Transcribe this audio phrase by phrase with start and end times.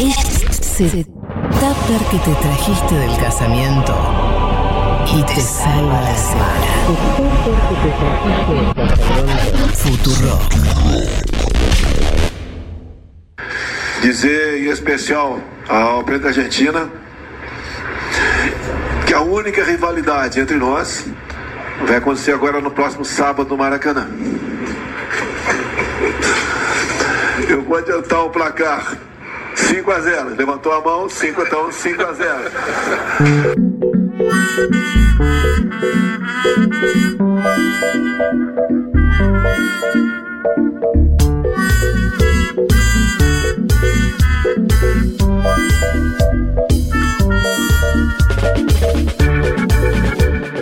[0.00, 3.92] Ese tupper que te trajiste del casamiento
[5.12, 6.66] y te salva la semana.
[9.74, 10.38] Futuro.
[14.00, 16.90] Dizer em especial ao presidente da Argentina
[19.04, 21.06] que a única rivalidade entre nós
[21.88, 24.08] vai acontecer agora no próximo sábado no Maracanã.
[27.48, 29.07] Eu vou adiantar o placar.
[29.58, 30.34] 5 a 0.
[30.36, 32.38] Levantou a mão, 5 então 5 a 0.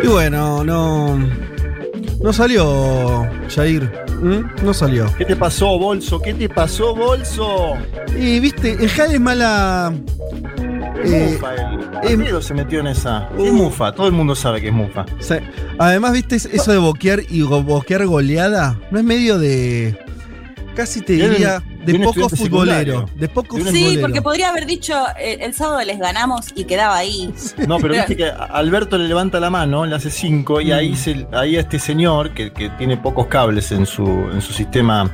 [0.02, 1.45] Y bueno, no.
[2.22, 3.90] No salió, Jair.
[4.20, 4.64] ¿Mm?
[4.64, 5.06] No salió.
[5.18, 6.20] ¿Qué te pasó, Bolso?
[6.20, 7.74] ¿Qué te pasó, Bolso?
[8.18, 9.92] Y viste, el Jade es mala.
[11.04, 11.54] eh, Mufa,
[12.02, 13.28] el eh, se metió en esa.
[13.36, 13.44] Uh.
[13.44, 15.04] Es Mufa, todo el mundo sabe que es Mufa.
[15.18, 15.40] o sea,
[15.78, 19.98] además, viste, eso de boquear y boquear goleada, no es medio de.
[20.76, 23.08] Casi te diría de poco futbolero.
[23.14, 23.90] De poco futbolero.
[23.90, 27.32] Sí, porque podría haber dicho eh, el sábado les ganamos y quedaba ahí.
[27.66, 30.94] No, pero viste que a- Alberto le levanta la mano, le hace cinco, y ahí,
[30.94, 35.10] se, ahí a este señor, que, que tiene pocos cables en su, en su sistema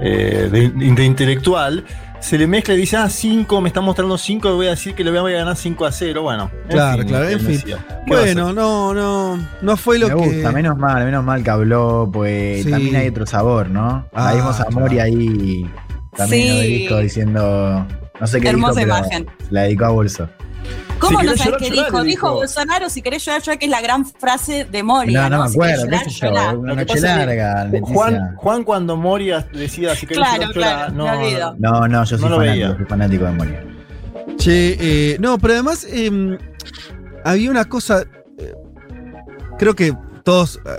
[0.00, 1.84] eh, de, de intelectual,
[2.20, 5.02] se le mezcla y dice, ah, cinco, me está mostrando cinco, voy a decir que
[5.04, 6.22] le voy a ganar 5 a 0.
[6.22, 7.60] Bueno, en Claro, claro, en fin.
[7.64, 9.38] ¿Qué va a Bueno, no, no.
[9.62, 10.28] No fue lo Me que.
[10.28, 12.70] gusta, menos mal, menos mal que habló, pues Sí.
[12.70, 14.04] también hay otro sabor, ¿no?
[14.12, 15.02] Ah, Ahí vimos a Mori claro.
[15.12, 15.70] ahí
[16.16, 16.48] también Sí.
[16.50, 17.86] en obelisco diciendo,
[18.20, 19.26] no sé qué Hermosa dijo, pero imagen.
[19.50, 20.28] la dedicó a Bolso.
[21.00, 21.84] ¿Cómo Si no sabes llorar, qué dijo?
[21.84, 22.34] Dijo dijo.
[22.34, 25.22] Bolsonaro, si querés llorar, llorar, que es la gran frase de Moria.
[25.28, 26.52] no, no, me acuerdo, qué llorar, sé yo, llorá.
[26.52, 27.70] una noche larga.
[27.82, 31.56] Juan, Juan cuando Moria decía si querés Claro, llorar, llorá", claro, no, me olvido.
[31.58, 32.76] No, no, yo soy fanático, veía.
[32.76, 33.56] soy fanático de Mori.
[34.36, 34.76] Che,
[35.12, 36.38] eh, no, pero además em,
[37.24, 38.02] había una cosa.
[38.38, 38.54] eh,
[39.58, 40.70] creo que todos eh,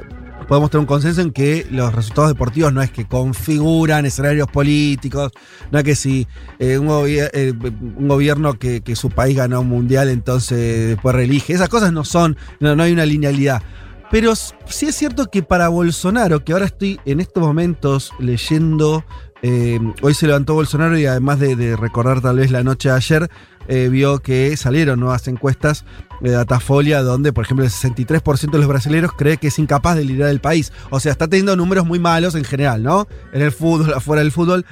[0.52, 5.32] podemos tener un consenso en que los resultados deportivos no es que configuran escenarios políticos,
[5.72, 6.28] no es que si
[6.60, 11.16] eh, un, gobier- eh, un gobierno que, que su país ganó un mundial, entonces después
[11.16, 11.54] reelige.
[11.54, 13.64] Esas cosas no son, no, no hay una linealidad.
[14.12, 19.06] Pero sí es cierto que para Bolsonaro, que ahora estoy en estos momentos leyendo,
[19.44, 23.30] eh, hoy se levantó Bolsonaro y además de, recordar tal vez la noche de ayer,
[23.68, 25.86] eh, vio que salieron nuevas encuestas
[26.20, 30.06] de Datafolia donde, por ejemplo, el 63% de los brasileños cree que es incapaz de
[30.06, 30.72] liderar el país.
[30.92, 33.08] O sea, está teniendo números muy malos en general, ¿no?
[33.34, 34.66] En el fútbol, afuera del fútbol.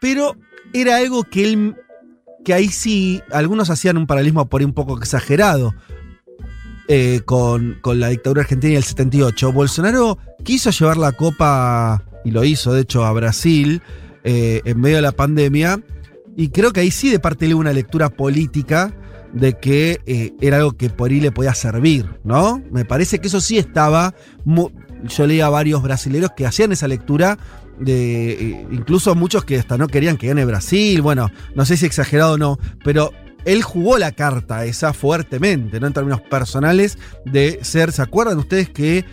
[0.00, 0.36] Pero
[0.74, 1.76] era algo que él,
[2.44, 5.74] que ahí sí, algunos hacían un paralelismo por ahí un poco exagerado
[6.88, 9.52] eh, con, con la dictadura argentina y el 78.
[9.52, 13.80] Bolsonaro quiso llevar la copa, y lo hizo de hecho, a Brasil
[14.24, 15.80] eh, en medio de la pandemia.
[16.36, 18.94] Y creo que ahí sí de parte hubo una lectura política
[19.32, 22.62] de que eh, era algo que por ahí le podía servir, ¿no?
[22.70, 24.14] Me parece que eso sí estaba.
[25.04, 27.38] yo leía a varios brasileños que hacían esa lectura.
[27.78, 31.00] De, eh, incluso muchos que hasta no querían que gane Brasil.
[31.00, 33.12] Bueno, no sé si exagerado o no, pero
[33.46, 35.86] él jugó la carta esa fuertemente, ¿no?
[35.86, 37.90] En términos personales, de ser.
[37.92, 39.06] ¿Se acuerdan ustedes que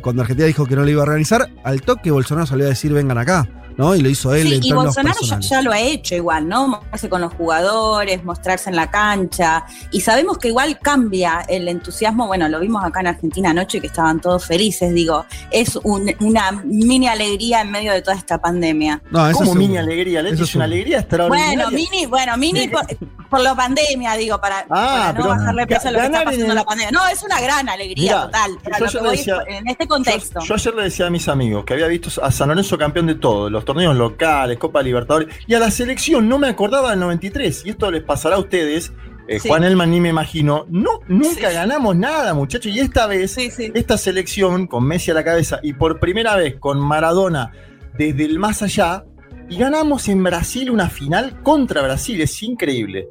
[0.00, 2.94] cuando Argentina dijo que no le iba a organizar, al toque Bolsonaro salió a decir
[2.94, 3.46] vengan acá,
[3.76, 3.94] ¿no?
[3.94, 6.68] Y lo hizo él Sí, en y Bolsonaro ya, ya lo ha hecho igual, ¿no?
[6.68, 9.64] Mostrarse con los jugadores, mostrarse en la cancha.
[9.90, 12.26] Y sabemos que igual cambia el entusiasmo.
[12.26, 14.92] Bueno, lo vimos acá en Argentina anoche que estaban todos felices.
[14.94, 19.02] Digo, es un- una mini alegría en medio de toda esta pandemia.
[19.10, 19.60] No, eso Como seguro.
[19.60, 20.74] mini alegría, Leti, Eso es una seguro.
[20.74, 21.64] alegría extraordinaria.
[21.64, 22.86] Bueno, mini, bueno, mini por,
[23.28, 26.44] por la pandemia, digo, para, para no pero bajarle peso a lo que está pasando
[26.46, 26.90] en la pandemia.
[26.92, 28.90] No, es una gran alegría Mirá, total.
[28.92, 30.40] Yo decía- es en este contexto.
[30.40, 33.06] Yo, yo ayer le decía a mis amigos que había visto a San Lorenzo campeón
[33.06, 37.00] de todo, los torneos locales, Copa Libertadores, y a la selección no me acordaba del
[37.00, 38.92] 93, y esto les pasará a ustedes,
[39.28, 39.48] eh, Sí.
[39.48, 41.54] Juan Elman ni me imagino, no, nunca Sí.
[41.54, 43.50] ganamos nada, muchachos, y esta vez, sí.
[43.74, 47.52] esta selección con Messi a la cabeza y por primera vez con Maradona
[47.96, 49.04] desde el más allá,
[49.48, 53.08] y ganamos en Brasil una final contra Brasil, es increíble.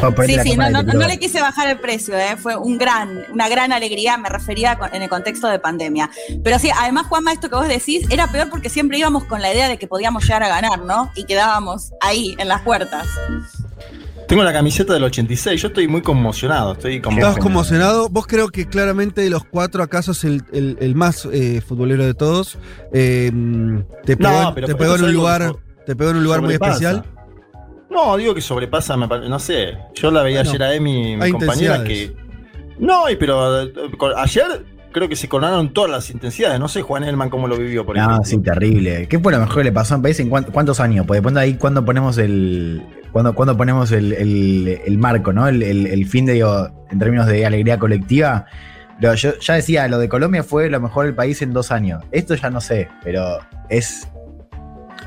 [0.00, 2.36] Por Sí, sí, no, no, no le quise bajar el precio, ¿eh?
[2.36, 6.10] fue un gran, una gran alegría, me refería en el contexto de pandemia.
[6.42, 9.52] Pero sí, además, Juanma, esto que vos decís, era peor porque siempre íbamos con la
[9.52, 11.10] idea de que podíamos llegar a ganar, ¿no?
[11.14, 13.06] Y quedábamos ahí, en las puertas.
[14.28, 16.96] Tengo la camiseta del 86, yo estoy muy conmocionado, estoy.
[16.96, 18.08] Estás conmocionado.
[18.08, 22.06] Vos creo que claramente de los cuatro acaso es el, el- el más eh, futbolero
[22.06, 22.56] de todos.
[22.94, 23.30] Eh,
[24.04, 25.52] te pegó, No, en- pero te pegó en un lugar,
[25.84, 27.04] te pegó en un lugar muy especial.
[27.92, 29.76] No, digo que sobrepasa, me pare- no sé.
[29.94, 32.12] Yo la veía Bueno, ayer a Emi, mi compañera, que.
[32.78, 33.72] No, y pero eh,
[34.16, 36.58] ayer creo que se coronaron todas las intensidades.
[36.58, 38.24] No sé, Juan Elman, cómo lo vivió, por No, ejemplo.
[38.24, 39.06] sí, terrible.
[39.08, 41.06] ¿Qué fue lo mejor que le pasó a un país en cuán- cuántos años?
[41.06, 42.82] Pues después de ahí, cuando ponemos el.
[43.12, 45.46] Cuando, cuando ponemos el, el- el marco, ¿no?
[45.46, 48.46] El, el- el fin de, digo, en términos de alegría colectiva.
[49.00, 52.02] Pero yo ya decía, lo de Colombia fue lo mejor del país en dos años.
[52.12, 54.08] Esto ya no sé, pero es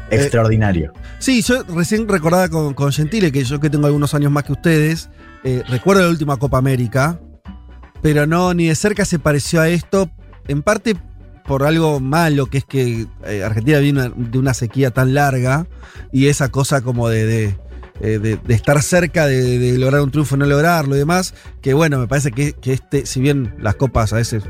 [0.10, 0.94] extraordinario.
[1.20, 4.54] Sí, yo recién recordaba con, con Gentile, que yo que tengo algunos años más que
[4.54, 5.10] ustedes,
[5.44, 7.20] eh, recuerdo la última Copa América,
[8.02, 10.10] pero no, ni de cerca se pareció a esto,
[10.48, 10.96] en parte
[11.46, 15.68] por algo malo, que es que eh, Argentina viene de una sequía tan larga
[16.12, 17.58] y esa cosa como de, de,
[18.02, 22.08] eh, de- estar cerca de, lograr un triunfo, no lograrlo y demás, que bueno, me
[22.08, 24.44] parece que, que este, si bien las copas a veces,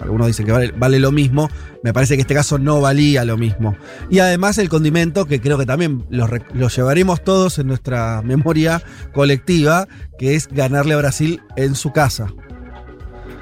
[0.00, 1.48] algunos dicen que vale, lo mismo,
[1.82, 3.76] me parece que este caso no valía lo mismo.
[4.10, 8.82] Y además el condimento, que creo que también lo, lo llevaremos todos en nuestra memoria
[9.12, 9.88] colectiva,
[10.18, 12.28] que es ganarle a Brasil en su casa.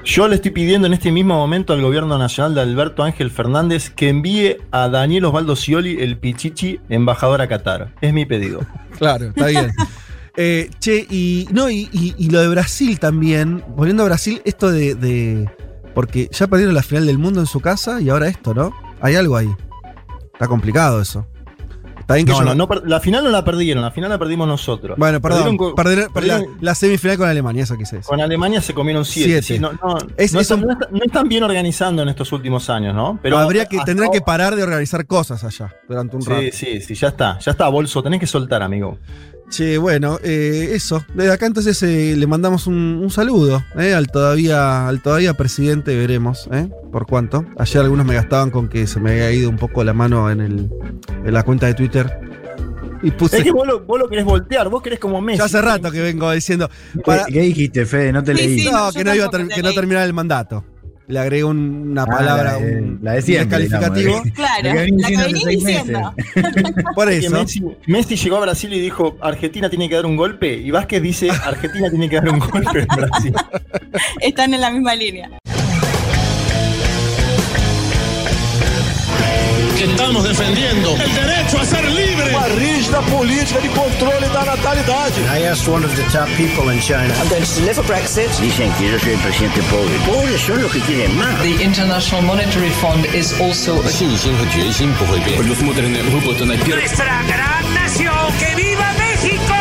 [0.09, 3.91] Yo le estoy pidiendo en este mismo momento al gobierno nacional de Alberto Ángel Fernández
[3.91, 7.93] que envíe a Daniel Osvaldo Scioli, el Pichichi, embajador a Qatar.
[8.01, 8.61] Es mi pedido.
[8.97, 9.71] Claro, está bien.
[10.35, 11.87] Eh, che, y no, y,
[12.31, 15.47] lo de Brasil también, volviendo a Brasil, esto de, de-
[15.93, 18.73] Porque ya perdieron la final del mundo en su casa y ahora esto, ¿no?
[18.99, 19.49] Hay algo ahí.
[20.33, 21.27] Está complicado eso.
[22.09, 24.97] Que No, yo no, la final no la perdieron, la final la perdimos nosotros.
[24.97, 25.39] Bueno, perdón.
[25.43, 28.09] Perdieron con- perdieron- perdieron- la, la semifinal con Alemania, eso quise decir.
[28.09, 29.29] Con Alemania se comieron siete.
[29.43, 29.43] Siete.
[29.43, 32.95] sí, no, no, Es- no eso- están, no están- bien organizando en estos últimos años,
[32.95, 33.19] ¿no?
[33.21, 36.41] Pero habría que, tendrán que parar de organizar cosas allá durante un rato.
[36.41, 38.97] Sí, sí, sí, ya está, ya está, bolso, tenés que soltar, amigo.
[39.49, 41.03] Che, bueno, eh, eso.
[41.15, 45.95] Desde acá entonces eh, le mandamos un, un saludo eh, al todavía al todavía presidente,
[45.97, 46.69] veremos, ¿eh?
[46.91, 47.45] Por cuánto.
[47.57, 50.41] Ayer algunos me gastaban con que se me había ido un poco la mano en,
[50.41, 50.69] el,
[51.25, 52.19] en la cuenta de Twitter.
[53.01, 53.37] Y puse.
[53.39, 55.39] Es que vos lo, vos lo querés voltear, vos querés como Messi.
[55.39, 56.69] ya hace rato que vengo diciendo.
[56.93, 58.11] ¿Qué, para- qué dijiste, Fede?
[58.11, 58.59] No te Sí, leí.
[58.59, 58.69] sí.
[58.71, 60.63] no, yo que no, iba a que no terminara el mandato.
[61.09, 64.11] Le agregué un- una Ah, palabra, la de- un, la de un siempre, descalificativo.
[64.23, 65.07] digamos, Claro, Lo que la
[65.41, 66.13] que diciendo.
[66.93, 67.31] Por eso.
[67.31, 71.01] Messi, Messi llegó a Brasil y dijo, Argentina tiene que dar un golpe, y Vázquez
[71.01, 73.33] dice, Argentina tiene que dar un golpe en Brasil.
[74.21, 75.31] Están en la misma línea.
[79.78, 82.30] que estamos defendiendo el derecho a ser libre.
[82.30, 85.20] uma rígida política de controle da natalidade.
[85.32, 87.12] I asked one of the top people in China.
[87.20, 88.30] I'm going to deliver Brexit.
[88.40, 89.94] Dicen que yo soy el presidente pobre.
[90.06, 91.40] Pobres son los que quieren más.
[91.42, 95.38] The International Monetary Fund is also a 信心和决心不会变。
[95.44, 99.57] Nuestra gran nación, que viva México.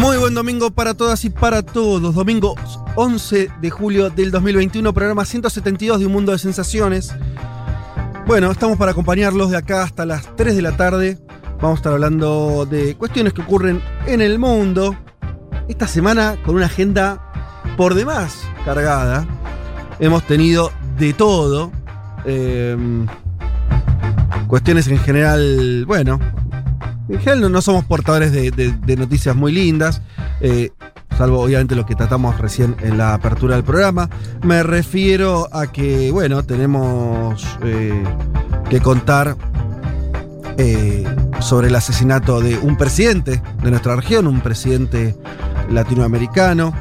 [0.00, 2.14] Muy buen domingo para todas y para todos.
[2.14, 2.54] Domingo
[2.94, 7.14] 11 de julio del 2021, programa 172 de Un Mundo de Sensaciones.
[8.26, 11.18] Bueno, estamos para acompañarlos de acá hasta las 3 de la tarde.
[11.60, 14.96] Vamos a estar hablando de cuestiones que ocurren en el mundo.
[15.68, 17.20] Esta semana con una agenda
[17.76, 19.28] por demás cargada.
[19.98, 21.72] Hemos tenido de todo.
[22.24, 22.74] Eh,
[24.48, 26.18] cuestiones en general, bueno,
[27.12, 30.00] en no, no somos portadores de noticias muy lindas,
[30.40, 30.70] eh,
[31.16, 34.08] salvo obviamente lo que tratamos recién en la apertura del programa.
[34.42, 38.02] Me refiero a que, bueno, tenemos eh,
[38.70, 39.36] que contar
[40.56, 41.04] eh,
[41.40, 45.14] sobre el asesinato de un presidente de nuestra región, un presidente
[45.70, 46.72] latinoamericano.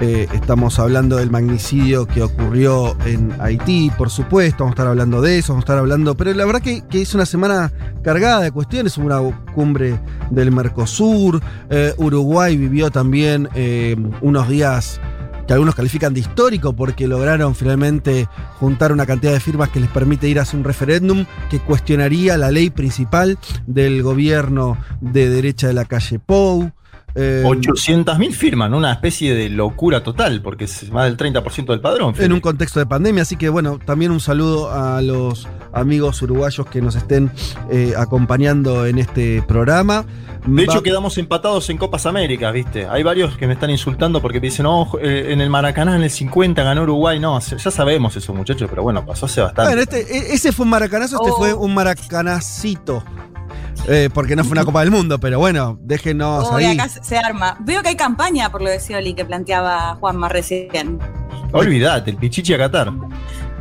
[0.00, 5.22] Eh, estamos hablando del magnicidio que ocurrió en Haití, por supuesto, vamos a estar hablando
[5.22, 7.72] de eso, vamos a estar hablando, pero la verdad que, es una semana
[8.02, 9.20] cargada de cuestiones, una
[9.54, 15.00] cumbre del Mercosur, eh, Uruguay vivió también eh, unos días
[15.46, 19.90] que algunos califican de histórico porque lograron finalmente juntar una cantidad de firmas que les
[19.90, 25.68] permite ir a hacer un referéndum que cuestionaría la ley principal del gobierno de derecha
[25.68, 26.72] de la calle Pou.
[27.16, 32.14] Eh, 800.000 firman, una especie de locura total, porque es más del 30% del padrón.
[32.18, 33.22] en un contexto de pandemia.
[33.22, 37.30] Así que bueno, también un saludo a los amigos uruguayos que nos estén
[37.70, 40.04] eh, acompañando en este programa.
[40.46, 42.86] De hecho, Va- quedamos empatados en Copas Américas, ¿viste?
[42.86, 46.02] Hay varios que me están insultando porque me dicen, no, eh, en el Maracaná en
[46.02, 47.18] el 50 ganó Uruguay.
[47.18, 49.70] No, ya sabemos eso, muchachos, pero bueno, pasó hace bastante.
[49.74, 51.36] Bueno, este, e- ese fue un maracanazo, este Oh.
[51.38, 53.02] fue un maracanacito.
[53.88, 56.78] Eh, porque no fue una Copa del Mundo, pero bueno, déjenos Uy, ahí.
[56.78, 57.56] acá se arma.
[57.60, 60.98] Veo que hay campaña por lo de Scioli que planteaba Juanma recién.
[61.52, 62.92] Olvídate, el Pichichi a Qatar.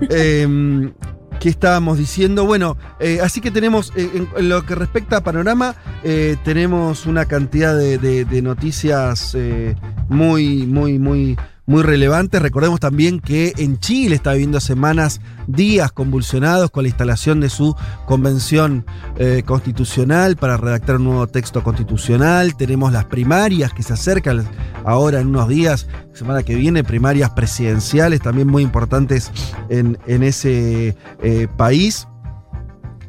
[0.10, 0.92] Eh,
[1.40, 2.46] ¿Qué estábamos diciendo?
[2.46, 7.06] Bueno, eh, así que tenemos, eh, en, en lo que respecta a panorama, eh, tenemos
[7.06, 9.76] una cantidad de, de- de noticias eh,
[10.08, 12.42] muy, muy, muy, muy relevantes.
[12.42, 17.76] Recordemos también que en Chile está viviendo semanas, días convulsionados con la instalación de su
[18.06, 18.86] convención
[19.18, 22.56] eh, constitucional para redactar un nuevo texto constitucional.
[22.56, 24.46] Tenemos las primarias que se acercan
[24.84, 29.32] ahora en unos días, semana que viene, primarias presidenciales también muy importantes
[29.70, 32.08] en, en ese eh, país.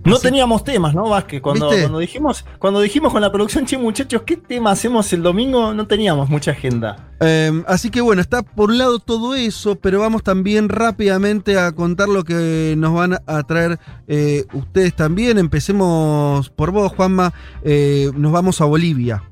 [0.04, 1.40] No teníamos temas, ¿no, Vázquez?
[1.40, 5.72] Cuando, cuando, dijimos, cuando dijimos con la producción, che, muchachos, ¿qué tema hacemos el domingo?
[5.72, 7.08] No teníamos mucha agenda.
[7.20, 11.72] Eh, así que bueno, está por un lado todo eso, pero vamos también rápidamente a
[11.72, 15.38] contar lo que nos van a traer eh, ustedes también.
[15.38, 17.32] Empecemos por vos, Juanma.
[17.62, 19.22] Eh, nos vamos a Bolivia.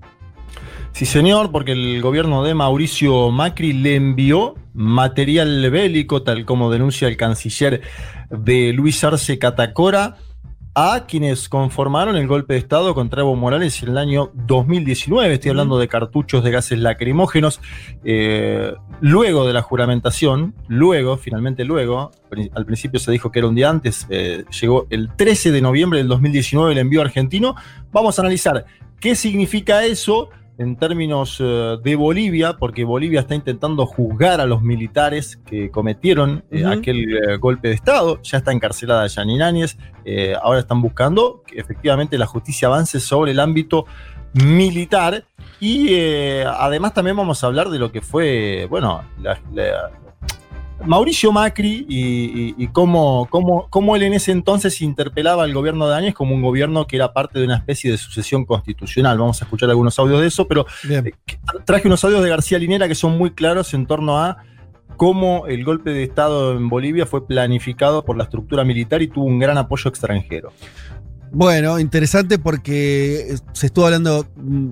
[0.92, 7.08] Sí, señor, porque el gobierno de Mauricio Macri le envió material bélico, tal como denuncia
[7.08, 7.82] el canciller
[8.30, 10.16] de Luis Arce Catacora
[10.74, 15.34] a quienes conformaron el golpe de Estado contra Evo Morales en el año 2019.
[15.34, 17.60] Estoy hablando de cartuchos de gases lacrimógenos.
[18.04, 22.10] Eh, luego de la juramentación, luego, finalmente luego,
[22.54, 25.98] al principio se dijo que era un día antes, eh, llegó el 13 de noviembre
[25.98, 27.54] del 2019 el envío argentino.
[27.92, 28.64] Vamos a analizar
[28.98, 30.30] qué significa eso
[30.62, 36.44] en términos eh, de Bolivia, porque Bolivia está intentando juzgar a los militares que cometieron
[36.50, 38.20] eh, aquel eh, golpe de Estado.
[38.22, 39.76] Ya está encarcelada Yanine Áñez.
[40.40, 43.86] ahora están buscando que efectivamente la justicia avance sobre el ámbito
[44.32, 45.24] militar.
[45.60, 45.94] Y
[46.44, 49.38] además también vamos a hablar de lo que fue, bueno, la,
[50.86, 56.34] Mauricio Macri y, cómo, cómo, él en ese entonces interpelaba al gobierno de Áñez como
[56.34, 59.18] un gobierno que era parte de una especie de sucesión constitucional.
[59.18, 61.12] Vamos a escuchar algunos audios de eso, pero eh,
[61.64, 64.38] traje unos audios de García Linera que son muy claros en torno a
[64.96, 69.24] cómo el golpe de Estado en Bolivia fue planificado por la estructura militar y tuvo
[69.24, 70.52] un gran apoyo extranjero.
[71.32, 74.70] Bueno, interesante porque se estuvo hablando mm,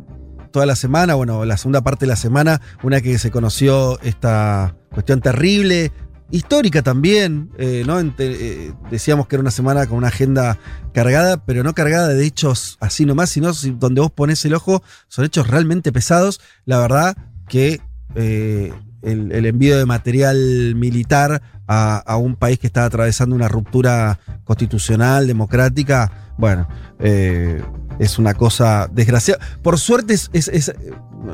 [0.51, 4.77] toda la semana, bueno, la segunda parte de la semana, una que se conoció esta
[4.91, 5.93] cuestión terrible,
[6.31, 8.01] histórica también, eh, ¿no?
[8.01, 10.59] Eh, decíamos que era una semana con una agenda
[10.93, 15.25] cargada, pero no cargada de hechos así nomás, sino donde vos pones el ojo, son
[15.25, 16.41] hechos realmente pesados.
[16.65, 17.17] La verdad
[17.49, 17.81] que
[18.15, 21.43] eh, el, envío de material militar
[21.73, 26.67] a, un país que está atravesando una ruptura constitucional, democrática, bueno,
[26.99, 29.41] es una cosa desgraciada.
[29.63, 30.73] Por suerte es,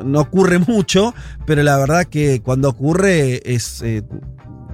[0.05, 1.15] no ocurre mucho,
[1.45, 3.81] pero la verdad que cuando ocurre es...
[3.81, 4.03] Eh,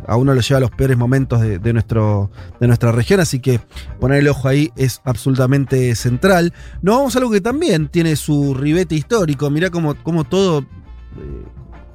[0.06, 2.30] a uno lo lleva a los peores momentos de, nuestro,
[2.60, 3.62] de nuestra región, así que
[4.02, 6.52] poner el ojo ahí es absolutamente central.
[6.82, 11.46] Nos vamos a algo que también tiene su ribete histórico, mirá cómo, cómo todo, eh,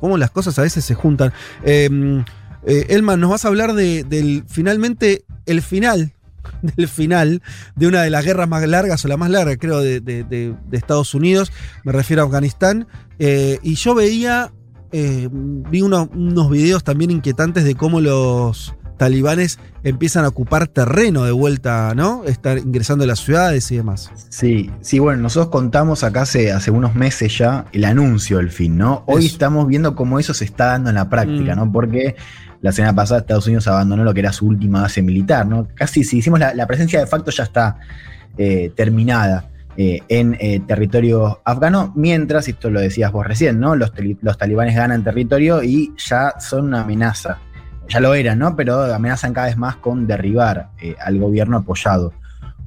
[0.00, 1.34] cómo las cosas a veces se juntan.
[1.62, 2.24] Em,
[2.66, 6.12] eh, Elman, nos vas a hablar de, del finalmente el final
[6.76, 7.42] del final
[7.76, 11.52] de una de las guerras más largas, o la más larga, creo, de, Estados Unidos.
[11.84, 12.86] Me refiero a Afganistán.
[13.18, 14.52] Eh, y yo veía,
[14.92, 21.30] eh, vi unos videos también inquietantes de cómo los talibanes empiezan a ocupar terreno de
[21.30, 22.24] vuelta, ¿no?
[22.24, 24.10] Estar ingresando a las ciudades y demás.
[24.28, 28.76] Sí, sí, bueno, nosotros contamos acá hace, hace unos meses ya el anuncio del fin,
[28.76, 29.04] ¿no?
[29.06, 31.58] Hoy estamos viendo cómo eso se está dando en la práctica, mm.
[31.58, 31.72] ¿no?
[31.72, 32.16] Porque
[32.60, 35.68] la semana pasada Estados Unidos abandonó lo que era su última base militar, ¿no?
[35.74, 37.78] Casi, si hicimos la, presencia de facto ya está
[38.36, 43.76] eh, terminada eh, en eh, territorio afgano, mientras, esto lo decías vos recién, ¿no?
[43.76, 47.38] Los, los talibanes ganan territorio y ya son una amenaza.
[47.88, 48.54] Ya lo eran, ¿no?
[48.54, 52.12] Pero amenazan cada vez más con derribar al gobierno apoyado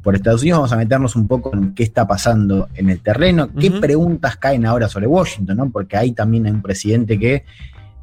[0.01, 0.59] por Estados Unidos.
[0.59, 4.65] Vamos a meternos un poco en qué está pasando en el terreno, qué preguntas caen
[4.65, 5.69] ahora sobre Washington, ¿no?
[5.69, 7.45] Porque ahí también hay un presidente que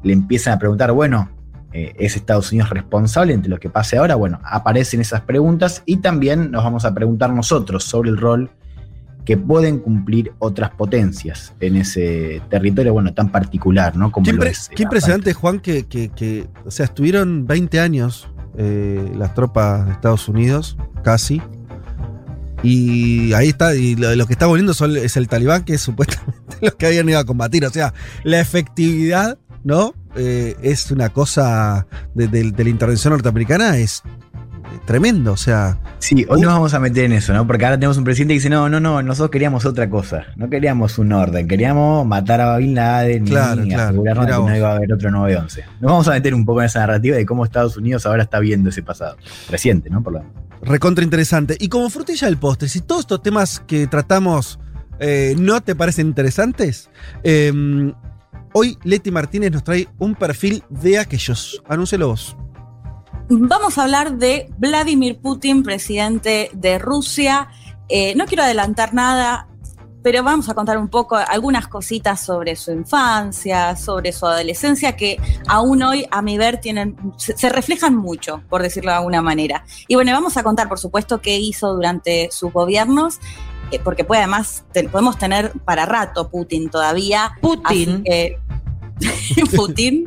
[0.03, 1.29] le empiezan a preguntar, bueno,
[1.71, 4.15] eh, ¿Es Estados Unidos responsable entre lo que pase ahora?
[4.15, 8.49] Bueno, aparecen esas preguntas y también nos vamos a preguntar nosotros sobre el rol
[9.23, 14.11] que pueden cumplir otras potencias en ese territorio, bueno, tan particular, ¿no?
[14.11, 20.27] Como qué, impresionante, Juan, que, o sea, estuvieron 20 años eh, las tropas de Estados
[20.27, 21.43] Unidos, casi,
[22.63, 26.75] y ahí está, y lo, que está volviendo es el talibán, que es supuestamente los
[26.75, 27.65] que habían ido a combatir.
[27.65, 29.93] O sea, la efectividad ¿no?
[30.15, 34.03] Eh, es una cosa de, la intervención norteamericana, es
[34.85, 35.77] tremendo, o sea.
[35.99, 37.45] Sí, hoy nos vamos a meter en eso, ¿no?
[37.45, 40.49] Porque ahora tenemos un presidente que dice, no, no, no, nosotros queríamos otra cosa, no
[40.49, 44.75] queríamos un orden, queríamos matar a Bin Laden claro, y asegurarnos que no iba a
[44.75, 45.63] haber otro 9-11.
[45.79, 48.39] Nos vamos a meter un poco en esa narrativa de cómo Estados Unidos ahora está
[48.39, 49.17] viendo ese pasado.
[49.49, 50.01] Reciente, ¿no?
[50.01, 50.23] Por lo
[50.61, 51.55] Recontra interesante.
[51.59, 54.59] Y como frutilla del postre, si todos estos temas que tratamos
[54.99, 56.89] eh, no te parecen interesantes,
[57.23, 57.93] eh,
[58.53, 61.61] Hoy Leti Martínez nos trae un perfil de aquellos.
[61.67, 62.35] Anúncelo vos.
[63.29, 67.49] Vamos a hablar de Vladimir Putin, presidente de Rusia.
[67.87, 69.45] Eh, no quiero adelantar nada.
[70.01, 75.17] pero vamos a contar un poco algunas cositas sobre su infancia, sobre su adolescencia, que
[75.47, 79.65] aún hoy, a mi ver, tienen, se, se reflejan mucho, por decirlo de alguna manera.
[79.87, 83.19] Y bueno, vamos a contar, por supuesto, qué hizo durante sus gobiernos
[83.71, 87.31] eh, porque puede además, te- podemos tener para rato Putin todavía.
[87.41, 87.89] Putin.
[87.89, 88.37] Así que-
[89.55, 90.05] Putin.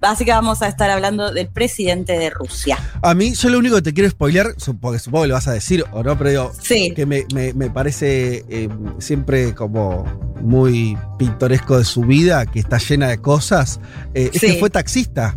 [0.00, 2.78] Así que vamos a estar hablando del presidente de Rusia.
[3.02, 5.52] A mí, yo lo único que te quiero spoilear, porque supongo que lo vas a
[5.52, 6.92] decir o no, pero digo, Sí.
[6.94, 8.68] que me, me- me parece eh,
[8.98, 10.04] siempre como
[10.40, 13.80] muy pintoresco de su vida, que está llena de cosas,
[14.14, 14.46] eh, es Sí.
[14.54, 15.36] que fue taxista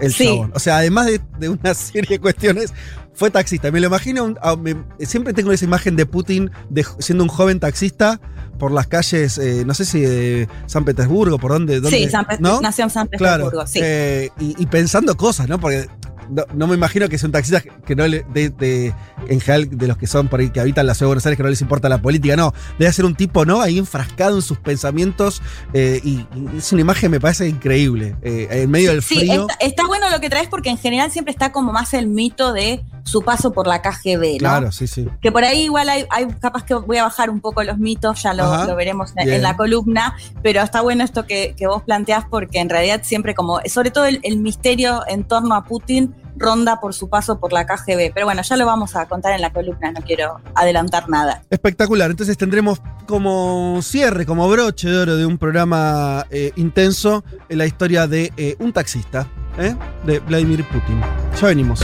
[0.00, 0.24] el Sí.
[0.26, 0.52] chabón.
[0.54, 2.72] O sea, además de, de una serie de cuestiones,
[3.14, 3.70] fue taxista.
[3.70, 7.28] Me lo imagino, un- a- me- siempre tengo esa imagen de Putin de- siendo un
[7.30, 8.20] joven taxista
[8.58, 12.26] por las calles, eh, no sé si de San Petersburgo, por dónde, dónde Sí, San
[12.40, 12.60] ¿no?
[12.60, 13.80] nació en San Claro, Petersburgo, sí.
[13.82, 15.58] eh, y, y pensando cosas, ¿no?
[15.58, 15.88] Porque
[16.30, 18.94] no, no me imagino que sea un taxista que no le, de, de-
[19.28, 21.36] en general, de los que son por ahí que habitan la ciudad de Buenos Aires,
[21.36, 22.54] que no les importa la política, no.
[22.78, 23.60] Debe ser un tipo, ¿no?
[23.60, 25.42] Ahí enfrascado en sus pensamientos
[25.72, 28.16] eh, y, y es una imagen, me parece increíble.
[28.22, 29.48] en medio del Sí, frío.
[29.50, 32.52] está, está bueno lo que traes porque en general siempre está como más el mito
[32.52, 34.38] de su paso por la KGB, ¿no?
[34.38, 35.08] Claro, sí, sí.
[35.20, 38.22] Que por ahí igual hay, hay capaz que voy a bajar un poco los mitos,
[38.22, 42.60] ya lo, veremos en, la columna, pero está bueno esto que, que vos planteás porque
[42.60, 46.94] en realidad siempre como, sobre todo el, el misterio en torno a Putin ronda por
[46.94, 48.12] su paso por la KGB.
[48.14, 51.42] Pero bueno, ya lo vamos a contar en la columna, no quiero adelantar nada.
[51.50, 52.10] Espectacular.
[52.10, 57.66] Entonces tendremos como cierre, como broche de oro de un programa eh, intenso, eh, la
[57.66, 59.74] historia de eh, un taxista, ¿eh?
[60.04, 61.00] de Vladimir Putin.
[61.40, 61.80] Ya venimos.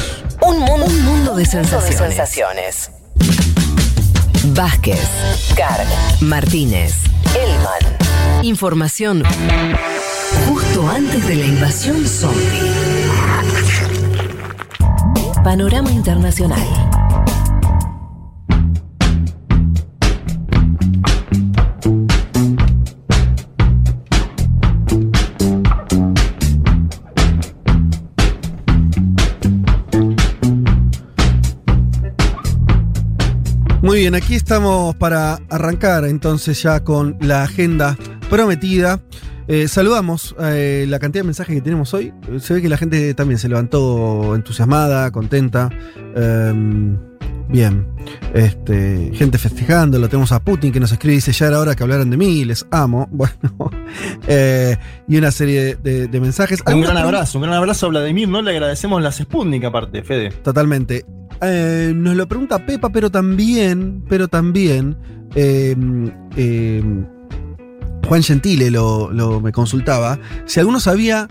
[0.47, 2.91] Un mundo, un mundo de sensaciones.
[4.55, 5.09] Vázquez,
[5.57, 5.87] Carg,
[6.21, 6.95] Martínez,
[7.35, 8.45] Elman.
[8.45, 9.25] Información
[10.49, 12.98] justo antes de la invasión zombie.
[15.45, 16.67] Panorama Internacional.
[33.81, 37.97] Muy bien, aquí estamos para arrancar entonces ya con la agenda
[38.29, 39.01] prometida.
[39.49, 42.13] Eh, saludamos eh, la cantidad de mensajes que tenemos hoy.
[42.39, 45.71] Se ve que la gente también se levantó entusiasmada, contenta.
[46.15, 46.99] Em,
[47.49, 47.87] bien,
[48.35, 49.99] este, gente festejando.
[49.99, 52.19] Lo tenemos a Putin que nos escribe y dice: Ya era hora que hablaran de
[52.19, 53.09] mí, les amo.
[53.19, 53.71] Bueno,
[54.27, 54.77] eh,
[55.09, 56.63] y una serie de, de mensajes.
[56.67, 58.43] Un gran abrazo, un gran abrazo a Vladimir, ¿no?
[58.43, 60.31] Le agradecemos las Sputnik aparte, Fede.
[60.31, 61.05] Totalmente.
[61.41, 64.97] Nos lo pregunta Pepa, pero también, pero también,
[65.35, 65.77] eh,
[66.37, 66.83] eh,
[68.09, 71.29] Juan Gentile lo, lo- me consultaba, si alguno sabía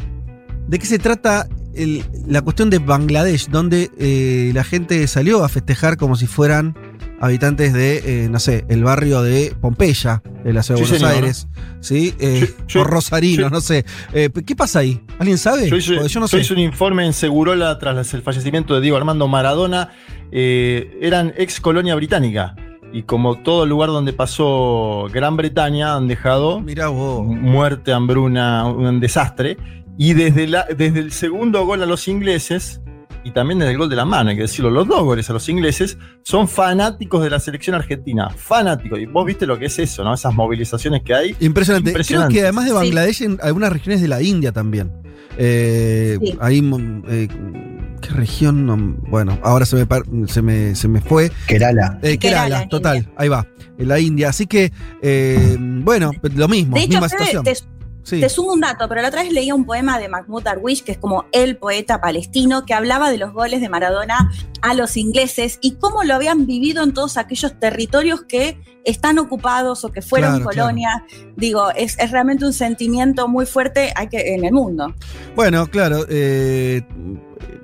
[0.68, 5.50] de qué se trata el- la cuestión de Bangladesh, donde eh, la gente salió a
[5.50, 6.76] festejar como si fueran
[7.20, 11.10] habitantes de, eh, no sé, el barrio de Pompeya, de la ciudad de Sí, Buenos
[11.10, 11.24] señor.
[11.24, 11.48] Aires,
[11.80, 12.14] ¿sí?
[12.20, 13.86] Eh, Yo- yo- o Rosarino, yo- no sé.
[14.14, 15.02] Eh, ¿Qué pasa ahí?
[15.18, 15.68] ¿Alguien sabe?
[15.70, 16.54] Yo hice, no sé.
[16.54, 19.90] un informe en Segurola tras el fallecimiento de Diego Armando Maradona.
[20.32, 22.56] Eran ex colonia británica.
[22.94, 27.26] Y como todo lugar donde pasó Gran Bretaña, han dejado Mirá vos.
[27.26, 29.58] muerte, hambruna, un desastre.
[29.98, 32.82] Y desde, la, desde el segundo gol a los ingleses,
[33.24, 35.34] y también desde el gol de la mano, hay que decirlo, los dos goles a
[35.34, 38.30] los ingleses, son fanáticos de la selección argentina.
[38.30, 39.00] Fanáticos.
[39.00, 40.14] Y vos viste lo que es eso, ¿no?
[40.14, 41.36] Esas movilizaciones que hay.
[41.40, 41.90] Impresionante.
[41.90, 42.32] Impresionante.
[42.34, 42.76] Creo que además de Sí.
[42.78, 44.92] Bangladesh, en algunas regiones de la India también.
[45.38, 46.38] Eh, Sí.
[46.40, 47.28] Ahí, mm, eh,
[48.08, 48.66] ¿qué región?
[48.66, 48.78] No,
[49.10, 51.32] bueno, ahora se me, par- se me, se me fue.
[51.48, 52.00] Kerala.
[52.02, 53.12] Eh, Kerala, total, India.
[53.18, 54.30] ahí va, en la India.
[54.30, 57.44] Así que, eh, bueno, lo mismo, De hecho, misma situación.
[57.44, 57.56] te,
[58.04, 58.22] Sí.
[58.22, 60.94] te sumo un dato, pero la otra vez leía un poema de Mahmoud Darwish, que
[60.94, 65.60] es como el poeta palestino, que hablaba de los goles de Maradona a los ingleses
[65.62, 70.36] y cómo lo habían vivido en todos aquellos territorios que están ocupados o que fueron
[70.40, 71.04] Claro, colonia.
[71.36, 74.96] Digo, es, es realmente un sentimiento muy fuerte hay que, en el mundo.
[75.36, 76.06] Bueno, claro.
[76.10, 76.84] eh,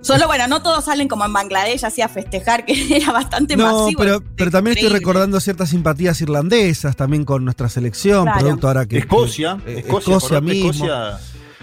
[0.01, 3.83] Solo, bueno, no todos salen como en Bangladesh así a festejar, que era bastante no,
[3.83, 3.99] masivo.
[4.01, 8.39] pero, pero también estoy recordando ciertas simpatías irlandesas también con nuestra selección, Claro.
[8.39, 8.97] producto ahora que.
[8.99, 10.71] Escocia, que- eh, Escocia, Escocia mismo.
[10.71, 11.17] Escocia.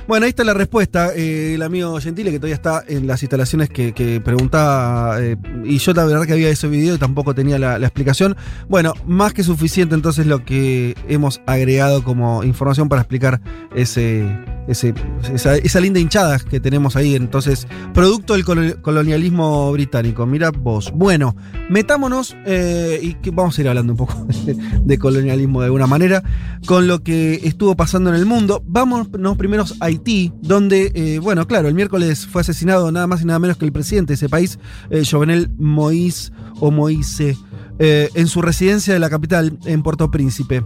[0.08, 1.10] Bueno, ahí está la respuesta.
[1.14, 5.78] eh, el amigo Gentile, que todavía está en las instalaciones que, que preguntaba, eh, y
[5.78, 8.36] yo la verdad que había ese video y tampoco tenía la, la explicación.
[8.68, 13.40] Bueno, más que suficiente entonces lo que hemos agregado como información para explicar
[13.76, 14.24] ese,
[14.70, 17.14] esa, linda hinchada que tenemos ahí.
[17.14, 20.26] Entonces, producto del colo- colonialismo británico.
[20.26, 20.92] Mira vos.
[20.94, 21.34] Bueno,
[21.68, 24.26] metámonos eh, y vamos a ir hablando un poco
[24.84, 26.22] de colonialismo de alguna manera
[26.66, 28.62] con lo que estuvo pasando en el mundo.
[28.66, 33.24] Vámonos primero a Haití, donde, eh, bueno, claro, el miércoles fue asesinado nada más y
[33.24, 34.58] nada menos que el presidente de ese país,
[34.90, 37.36] eh, Jovenel Moïse o Moïse,
[37.82, 40.62] en su residencia de la capital, en Puerto Príncipe.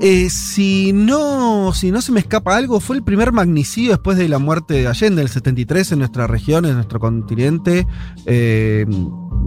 [0.00, 4.28] Eh, si, no, si no se me escapa algo, fue el primer magnicidio después de
[4.28, 7.86] la muerte de Allende, el 73, en nuestra región, en nuestro continente.
[8.24, 8.86] Eh,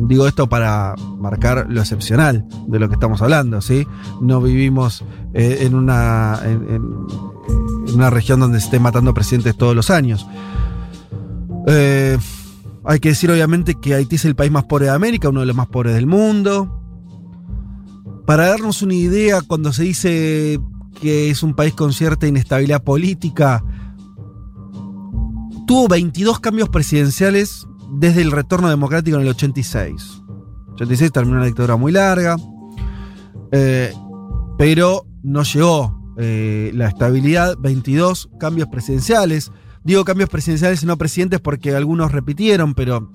[0.07, 3.87] digo esto para marcar lo excepcional de lo que estamos hablando, ¿sí?
[4.21, 5.03] No vivimos
[5.33, 10.27] eh, en, una, en, en- una región donde se estén matando presidentes todos los años.
[12.83, 15.45] Hay que decir obviamente que Haití es el país más pobre de América, uno de
[15.45, 16.80] los más pobres del mundo.
[18.31, 20.57] Para darnos una idea, cuando se dice
[21.01, 23.61] que es un país con cierta inestabilidad política,
[25.67, 30.21] tuvo 22 cambios presidenciales desde el retorno democrático en el 86.
[30.75, 32.37] 86 terminó una dictadura muy larga,
[33.51, 33.93] eh,
[34.57, 39.51] pero no llegó eh, la estabilidad, 22 cambios presidenciales.
[39.83, 43.11] Digo cambios presidenciales y no presidentes porque algunos repitieron, pero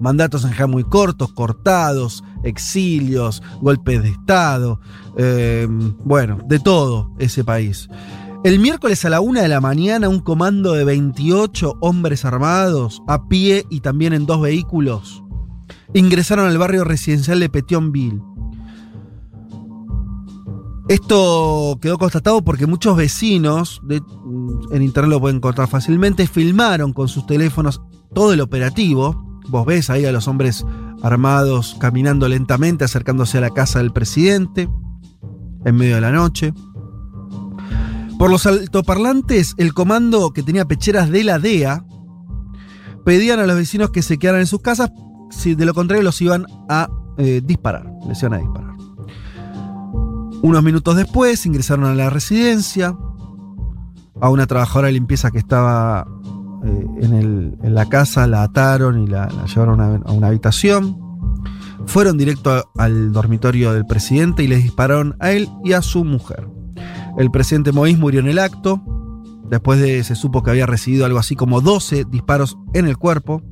[0.00, 4.80] mandatos en general muy cortos, cortados, exilios, golpes de Estado,
[5.16, 5.66] eh,
[6.04, 7.88] bueno, de todo ese país.
[8.44, 13.26] El miércoles a la una de la mañana, un comando de 28 hombres armados, a
[13.28, 15.22] pie y también en dos vehículos,
[15.92, 18.20] ingresaron al barrio residencial de Petionville.
[20.88, 24.00] Esto quedó constatado porque muchos vecinos, de-
[24.72, 27.82] en internet lo pueden encontrar fácilmente, filmaron con sus teléfonos
[28.14, 29.40] todo el operativo.
[29.48, 30.64] Vos ves ahí a los hombres
[31.02, 34.68] armados caminando lentamente, acercándose a la casa del presidente,
[35.64, 36.52] en medio de la noche.
[38.18, 41.84] Por los altoparlantes, el comando que tenía pecheras de la DEA
[43.04, 44.90] pedían a los vecinos que se quedaran en sus casas,
[45.30, 48.74] si de lo contrario los iban a eh, disparar, les iban a disparar.
[50.42, 52.96] Unos minutos después ingresaron a la residencia,
[54.20, 56.06] a una trabajadora de limpieza que estaba
[56.64, 60.96] eh, en, el- en la casa, la ataron y la, llevaron a una, habitación.
[61.86, 66.48] Fueron directo al dormitorio del presidente y les dispararon a él y a su mujer.
[67.16, 68.82] El presidente Moïse murió en el acto.
[69.48, 73.42] Después de se supo que había recibido algo así como 12 disparos en el cuerpo.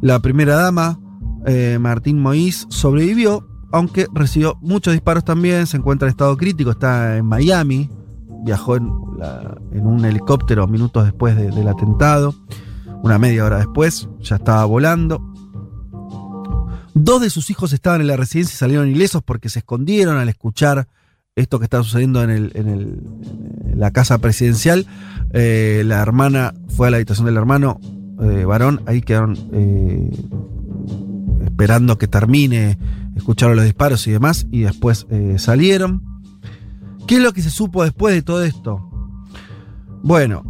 [0.00, 0.98] La primera dama,
[1.46, 5.66] eh, Martín Moïse, sobrevivió, aunque recibió muchos disparos también.
[5.66, 7.90] Se encuentra en estado crítico, está en Miami.
[8.44, 12.34] Viajó en, un helicóptero minutos después de- del atentado.
[13.02, 15.20] Una media hora después, ya estaba volando.
[16.94, 20.28] Dos de sus hijos estaban en la residencia y salieron ilesos porque se escondieron al
[20.28, 20.88] escuchar
[21.34, 23.02] esto que estaba sucediendo en,
[23.76, 24.86] la casa presidencial.
[25.32, 27.78] Eh, la hermana fue a la habitación del hermano
[28.22, 30.10] eh, varón, ahí quedaron eh,
[31.44, 32.78] esperando que termine,
[33.14, 36.15] escucharon los disparos y demás, y después salieron.
[37.06, 38.90] ¿Qué es lo que se supo después de todo esto?
[40.02, 40.42] Bueno,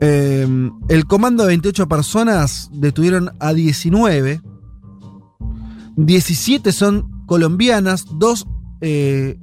[0.00, 0.46] eh,
[0.88, 4.40] el comando de 28 personas detuvieron a 19.
[5.96, 8.46] 17 son colombianas, dos
[8.80, 9.38] eh,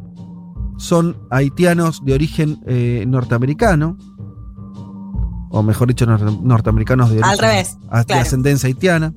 [0.77, 3.97] son haitianos de origen eh, norteamericano.
[5.49, 8.21] O mejor dicho, nor- norteamericanos de Al origen- revés, a- de claro.
[8.21, 9.13] ascendencia haitiana.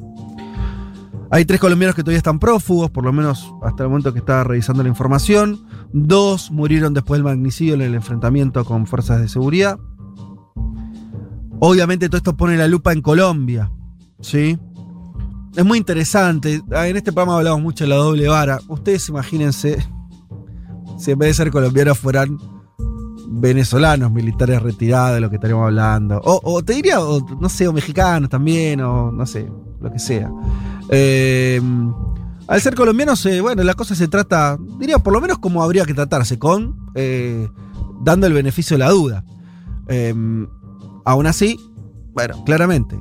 [1.33, 4.43] Hay tres colombianos que todavía están prófugos, por lo menos hasta el momento que estaba
[4.43, 5.65] revisando la información.
[5.93, 9.79] Dos murieron después del magnicidio en el enfrentamiento con fuerzas de seguridad.
[11.61, 13.71] Obviamente todo esto pone la lupa en Colombia.
[14.21, 14.59] ¿Sí?
[15.57, 16.63] Es muy interesante.
[16.73, 18.59] Ah, En este programa hablamos mucho de la doble vara.
[18.67, 19.79] Ustedes imagínense
[20.99, 22.39] si en vez de ser colombianos fueran
[23.29, 26.21] venezolanos, militares retirados, de lo que estaríamos hablando.
[26.25, 29.49] O, te diría, no sé, o mexicanos también, o no sé,
[29.81, 30.31] lo que sea.
[30.91, 31.61] Eh,
[32.47, 35.95] al ser colombianos, bueno, la cosa se trata, diría, por lo menos como habría que
[35.95, 37.49] tratarse, con eh,
[38.03, 39.25] dando el beneficio de la duda.
[39.89, 40.13] Eh,
[41.05, 41.59] aún así,
[42.13, 42.99] bueno, claramente,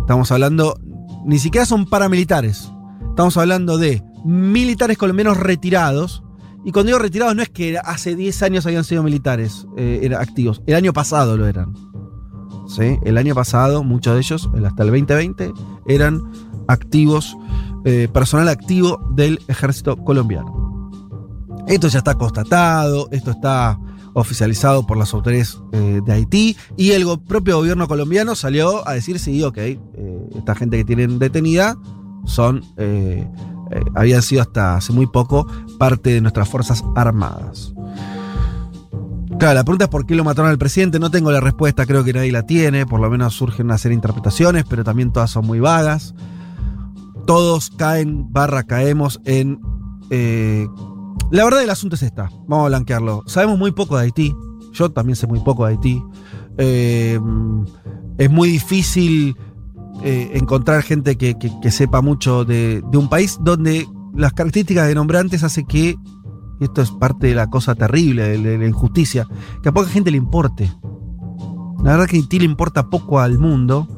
[0.00, 0.78] estamos hablando,
[1.24, 2.70] ni siquiera son paramilitares,
[3.08, 6.22] estamos hablando de militares colombianos retirados.
[6.62, 10.62] Y cuando digo retirados no es que hace 10 años habían sido militares eh, activos,
[10.66, 11.72] el año pasado lo eran.
[12.78, 15.52] El año pasado, muchos de ellos, el- hasta el 2020,
[15.86, 16.20] eran
[16.68, 17.36] activos,
[17.84, 20.90] eh, personal activo del ejército colombiano.
[21.66, 23.78] Esto ya está constatado, esto está
[24.12, 29.18] oficializado por las autoridades eh, de Haití y el propio gobierno colombiano salió a decir,
[29.18, 29.78] sí, ok, eh,
[30.36, 31.76] esta gente que tienen detenida
[32.24, 33.26] son, eh,
[33.94, 35.46] habían sido hasta hace muy poco
[35.78, 37.72] parte de nuestras Fuerzas Armadas.
[39.40, 40.98] Claro, la pregunta es por qué lo mataron al presidente.
[40.98, 42.84] No tengo la respuesta, creo que nadie la tiene.
[42.84, 46.14] Por lo menos surgen una serie de interpretaciones, pero también todas son muy vagas.
[47.26, 49.58] Todos caen, barra caemos en.
[50.10, 50.68] eh,
[51.30, 52.28] la verdad del asunto es esta.
[52.46, 53.22] Vamos a blanquearlo.
[53.24, 54.36] Sabemos muy poco de Haití.
[54.74, 56.02] Yo también sé muy poco de Haití.
[56.58, 57.18] Eh,
[58.18, 59.34] es muy difícil
[60.02, 61.34] eh, encontrar gente que,
[61.70, 65.96] sepa mucho de, de un país donde las características de nombrantes hace que,
[66.60, 69.26] y esto es parte de la cosa terrible, de, la injusticia,
[69.62, 70.70] que a poca gente le importe.
[71.82, 73.88] La verdad que Haití le importa poco al mundo.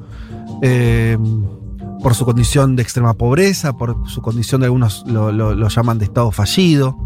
[0.62, 1.18] eh,
[2.02, 6.32] por su condición de extrema pobreza, por su condición de algunos lo, llaman de estado
[6.32, 6.96] fallido.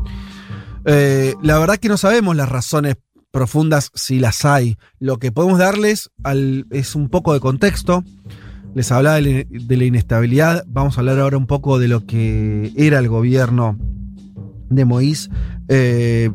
[0.86, 2.96] Eh, la verdad que no sabemos las razones
[3.30, 4.78] profundas si las hay.
[4.98, 6.10] Lo que podemos darles
[6.70, 8.04] es un poco de contexto.
[8.74, 10.64] Les hablaba de, la- de la inestabilidad.
[10.66, 13.78] Vamos a hablar ahora un poco de lo que era el gobierno
[14.68, 15.30] de Moïse.
[15.68, 16.30] Eh,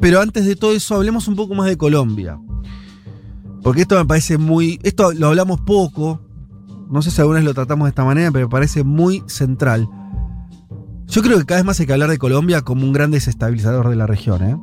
[0.00, 2.38] pero antes de todo eso, hablemos un poco más de Colombia.
[3.62, 4.78] Porque esto me parece muy.
[4.82, 6.20] Esto lo hablamos poco.
[6.90, 9.88] No sé si alguna vez lo tratamos de esta manera, pero me parece muy central.
[11.06, 13.88] Yo creo que cada vez más hay que hablar de Colombia como un gran desestabilizador
[13.88, 14.42] de la región.
[14.42, 14.56] ¿eh?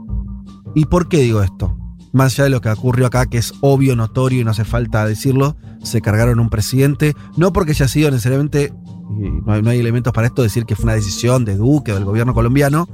[0.76, 1.78] ¿Y por qué digo esto?
[2.14, 5.06] Más allá de lo que ocurrió acá, que es obvio, notorio y no hace falta
[5.06, 8.74] decirlo, se cargaron un presidente, no porque haya sido necesariamente,
[9.18, 12.34] no hay, elementos para esto, decir que fue una decisión de Duque o del gobierno
[12.34, 12.88] colombiano,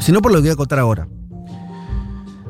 [0.00, 1.08] sino por lo que voy a contar ahora.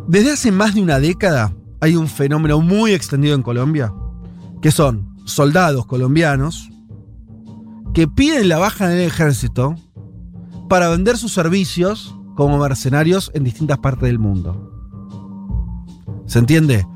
[0.08, 3.92] Desde hace más de una década hay un fenómeno muy extendido en Colombia,
[4.60, 6.70] que son soldados colombianos
[7.94, 9.74] que piden la baja en el ejército
[10.68, 14.70] para vender sus servicios como mercenarios en distintas partes del mundo.
[16.26, 16.86] ¿Se entiende?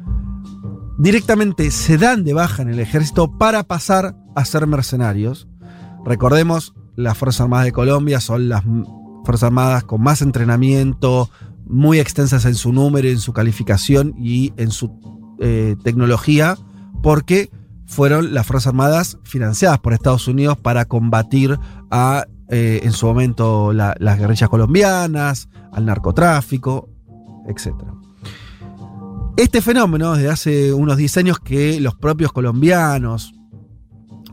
[0.99, 5.47] Directamente se dan de baja en el ejército para pasar a ser mercenarios.
[6.07, 8.63] Recordemos, las Fuerzas Armadas de Colombia son las
[9.25, 11.29] Fuerzas Armadas con más entrenamiento,
[11.67, 14.99] muy extensas en su número, en su calificación y en su
[15.41, 16.57] eh, tecnología,
[17.03, 17.51] porque
[17.87, 21.59] fueron las Fuerzas Armadas financiadas por Estados Unidos para combatir
[21.91, 26.89] a, eh, en su momento, la- las guerrillas colombianas, al narcotráfico,
[27.49, 27.75] etc.
[29.37, 33.35] Este fenómeno, desde hace unos 10 años que los propios colombianos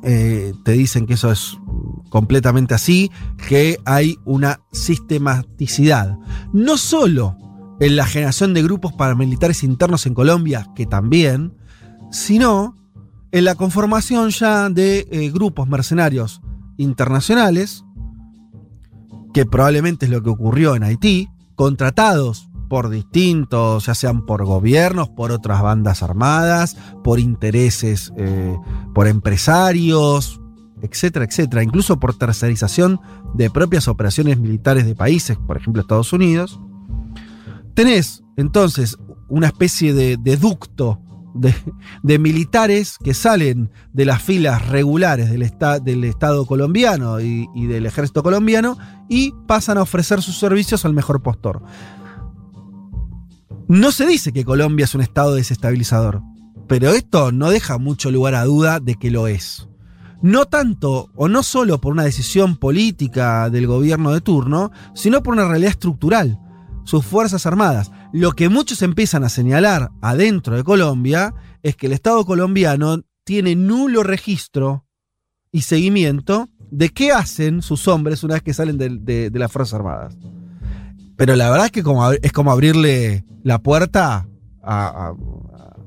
[0.03, 1.57] eh, te dicen que eso es
[2.09, 3.11] completamente así,
[3.47, 6.17] que hay una sistematicidad.
[6.51, 7.37] No solo
[7.79, 11.53] en la generación de grupos paramilitares internos en Colombia, que también,
[12.11, 12.75] sino
[13.31, 16.41] en la conformación ya de eh, grupos mercenarios
[16.77, 17.83] internacionales,
[19.33, 25.07] que probablemente es lo que ocurrió en Haití, contratados por distintos, ya sean por gobiernos,
[25.07, 28.57] por otras bandas armadas, por intereses, eh,
[28.95, 30.41] por empresarios,
[30.81, 32.99] etcétera, etcétera, incluso por tercerización
[33.35, 36.59] de propias operaciones militares de países, por ejemplo Estados Unidos.
[37.75, 38.97] Tenés entonces
[39.29, 40.99] una especie de, de ducto
[42.03, 47.85] de, militares que salen de las filas regulares del, esta- del Estado colombiano y del
[47.85, 48.77] ejército colombiano
[49.09, 51.63] y pasan a ofrecer sus servicios al mejor postor.
[53.67, 56.21] No se dice que Colombia es un Estado desestabilizador,
[56.67, 59.67] pero esto no deja mucho lugar a duda de que lo es.
[60.21, 65.33] No tanto o no solo por una decisión política del gobierno de turno, sino por
[65.33, 66.39] una realidad estructural
[66.85, 67.91] sus Fuerzas Armadas.
[68.11, 73.55] Lo que muchos empiezan a señalar adentro de Colombia es que el Estado colombiano tiene
[73.55, 74.85] nulo registro
[75.51, 79.75] y seguimiento de qué hacen sus hombres una vez que salen de, de- las Fuerzas
[79.75, 80.17] Armadas.
[81.15, 81.83] Pero la verdad es que
[82.21, 84.27] es como abrirle la puerta
[84.63, 85.13] a,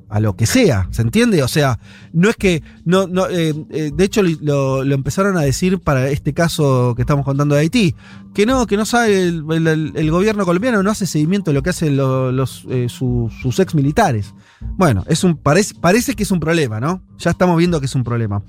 [0.08, 1.42] a- lo que sea, ¿se entiende?
[1.42, 1.78] O sea,
[2.14, 2.62] no es que.
[2.84, 7.24] No, no, eh, eh, de hecho, lo, empezaron a decir para este caso que estamos
[7.24, 7.94] contando de Haití.
[8.32, 11.96] Que no, que no sabe, el, gobierno colombiano no hace seguimiento de lo que hacen
[11.98, 14.32] lo- los, eh, su- sus ex militares.
[14.78, 17.02] Bueno, es un, parece, parece que es un problema, ¿no?
[17.18, 18.42] Ya estamos viendo que es un problema.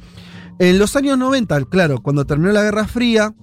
[0.60, 3.34] En los años 90, claro, cuando terminó la Guerra Fría,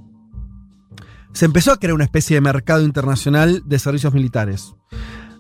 [1.35, 4.75] se empezó a crear una especie de mercado internacional de servicios militares.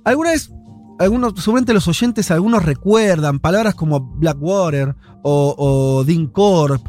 [0.05, 0.53] Alguna vez,
[0.99, 6.87] algunos, seguramente los oyentes, algunos recuerdan palabras como Blackwater o, o DynCorp.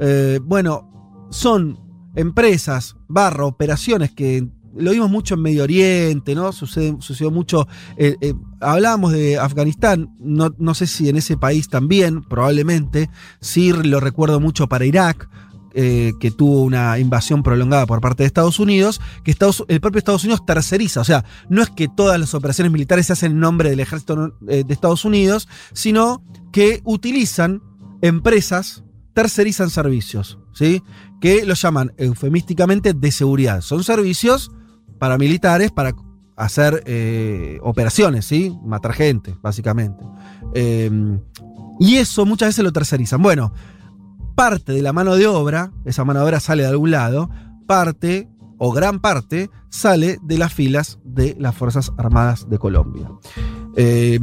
[0.00, 1.78] Eh, bueno, son
[2.14, 6.52] empresas, barra, operaciones que lo vimos mucho en Medio Oriente, ¿no?
[6.52, 7.66] Sucedió mucho.
[7.96, 13.10] eh, eh, hablábamos de Afganistán, no, no sé si en ese país también, probablemente.
[13.40, 15.28] Sí lo recuerdo mucho para Irak,
[15.78, 19.98] eh, que tuvo una invasión prolongada por parte de Estados Unidos, que Estados- el propio
[19.98, 21.00] Estados Unidos terceriza.
[21.02, 24.36] O sea, no es que todas las operaciones militares se hacen en nombre del ejército
[24.48, 27.62] eh, de Estados Unidos, sino que utilizan
[28.00, 28.82] empresas,
[29.14, 30.82] tercerizan servicios, ¿sí?
[31.20, 33.60] Que los llaman eufemísticamente de seguridad.
[33.60, 34.50] Son servicios
[34.98, 35.92] paramilitares para
[36.36, 38.54] hacer eh, operaciones, ¿sí?
[38.64, 40.02] Matar gente, básicamente.
[41.78, 43.22] Y eso muchas veces lo tercerizan.
[43.22, 43.52] Bueno,
[44.36, 47.30] parte de la mano de obra, esa mano de obra sale de algún lado,
[47.66, 53.10] parte o gran parte sale de las filas de las Fuerzas Armadas de Colombia.
[53.76, 54.18] Eh,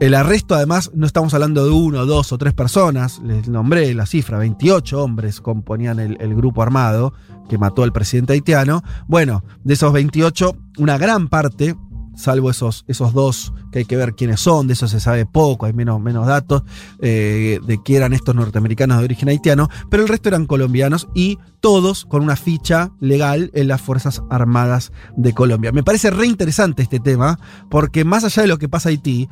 [0.00, 4.06] el arresto, además, no estamos hablando de uno, dos o tres personas, les nombré la
[4.06, 7.12] cifra, 28 hombres componían el, el grupo armado
[7.48, 8.82] que mató al presidente haitiano.
[9.06, 11.74] Bueno, de esos 28, una gran parte
[12.18, 15.66] salvo esos, esos dos que hay que ver quiénes son, de eso se sabe poco,
[15.66, 16.64] hay menos, menos datos
[17.00, 21.38] eh, de que eran estos norteamericanos de origen haitiano, pero el resto eran colombianos y
[21.60, 25.70] todos con una ficha legal en las Fuerzas Armadas de Colombia.
[25.70, 27.38] Me parece re interesante este tema,
[27.70, 29.28] porque más allá de lo que pasa en Haití,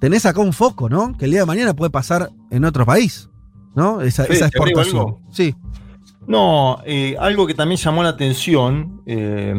[0.00, 1.16] tenés acá un foco, ¿no?
[1.18, 3.28] Que el día de mañana puede pasar en otro país,
[3.74, 4.00] ¿no?
[4.00, 5.16] Esa, Sí, esa ¿te agrego exportación.
[5.30, 5.54] Sí.
[6.26, 9.54] No, eh, algo que también llamó la atención eh,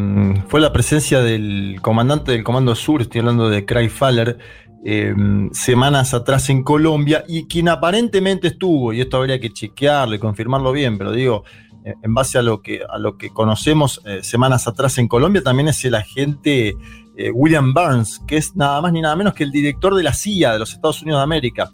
[0.47, 4.37] fue la presencia del comandante del Comando Sur, estoy hablando de Craig Faller,
[4.85, 5.13] eh,
[5.51, 10.71] semanas atrás en Colombia, y quien aparentemente estuvo, y esto habría que chequearlo y confirmarlo
[10.71, 11.43] bien, pero digo,
[11.83, 15.67] en base a lo que, a lo que conocemos eh, semanas atrás en Colombia, también
[15.67, 16.75] es el agente
[17.17, 20.13] eh, William Burns, que es nada más ni nada menos que el director de la
[20.13, 21.69] CIA de los Estados Unidos de América.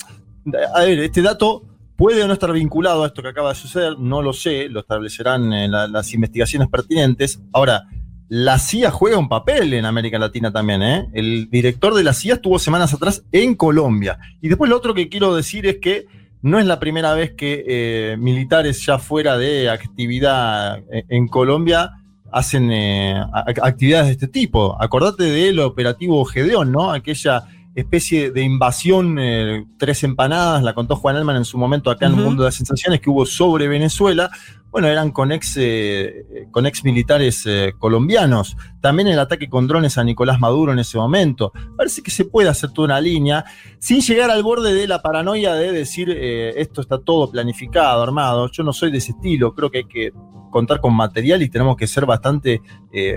[0.73, 1.63] A ver, este dato
[1.97, 4.79] puede o no estar vinculado a esto que acaba de suceder, no lo sé, lo
[4.81, 7.41] establecerán la- las investigaciones pertinentes.
[7.51, 7.83] Ahora,
[8.29, 11.07] la CIA juega un papel en América Latina también, ¿eh?
[11.13, 14.19] El director de la CIA estuvo semanas atrás en Colombia.
[14.41, 16.05] Y después lo otro que quiero decir es que
[16.41, 21.91] no es la primera vez que eh, militares ya fuera de actividad en, en Colombia
[22.31, 23.15] hacen eh,
[23.63, 24.75] actividades de este tipo.
[24.81, 26.91] Acordate del operativo Gedeón, ¿no?
[26.91, 27.43] Aquella
[27.81, 32.13] especie de invasión, eh, tres empanadas, la contó Juan Elman en su momento acá en
[32.13, 34.31] el mundo de las sensaciones que hubo sobre Venezuela.
[34.71, 38.57] Bueno, eran con ex, eh, con ex militares eh, colombianos.
[38.81, 41.53] También el ataque con drones a Nicolás Maduro en ese momento.
[41.77, 43.45] Parece que se puede hacer toda una línea
[43.77, 48.49] sin llegar al borde de la paranoia de decir esto está todo planificado, armado.
[48.51, 49.53] Yo no soy de ese estilo.
[49.53, 50.11] Creo que hay que
[50.49, 52.61] contar con material y tenemos que ser bastante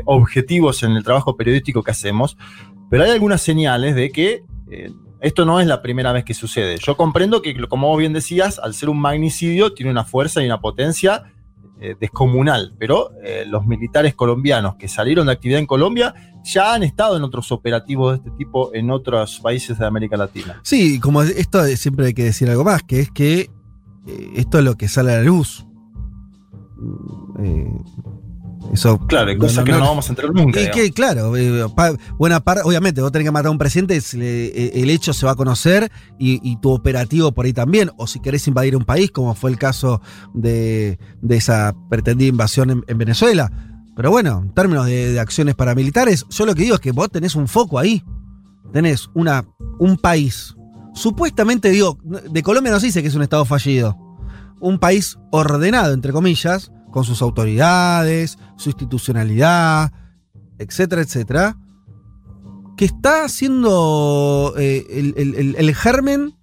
[0.04, 2.36] objetivos en el trabajo periodístico que hacemos.
[2.90, 6.78] Pero hay algunas señales de que eh, esto no es la primera vez que sucede.
[6.78, 10.46] Yo comprendo que, como vos bien decías, al ser un magnicidio, tiene una fuerza y
[10.46, 11.32] una potencia
[11.80, 12.74] eh, descomunal.
[12.78, 17.22] Pero eh, los militares colombianos que salieron de actividad en Colombia ya han estado en
[17.22, 20.60] otros operativos de este tipo en otros países de América Latina.
[20.64, 23.50] Sí, como esto siempre hay que decir algo más, que es que
[24.34, 25.66] esto es lo que sale a la luz.
[26.76, 27.82] Mm,
[28.72, 28.98] eso.
[29.06, 30.58] Claro, hay cosas que no vamos a entrar nunca.
[30.60, 30.76] Digamos.
[30.80, 34.70] que, claro, eh, pa- buena parte, obviamente, vos tenés que matar a un presidente, eh,
[34.74, 37.90] el hecho se va a conocer y, y tu operativo por ahí también.
[37.96, 40.00] O si querés invadir un país, como fue el caso
[40.34, 43.50] de, de esa pretendida invasión en, en Venezuela.
[43.96, 47.10] Pero bueno, en términos de, de acciones paramilitares, yo lo que digo es que vos
[47.10, 48.02] tenés un foco ahí.
[48.72, 49.44] Tenés una,
[49.78, 50.54] un país.
[50.94, 53.96] Supuestamente, digo, de Colombia no se dice que es un estado fallido.
[54.60, 59.92] Un país ordenado, entre comillas, con sus autoridades, su institucionalidad,
[60.58, 61.56] etcétera, etcétera,
[62.76, 65.14] que está siendo eh,
[65.56, 66.34] el, germen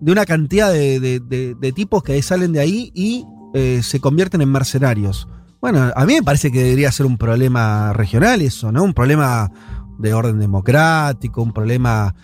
[0.00, 5.28] de una cantidad de, tipos que salen de ahí y eh, se convierten en mercenarios.
[5.60, 8.82] Bueno, a mí me parece que debería ser un problema regional eso, ¿no?
[8.82, 9.50] Un problema
[9.98, 12.14] de orden democrático, un problema...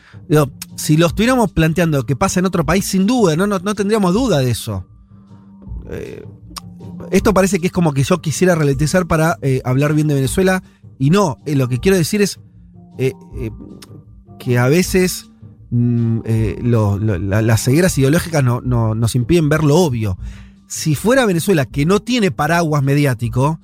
[0.76, 4.14] si lo estuviéramos planteando que pasa en otro país, sin duda, no, no, no tendríamos
[4.14, 4.86] duda de eso.
[5.90, 6.24] Eh,
[7.10, 10.62] esto parece que es como que yo quisiera relativizar para eh, hablar bien de Venezuela
[10.98, 12.38] y no, eh, lo que quiero decir es
[12.98, 13.12] eh,
[14.38, 15.30] que a veces
[15.70, 16.20] mm,
[16.62, 20.18] las cegueras ideológicas no- nos impiden ver lo obvio.
[20.68, 23.60] Si fuera Venezuela que no tiene paraguas mediático,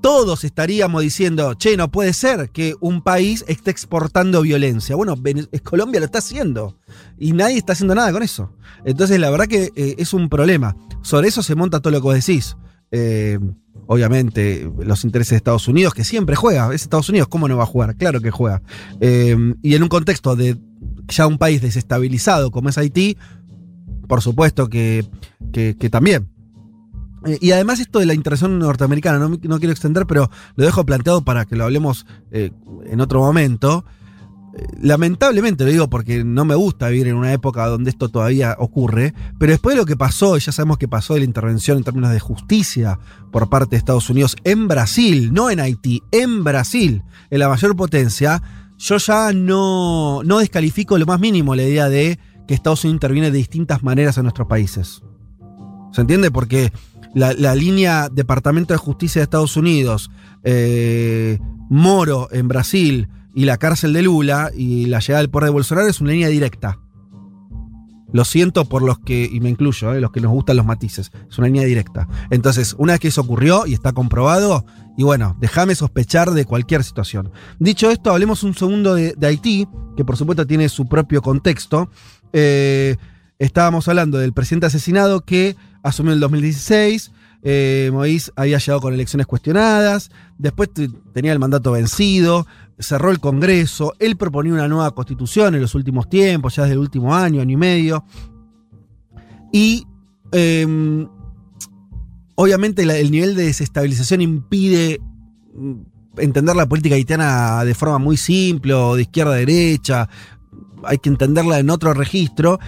[0.00, 4.94] todos estaríamos diciendo, che, no puede ser que un país esté exportando violencia.
[4.96, 5.16] Bueno,
[5.64, 6.78] Colombia lo está haciendo
[7.18, 8.52] y nadie está haciendo nada con eso.
[8.84, 10.76] Entonces, la verdad que eh, es un problema.
[11.02, 12.56] Sobre eso se monta todo lo que vos decís.
[12.92, 13.38] Eh,
[13.86, 16.72] obviamente, los intereses de Estados Unidos, que siempre juega.
[16.74, 17.96] Es Estados Unidos, ¿cómo no va a jugar?
[17.96, 18.62] Claro que juega.
[19.00, 20.56] Eh, y en un contexto de
[21.08, 23.16] ya un país desestabilizado como es Haití,
[24.06, 25.04] por supuesto que-
[25.52, 26.28] que también.
[27.26, 30.84] Eh, y además esto de la intervención norteamericana, no, no quiero extender, pero lo dejo
[30.84, 32.50] planteado para que lo hablemos eh,
[32.86, 33.84] en otro momento.
[34.56, 38.56] Eh, Lamentablemente lo digo porque no me gusta vivir en una época donde esto todavía
[38.58, 41.78] ocurre, pero después de lo que pasó, y ya sabemos que pasó de la intervención
[41.78, 42.98] en términos de justicia
[43.30, 47.76] por parte de Estados Unidos en Brasil, no en Haití, en Brasil, en la mayor
[47.76, 48.42] potencia,
[48.78, 53.30] yo ya no, no descalifico lo más mínimo la idea de que Estados Unidos interviene
[53.30, 55.02] de distintas maneras en nuestros países.
[55.92, 56.30] ¿Se entiende?
[56.30, 56.72] Porque
[57.14, 60.10] la, línea Departamento de Justicia de Estados Unidos,
[60.44, 61.38] eh,
[61.70, 65.88] Moro en Brasil y la cárcel de Lula y la llegada del poder de Bolsonaro
[65.88, 66.78] es una línea directa.
[68.10, 71.12] Lo siento por los que, y me incluyo, eh, los que nos gustan los matices,
[71.28, 72.08] es una línea directa.
[72.30, 74.64] Entonces, una vez que eso ocurrió y está comprobado,
[74.96, 77.30] y bueno, déjame sospechar de cualquier situación.
[77.58, 81.90] Dicho esto, hablemos un segundo de, de Haití, que por supuesto tiene su propio contexto.
[82.32, 82.96] Eh,
[83.38, 85.54] estábamos hablando del presidente asesinado que
[85.88, 87.12] asumió el 2016.
[87.42, 92.46] Eh, Moïse había llegado con elecciones cuestionadas, después te- tenía el mandato vencido,
[92.80, 96.80] cerró el Congreso, él proponía una nueva constitución en los últimos tiempos, ya desde el
[96.80, 98.04] último año, año y medio.
[99.52, 99.86] Y
[100.32, 101.06] eh,
[102.34, 105.00] obviamente el nivel de desestabilización impide
[105.54, 105.72] mm,
[106.18, 110.08] entender la política haitiana de forma muy simple o de izquierda a derecha.
[110.84, 112.58] Hay que entenderla en otro registro.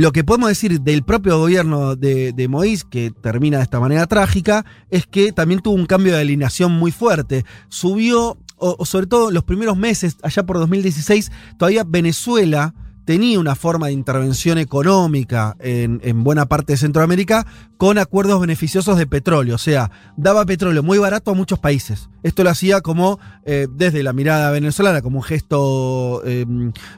[0.00, 4.06] Lo que podemos decir del propio gobierno de, de Moïse, que termina de esta manera
[4.06, 7.44] trágica, es que también tuvo un cambio de alineación muy fuerte.
[7.68, 12.72] Subió, o, sobre todo los primeros meses, allá por 2016, todavía Venezuela
[13.04, 17.46] tenía una forma de intervención económica en, en buena parte de Centroamérica
[17.76, 19.54] con acuerdos beneficiosos de petróleo.
[19.54, 22.08] O sea, daba petróleo muy barato a muchos países.
[22.22, 26.44] Esto lo hacía como eh, desde la mirada venezolana, como un gesto eh,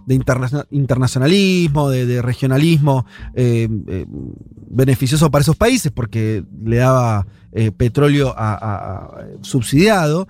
[0.06, 4.06] de interna- internacionalismo, de, regionalismo eh, eh,
[4.70, 8.34] beneficioso para esos países porque le daba eh, petróleo
[9.42, 10.26] subsidiado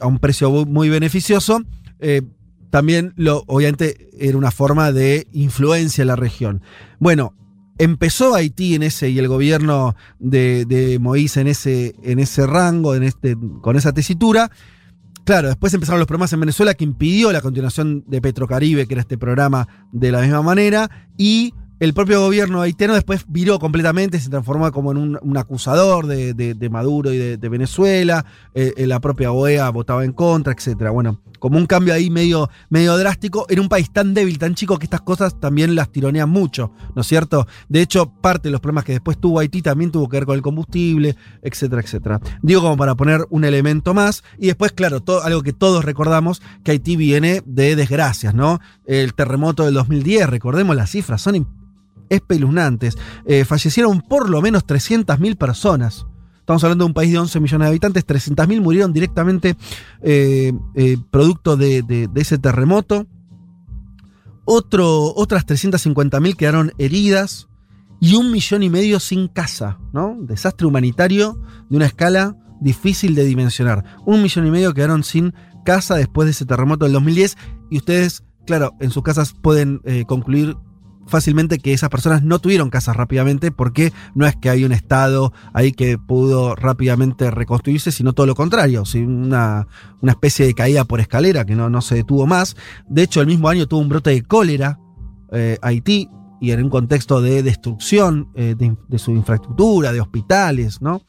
[0.00, 1.60] a un precio muy, muy beneficioso.
[2.00, 2.22] Eh,
[2.70, 6.62] también lo, obviamente era una forma de influencia en la región.
[6.98, 7.34] Bueno,
[7.78, 12.94] empezó Haití en ese y el gobierno de, de Moïse en ese, en ese rango,
[12.94, 14.50] en este, con esa tesitura.
[15.24, 19.02] Claro, después empezaron los problemas en Venezuela que impidió la continuación de Petrocaribe, que era
[19.02, 24.30] este programa de la misma manera, y el propio gobierno haitiano después viró completamente, se
[24.30, 28.24] transformó como en un, acusador de, Maduro y de, Venezuela,
[28.54, 30.90] eh, eh, la propia OEA votaba en contra, etc.
[30.92, 34.86] Bueno, como un cambio ahí medio, drástico, en un país tan débil, tan chico, que
[34.86, 37.46] estas cosas también las tironean mucho, ¿no es cierto?
[37.68, 40.34] De hecho, parte de los problemas que después tuvo Haití también tuvo que ver con
[40.34, 42.20] el combustible, etcétera, etcétera.
[42.42, 46.72] Digo como para poner un elemento más, y después, claro, algo que todos recordamos, que
[46.72, 48.58] Haití viene de desgracias, ¿no?
[48.84, 51.36] El terremoto del 2010, recordemos las cifras, son
[52.08, 52.96] espeluznantes.
[53.24, 56.06] Eh, fallecieron por lo menos 300.000 personas.
[56.48, 59.54] Estamos hablando de un país de 11 millones de habitantes, 300.000 murieron directamente
[60.00, 63.06] eh, eh, producto de, ese terremoto.
[64.46, 67.48] Otro, otras 350.000 quedaron heridas
[68.00, 69.78] y un millón y medio sin casa.
[70.20, 71.38] Desastre humanitario
[71.68, 73.84] de una escala difícil de dimensionar.
[74.06, 75.34] Un millón y medio quedaron sin
[75.64, 77.36] casa después de ese terremoto del 2010
[77.70, 80.56] y ustedes, claro, en sus casas pueden eh, concluir
[81.08, 85.32] fácilmente que esas personas no tuvieron casas rápidamente porque no es que hay un estado
[85.52, 89.66] ahí que pudo rápidamente reconstruirse, sino todo lo contrario, una,
[90.00, 92.56] una especie de caída por escalera que no, no se detuvo más.
[92.88, 94.78] De hecho, el mismo año tuvo un brote de cólera
[95.32, 96.08] eh, Haití
[96.40, 101.02] y en un contexto de destrucción eh, de, su infraestructura, de hospitales, ¿no?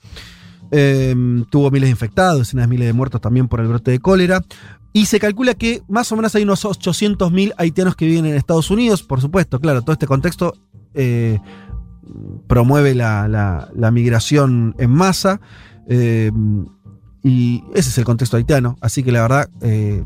[0.72, 1.16] Eh,
[1.50, 4.44] tuvo miles de infectados, decenas de miles de muertos también por el brote de cólera.
[4.92, 8.72] Y se calcula que más o menos hay unos 800.000 haitianos que viven en Estados
[8.72, 9.04] Unidos.
[9.04, 10.54] Por supuesto, claro, todo este contexto
[10.94, 11.40] eh,
[12.48, 15.40] promueve la, la- la migración en masa.
[15.88, 16.32] eh,
[17.24, 18.78] y ese es el contexto haitiano.
[18.82, 20.04] Así que la verdad, eh,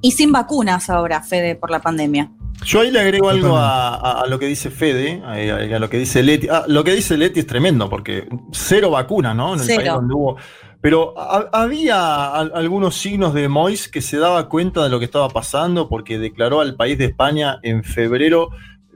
[0.00, 2.30] Y sin vacunas ahora, Fede, por la pandemia.
[2.64, 5.32] Yo ahí le agrego algo a, a- a lo que dice Fede, a,
[5.76, 6.48] a lo que dice Leti.
[6.48, 9.54] Ah, lo que dice Leti es tremendo, porque cero vacuna, ¿no?
[9.54, 9.78] En el Cero.
[9.80, 10.36] país donde hubo.
[10.82, 15.04] Pero ha- había al- algunos signos de Mois que se daba cuenta de lo que
[15.06, 18.50] estaba pasando, porque declaró al país de España en febrero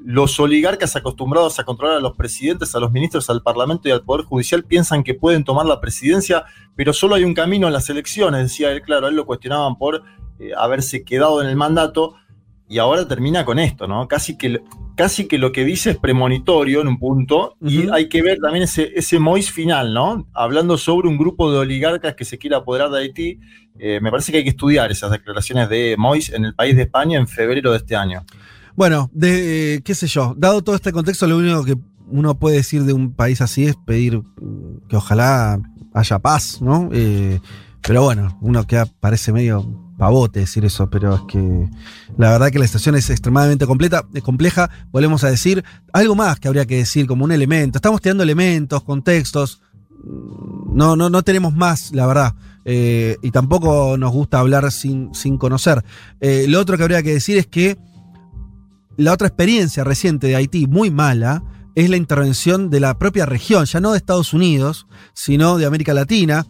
[0.04, 4.02] los oligarcas acostumbrados a controlar a los presidentes, a los ministros, al Parlamento y al
[4.02, 6.44] Poder Judicial piensan que pueden tomar la presidencia,
[6.76, 9.76] pero solo hay un camino en las elecciones, decía él, claro, a él lo cuestionaban
[9.78, 10.02] por
[10.38, 12.14] eh, haberse quedado en el mandato
[12.68, 14.08] y ahora termina con esto, ¿no?
[14.08, 14.60] Casi que,
[14.96, 18.64] casi que lo que dice es premonitorio en un punto y hay que ver también
[18.64, 20.26] ese, ese Mois final, ¿no?
[20.32, 23.40] Hablando sobre un grupo de oligarcas que se quiere apoderar de Haití,
[23.78, 26.82] eh, me parece que hay que estudiar esas declaraciones de Mois en el país de
[26.82, 28.24] España en febrero de este año.
[28.74, 31.76] Bueno, de, qué sé yo, dado todo este contexto, lo único que
[32.08, 35.60] uno puede decir de un país así es pedir mm, que ojalá
[35.94, 36.90] haya paz, ¿no?
[36.92, 37.40] Eh,
[37.80, 41.68] pero bueno, uno que parece medio pavote decir eso, pero es que
[42.18, 44.70] la verdad que la situación es extremadamente completa, es compleja.
[44.92, 47.78] Volvemos a decir algo más que habría que decir como un elemento.
[47.78, 49.62] Estamos tirando elementos, contextos.
[50.72, 52.34] No, no, no tenemos más, la verdad.
[52.64, 55.84] Eh, y tampoco nos gusta hablar sin, sin conocer.
[56.20, 57.78] Eh, lo otro que habría que decir es que
[58.96, 61.42] la otra experiencia reciente de Haití, muy mala,
[61.74, 65.92] es la intervención de la propia región, ya no de Estados Unidos, sino de América
[65.94, 66.46] Latina.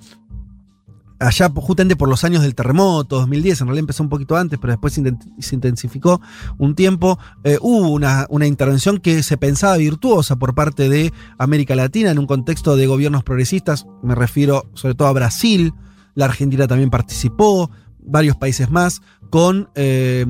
[1.19, 4.73] Allá justamente por los años del terremoto, 2010, en realidad empezó un poquito antes, pero
[4.73, 6.21] después se inten- se intensificó
[6.59, 11.75] un tiempo, eh, hubo una, una intervención que se pensaba virtuosa por parte de América
[11.75, 15.73] Latina en un contexto de gobiernos progresistas, me refiero sobre todo a Brasil,
[16.15, 19.01] la Argentina también participó, varios países más,
[19.31, 20.25] con eh,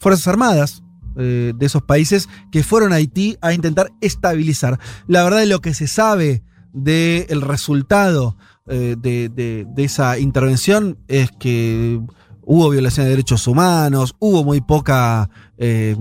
[0.00, 0.82] Fuerzas Armadas.
[1.16, 4.78] eh, de esos países que fueron a Haití a intentar estabilizar.
[5.08, 8.36] La verdad lo que se sabe del resultado
[8.68, 12.00] eh, de, de- de esa intervención es que
[12.44, 15.28] hubo violación de derechos humanos, hubo muy poca.
[15.58, 15.96] eh,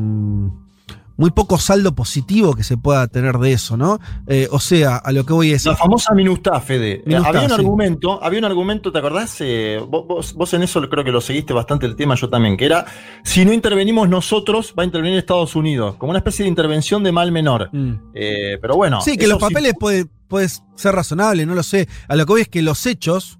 [1.17, 3.99] muy poco saldo positivo que se pueda tener de eso, ¿no?
[4.25, 5.65] Eh, o sea, a lo que voy es.
[5.65, 7.03] La famosa Minustá, Fede.
[7.05, 7.53] Minustá, había un sí.
[7.53, 9.35] argumento, había un argumento, ¿te acordás?
[9.41, 12.65] Eh, vos, vos- en eso creo que lo seguiste bastante el tema, yo también, que
[12.65, 12.85] era
[13.23, 17.11] si no intervenimos nosotros, va a intervenir Estados Unidos, como una especie de intervención de
[17.11, 17.69] mal menor.
[18.15, 18.97] Eh, pero bueno.
[18.97, 19.01] Mm.
[19.01, 21.89] sí, que los papeles puede, puede ser razonable, no lo sé.
[22.07, 23.37] A lo que voy es que los hechos,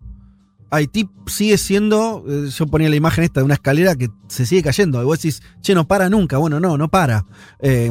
[0.69, 4.61] Haití sigue siendo, eh, yo ponía la imagen esta de una escalera que se sigue
[4.61, 5.01] cayendo.
[5.01, 6.37] Y vos decís, che, no para nunca.
[6.37, 7.25] Bueno, no, no para.
[7.61, 7.89] Eh,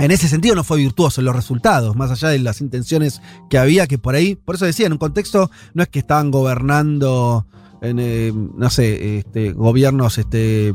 [0.00, 3.56] en ese sentido no fue virtuoso en los resultados, más allá de las intenciones que
[3.56, 7.46] había, que por ahí, por eso decía, en un contexto no es que estaban gobernando
[7.80, 10.74] en, eh, no sé, este, gobiernos este,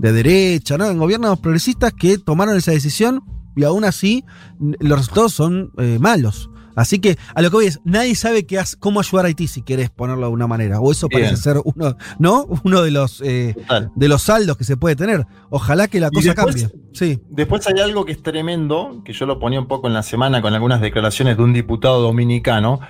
[0.00, 0.86] de derecha, ¿no?
[0.86, 3.22] En gobiernos progresistas que tomaron esa decisión
[3.56, 4.24] y aún así
[4.60, 6.50] los resultados son eh, malos.
[6.76, 9.46] Así que a lo que voy es, nadie sabe qué hace- cómo ayudar a Haití,
[9.46, 10.78] si querés ponerlo de una manera.
[10.78, 11.22] O eso Bien.
[11.22, 12.44] parece ser uno, ¿no?
[12.64, 13.56] Uno de los, eh,
[13.94, 15.26] de los saldos que se puede tener.
[15.48, 16.80] Ojalá que la cosa después- cambie.
[16.92, 17.18] Sí.
[17.30, 20.42] Después hay algo que es tremendo, que yo lo ponía un poco en la semana
[20.42, 22.80] con algunas declaraciones de un diputado dominicano.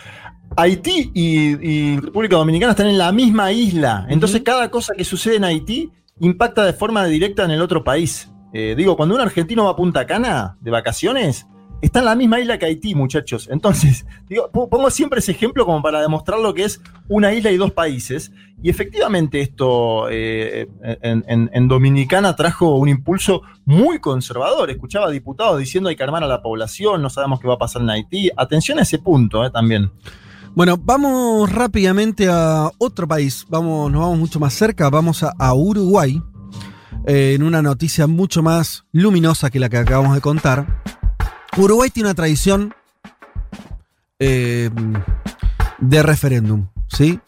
[0.56, 4.06] Haití y, y República Dominicana están en la misma isla.
[4.08, 8.28] Entonces, cada cosa que sucede en Haití impacta de forma directa en el otro país.
[8.52, 11.46] Eh, digo, cuando un argentino va a Punta Cana de vacaciones,
[11.80, 13.48] está en la misma isla que Haití, muchachos.
[13.50, 14.06] Entonces,
[14.52, 18.32] pongo siempre ese ejemplo como para demostrar lo que es una isla y dos países.
[18.62, 20.68] Y efectivamente esto eh,
[21.02, 24.70] en, Dominicana trajo un impulso muy conservador.
[24.70, 27.82] Escuchaba diputados diciendo hay que armar a la población, no sabemos qué va a pasar
[27.82, 28.30] en Haití.
[28.36, 29.90] Atención a ese punto eh, también.
[30.54, 33.44] Bueno, vamos rápidamente a otro país.
[33.50, 34.88] Vamos, nos vamos mucho más cerca.
[34.88, 36.22] Vamos a, a Uruguay.
[37.06, 40.82] Eh, en una noticia mucho más luminosa que la que acabamos de contar.
[41.56, 42.74] Uruguay tiene una tradición
[44.18, 44.70] eh,
[45.78, 46.68] de referéndum.
[46.88, 47.20] ¿sí?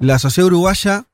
[0.00, 1.04] La sociedad uruguaya,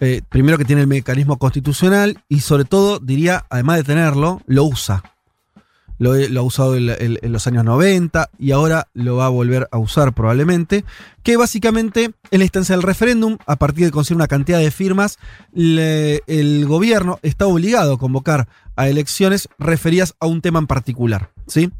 [0.00, 4.64] eh, primero que tiene el mecanismo constitucional y sobre todo, diría, además de tenerlo, lo
[4.64, 5.02] usa.
[5.98, 10.12] Lo, ha usado en, los años 90 y ahora lo va a volver a usar
[10.12, 10.84] probablemente.
[11.22, 15.18] Que básicamente en la instancia del referéndum, a partir de conseguir una cantidad de firmas,
[15.54, 21.30] el gobierno está obligado a convocar a elecciones referidas a un tema en particular.
[21.46, 21.70] ¿sí?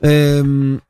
[0.00, 0.80] Em,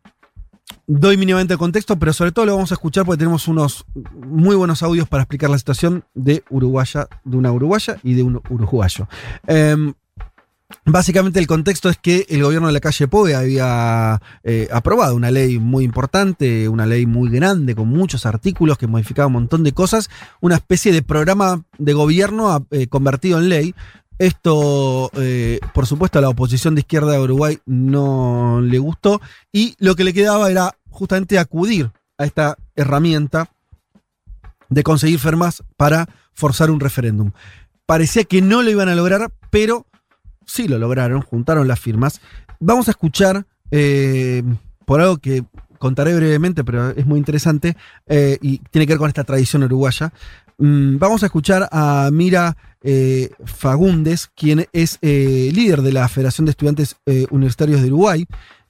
[0.87, 4.55] doy mínimamente el contexto, pero sobre todo lo vamos a escuchar porque tenemos unos muy
[4.55, 9.09] buenos audios para explicar la situación de uruguaya, de una uruguaya y de un uruguayo.
[9.47, 9.95] Em,
[10.85, 15.31] Básicamente el contexto es que el gobierno de la calle Poe había eh, aprobado una
[15.31, 19.73] ley muy importante, una ley muy grande, con muchos artículos que modificaba un montón de
[19.73, 20.11] cosas,
[20.41, 23.75] una especie de programa de gobierno ah, eh, convertido en ley.
[24.19, 29.75] Esto, eh, por supuesto, a la oposición de izquierda de Uruguay no le gustó y
[29.79, 33.51] lo que le quedaba era justamente acudir a esta herramienta
[34.69, 37.31] de conseguir firmas para forzar un referéndum.
[37.87, 39.87] Parecía que no lo iban a lograr, pero
[40.49, 42.21] sí lo lograron, juntaron las firmas.
[42.59, 44.43] Vamos a escuchar eh,
[44.85, 45.45] por algo que
[45.79, 47.77] contaré brevemente, pero es muy interesante
[48.07, 50.13] eh, y tiene que ver con esta tradición uruguaya.
[50.57, 56.51] Mm, vamos a escuchar a Mira eh, Fagundes, quien es líder de la Federación de
[56.51, 56.97] Estudiantes
[57.31, 58.27] Universitarios de Uruguay,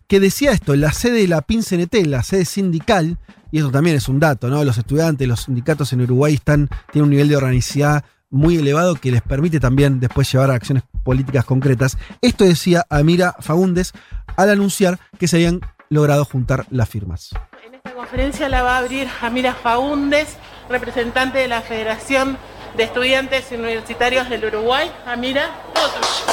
[0.07, 3.19] que decía esto, la sede de la PIN-CNT, la sede sindical,
[3.51, 4.65] y eso también es un dato, ¿no?
[4.65, 9.11] Los estudiantes, los sindicatos en Uruguay están, tienen un nivel de organicidad muy elevado que
[9.11, 11.97] les permite también después llevar a acciones políticas concretas.
[12.21, 13.93] Esto decía Amira Fagundes
[14.37, 17.31] al anunciar que se habían logrado juntar las firmas.
[17.73, 20.37] Esta conferencia la va a abrir Amira Faúndes,
[20.69, 22.37] representante de la Federación
[22.77, 24.91] de Estudiantes Universitarios del Uruguay.
[25.07, 26.33] Amira, todo tuyo.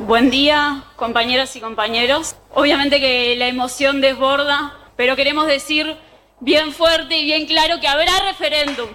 [0.00, 2.36] Buen día, compañeras y compañeros.
[2.52, 5.96] Obviamente que la emoción desborda, pero queremos decir
[6.40, 8.88] bien fuerte y bien claro que habrá referéndum.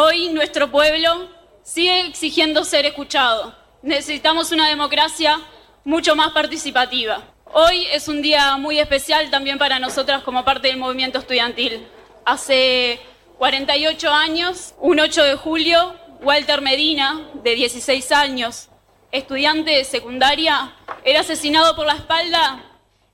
[0.00, 1.28] Hoy nuestro pueblo
[1.64, 3.52] sigue exigiendo ser escuchado.
[3.82, 5.40] Necesitamos una democracia
[5.82, 7.20] mucho más participativa.
[7.52, 11.84] Hoy es un día muy especial también para nosotras como parte del movimiento estudiantil.
[12.24, 13.00] Hace
[13.38, 18.68] 48 años, un 8 de julio, Walter Medina, de 16 años,
[19.10, 22.62] estudiante de secundaria, era asesinado por la espalda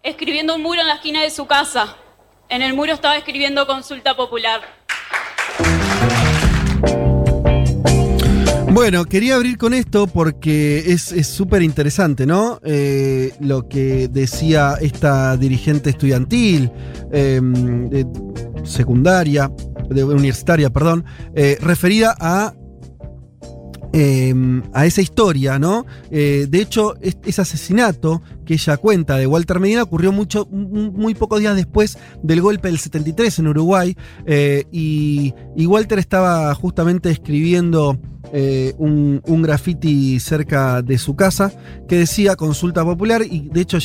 [0.02, 1.96] escribiendo un muro en la esquina de su casa.
[2.50, 4.60] En el muro estaba escribiendo consulta popular.
[8.74, 12.58] Bueno, quería abrir con esto porque es súper interesante, ¿no?
[12.64, 16.72] Eh, lo que decía esta dirigente estudiantil,
[17.12, 18.04] de
[18.64, 19.48] secundaria,
[19.90, 21.04] universitaria, perdón,
[21.36, 22.52] eh, referida a
[23.96, 24.34] eh,
[24.72, 25.86] a esa historia, ¿no?
[26.10, 31.14] Eh, de hecho, es- ese asesinato que ella cuenta de Walter Medina ocurrió mucho, muy
[31.14, 35.34] pocos días después del golpe del 73 en Uruguay eh, y,
[35.66, 37.98] Walter estaba justamente escribiendo
[38.32, 41.52] eh, un, graffiti cerca de su casa
[41.88, 43.78] que decía consulta popular y de hecho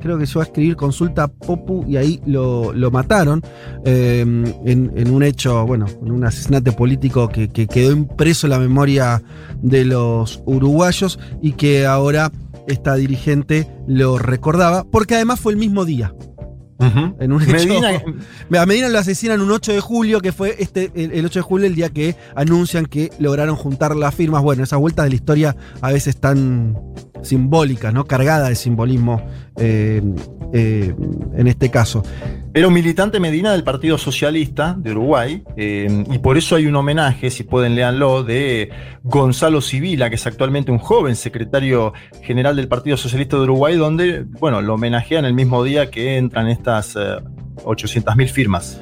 [0.00, 3.42] creo que llegó a escribir consulta popu y ahí lo, lo mataron
[3.84, 8.52] eh, en, en un hecho, bueno, en un asesinato político que, que quedó impreso en
[8.52, 9.22] la memoria
[9.60, 12.30] de los uruguayos y que ahora
[12.68, 16.14] esta dirigente lo recordaba, porque además fue el mismo día.
[17.18, 18.02] En un hecho- Medina-
[18.62, 21.42] a Medina lo asesinan un 8 de julio, que fue este, el, el 8 de
[21.42, 24.42] julio, el día que anuncian que lograron juntar las firmas.
[24.42, 26.76] Bueno, esas vueltas de la historia a veces tan
[27.24, 28.04] simbólicas, ¿no?
[28.04, 30.02] Cargadas de simbolismo eh,
[30.52, 30.94] eh,
[31.36, 32.04] en este caso.
[32.56, 36.76] Era un militante Medina del Partido Socialista de Uruguay, eh, y por eso hay un
[36.76, 38.70] homenaje, si pueden leanlo, de
[39.02, 44.24] Gonzalo Civila, que es actualmente un joven secretario general del Partido Socialista de Uruguay, donde,
[44.38, 47.16] bueno, lo homenajean el mismo día que entran estas eh,
[47.64, 48.80] 800.000 firmas.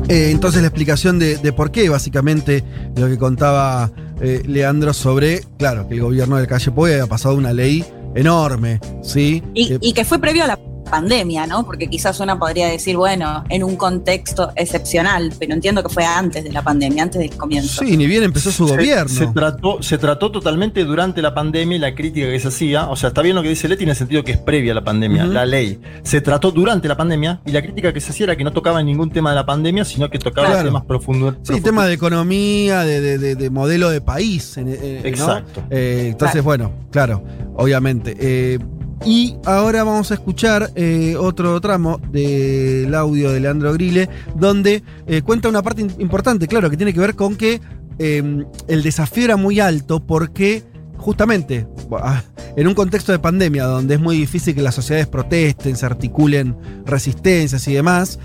[0.09, 2.63] Eh, entonces la explicación de, de por qué, básicamente,
[2.95, 7.35] lo que contaba eh, Leandro sobre, claro, que el gobierno de Calle Pou había pasado
[7.35, 7.83] una ley
[8.15, 9.43] enorme, ¿sí?
[9.53, 10.59] Y, Eh, y que fue previo a la
[10.89, 11.65] pandemia, ¿no?
[11.65, 16.43] Porque quizás una podría decir, bueno, en un contexto excepcional, pero entiendo que fue antes
[16.43, 17.83] de la pandemia, antes del comienzo.
[17.83, 19.09] sí, ni bien empezó su Se- gobierno.
[19.09, 22.89] Se, trató, se trató totalmente durante la pandemia y la crítica que se hacía.
[22.89, 24.75] O sea, está bien lo que dice Leti en el sentido que es previa a
[24.75, 25.79] la pandemia, la ley.
[26.03, 28.81] Se trató durante la pandemia y la crítica que se hacía era que no tocaba
[28.83, 30.65] ningún tema de la pandemia, sino que tocaba Claro.
[30.65, 31.35] temas profundos.
[31.43, 34.57] Sí, tema de economía, de, de- de- de modelo de país.
[34.57, 35.07] en- eh, ¿no?
[35.09, 35.63] Exacto.
[35.69, 37.23] Eh, entonces, bueno, claro,
[37.55, 38.15] obviamente.
[38.19, 38.59] Eh,
[39.05, 45.21] y ahora vamos a escuchar eh, otro tramo del audio de Leandro Grille, donde eh,
[45.21, 47.61] cuenta una parte importante, claro, que tiene que ver con que
[47.99, 50.63] eh, el desafío era muy alto porque
[50.97, 52.23] justamente ah,
[52.55, 56.57] en un contexto de pandemia donde es muy difícil que las sociedades protesten, se articulen
[56.85, 58.19] resistencias y demás,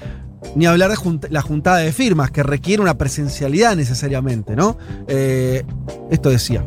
[0.55, 4.77] ni hablar de la juntada de firmas, que requiere una presencialidad necesariamente, ¿no?
[5.09, 5.63] Eh,
[6.11, 6.65] esto decía.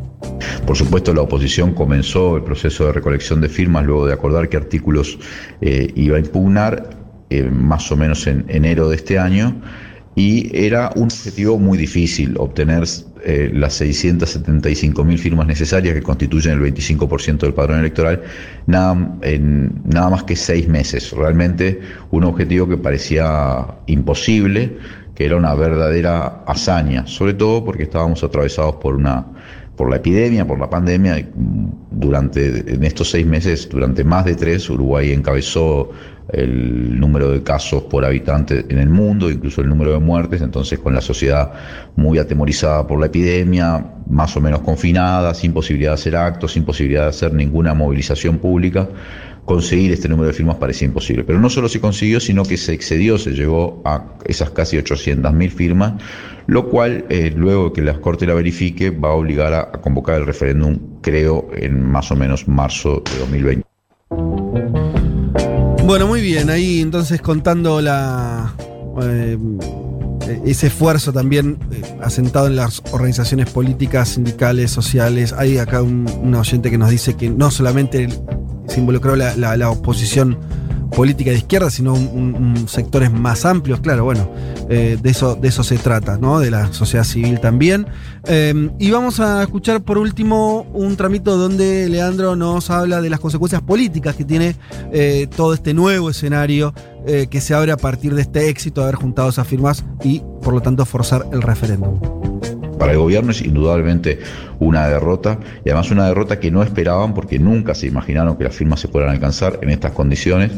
[0.66, 4.58] Por supuesto, la oposición comenzó el proceso de recolección de firmas luego de acordar qué
[4.58, 5.20] artículos
[5.62, 6.90] eh, iba a impugnar,
[7.30, 9.62] eh, más o menos en enero de este año,
[10.16, 12.84] y era un objetivo muy difícil obtener
[13.26, 18.24] eh, las 675 mil firmas necesarias que constituyen el 25% del padrón electoral,
[18.68, 21.12] en nada más que seis meses.
[21.12, 24.78] Realmente un objetivo que parecía imposible,
[25.16, 29.26] que era una verdadera hazaña, sobre todo porque estábamos atravesados por una
[29.76, 31.28] por la epidemia, por la pandemia.
[31.92, 35.92] Durante, en estos seis meses, durante más de tres, Uruguay encabezó
[36.30, 40.80] el número de casos por habitante en el mundo, incluso el número de muertes, entonces
[40.80, 41.54] con la sociedad
[41.96, 46.66] muy atemorizada por la epidemia, más o menos confinada, sin posibilidad de hacer actos, sin
[46.66, 48.90] posibilidad de hacer ninguna movilización pública,
[49.46, 51.24] conseguir este número de firmas parecía imposible.
[51.24, 55.50] Pero no solo se consiguió, sino que se excedió, se llegó a esas casi 800.000
[55.52, 55.94] firmas,
[56.48, 60.26] lo cual, eh, luego que la Corte la verifique, va a obligar a, convocar el
[60.26, 63.66] referéndum, creo, en más o menos marzo de 2020.
[65.86, 68.56] Bueno, muy bien, ahí entonces contando la
[69.04, 69.38] eh,
[70.46, 75.34] ese esfuerzo también eh, asentado en las organizaciones políticas, sindicales, sociales.
[75.34, 78.08] Hay acá un oyente que nos dice que no solamente
[78.68, 80.38] se involucró la, la- la oposición
[80.96, 84.30] política de izquierda, sino un- sectores más amplios, claro, bueno,
[84.70, 86.40] eh, de, eso, de eso se trata, ¿no?
[86.40, 87.86] De la sociedad civil también.
[88.28, 93.20] Eh, y vamos a escuchar por último un tramito donde Leandro nos habla de las
[93.20, 94.56] consecuencias políticas que tiene
[94.94, 96.74] eh, todo este nuevo escenario
[97.06, 100.22] eh, que se abre a partir de este éxito de haber juntado esas firmas y
[100.42, 102.00] por lo tanto forzar el referéndum.
[102.78, 104.20] Para el gobierno es indudablemente
[104.60, 108.56] una derrota y además una derrota que no esperaban porque nunca se imaginaron que las
[108.56, 110.52] firmas se fueran a alcanzar en estas condiciones.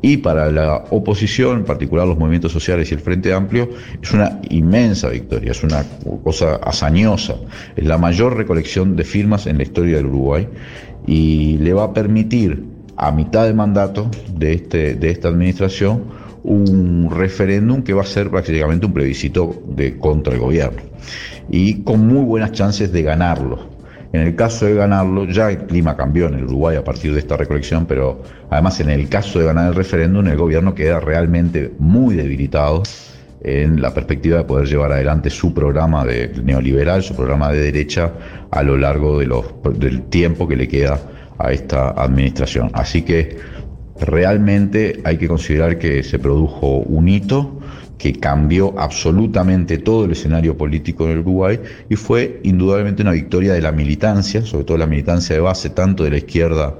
[0.00, 3.68] Y para la oposición, en particular los movimientos sociales y el Frente Amplio,
[4.00, 5.84] es una inmensa victoria, es una
[6.22, 7.34] cosa hazañosa.
[7.76, 10.48] Es la mayor recolección de firmas en la historia del Uruguay
[11.06, 12.64] y le va a permitir
[12.96, 16.04] a mitad de mandato de, este, de esta administración
[16.48, 20.80] un referéndum que va a ser prácticamente un plebiscito de contra el gobierno
[21.50, 23.76] y con muy buenas chances de ganarlo.
[24.14, 27.18] En el caso de ganarlo, ya el clima cambió en el Uruguay a partir de
[27.18, 31.70] esta recolección, pero además en el caso de ganar el referéndum, el gobierno queda realmente
[31.78, 32.82] muy debilitado
[33.42, 38.10] en la perspectiva de poder llevar adelante su programa de neoliberal, su programa de derecha
[38.50, 39.44] a lo largo de los,
[39.74, 40.98] del tiempo que le queda
[41.38, 42.70] a esta administración.
[42.72, 43.36] Así que
[44.00, 47.58] realmente hay que considerar que se produjo un hito
[47.98, 53.52] que cambió absolutamente todo el escenario político en el Uruguay y fue indudablemente una victoria
[53.52, 56.78] de la militancia, sobre todo la militancia de base, tanto de la izquierda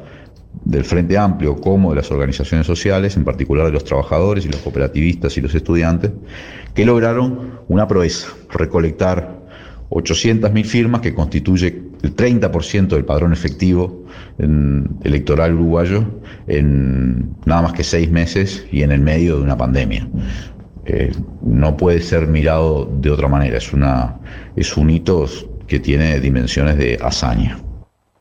[0.64, 4.60] del Frente Amplio como de las organizaciones sociales, en particular de los trabajadores y los
[4.60, 6.12] cooperativistas y los estudiantes,
[6.74, 9.37] que lograron una proeza, recolectar
[9.90, 14.04] 800.000 firmas que constituye el 30% del padrón efectivo
[15.04, 16.04] electoral uruguayo
[16.46, 20.08] en nada más que seis meses y en el medio de una pandemia.
[20.84, 21.12] Eh,
[21.42, 24.16] no puede ser mirado de otra manera, es, una,
[24.56, 25.26] es un hito
[25.66, 27.58] que tiene dimensiones de hazaña.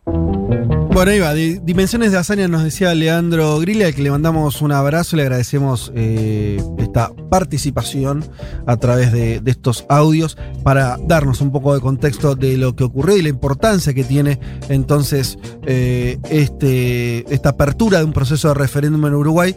[0.08, 4.62] Bueno, ahí va, di- dimensiones de hazaña nos decía Leandro Grilla, al que le mandamos
[4.62, 8.26] un abrazo, le agradecemos eh, esta participación
[8.66, 13.16] a través de, estos audios para darnos un poco de contexto de lo que ocurrió
[13.18, 14.40] y la importancia que tiene
[14.70, 15.38] entonces
[15.68, 19.56] eh, este, esta apertura de un proceso de referéndum en Uruguay.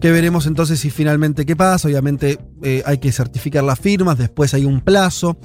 [0.00, 1.88] Que veremos entonces si finalmente qué pasa.
[1.88, 5.38] Obviamente eh, hay que certificar las firmas, después hay un plazo.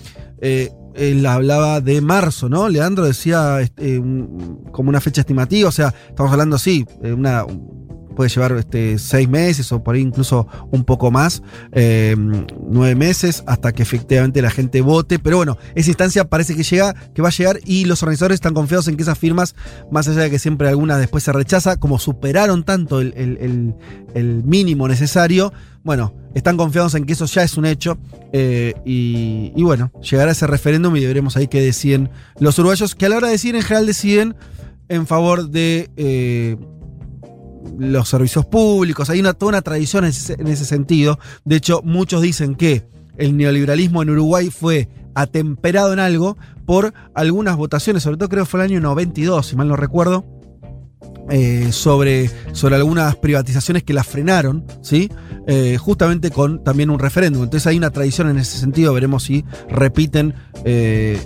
[0.96, 2.70] Él hablaba de marzo, ¿no?
[2.70, 4.02] Leandro decía este,
[4.72, 7.46] como una fecha estimativa, o sea, estamos hablando, sí, de una,
[8.20, 12.18] puede llevar este, seis meses o por ahí incluso un poco más, eh,
[12.70, 15.20] nueve meses, hasta que efectivamente la gente vote.
[15.20, 18.54] Pero bueno, esa instancia parece que llega, que va a llegar y los organizadores están
[18.54, 19.56] confiados en que esas firmas,
[19.90, 23.74] más allá de que siempre alguna después se rechaza, como superaron tanto el
[24.44, 25.54] mínimo necesario,
[25.84, 27.98] bueno, están confiados en que eso ya es un hecho.
[28.32, 32.10] eh, y, y bueno, llegará ese referéndum y veremos ahí qué deciden
[32.40, 34.36] los uruguayos, que a la hora de decidir en general deciden
[34.88, 36.58] en favor de eh,
[37.78, 39.10] los servicios públicos.
[39.10, 41.20] Hay una, toda una tradición en ese, en ese sentido.
[41.46, 47.58] De hecho, muchos dicen que el neoliberalismo en Uruguay fue atemperado en algo por algunas
[47.58, 50.24] votaciones, sobre todo creo que fue el año 92, si mal no recuerdo,
[51.30, 55.10] eh, sobre, sobre algunas privatizaciones que las frenaron, ¿sí?
[55.48, 57.44] Eh, justamente con también un referéndum.
[57.44, 60.34] Entonces hay una tradición en ese sentido, veremos si repiten
[60.66, 61.20] eh,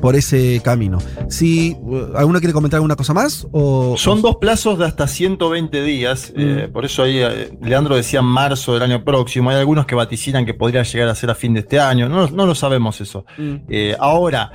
[0.00, 0.98] por ese camino.
[1.28, 1.76] Si
[2.14, 6.68] alguno quiere comentar alguna cosa más o Son dos plazos de hasta 120 días, eh,
[6.72, 7.20] por eso ahí
[7.60, 11.30] Leandro decía marzo del año próximo, hay algunos que vaticinan que podría llegar a ser
[11.30, 13.24] a fin de este año, no, no lo sabemos eso.
[13.36, 13.54] Mm.
[13.68, 14.50] Eh, ahora,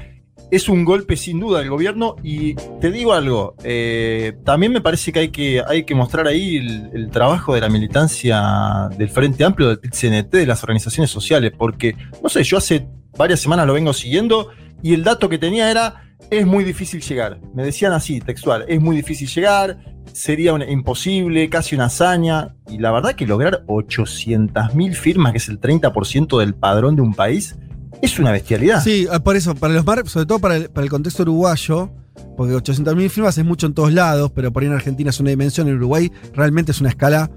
[0.51, 5.11] es un golpe sin duda del gobierno y te digo algo, eh, también me parece
[5.11, 9.69] que hay que, hay que mostrar ahí el, trabajo de la militancia del Frente Amplio,
[9.69, 12.87] del PIT-CNT, de las organizaciones sociales, porque, no sé, yo hace
[13.17, 14.49] varias semanas lo vengo siguiendo
[14.83, 17.39] y el dato que tenía era, es muy difícil llegar.
[17.53, 19.77] Me decían así, textual, es muy difícil llegar,
[20.11, 25.59] sería imposible, casi una hazaña, y la verdad que lograr 800.000 firmas, que es el
[25.59, 27.55] 30% del padrón de un país,
[28.01, 28.83] es una bestialidad.
[28.83, 31.91] Sí, ah, por eso, para los mar, sobre todo para el, para el contexto uruguayo,
[32.37, 35.29] porque 800.000 firmas es mucho en todos lados, pero por ahí en Argentina es una
[35.31, 37.29] dimensión, en Uruguay realmente es una escala,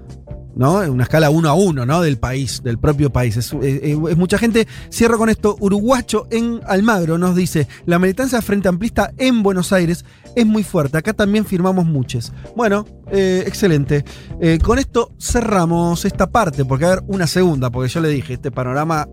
[0.55, 0.79] ¿no?
[0.79, 2.01] Una escala uno a uno, ¿no?
[2.01, 3.37] Del país, del propio país.
[3.37, 4.67] Es, es- es mucha gente.
[4.91, 5.55] Cierro con esto.
[5.59, 10.03] Uruguacho en Almagro nos dice: la militancia frente amplista en Buenos Aires
[10.35, 10.97] es muy fuerte.
[10.97, 12.33] Acá también firmamos muchos.
[12.57, 14.03] Bueno, eh, excelente.
[14.41, 18.33] Eh, con esto cerramos esta parte, porque a ver, una segunda, porque yo le dije,
[18.33, 19.07] este panorama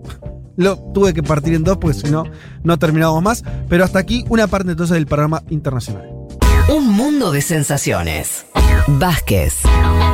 [0.56, 2.24] lo tuve que partir en dos, porque si no,
[2.62, 3.44] no terminábamos más.
[3.68, 6.10] Pero hasta aquí una parte entonces del panorama internacional.
[6.68, 8.46] Un mundo de sensaciones.
[8.88, 9.54] Vázquez,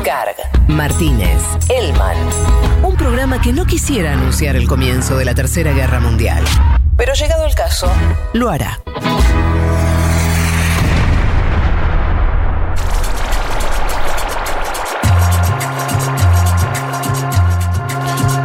[0.03, 0.35] Carg,
[0.67, 2.17] Martínez, Elman.
[2.83, 6.43] Un programa que no quisiera anunciar el comienzo de la Tercera Guerra Mundial.
[6.97, 7.87] Pero llegado el caso,
[8.33, 8.79] lo hará.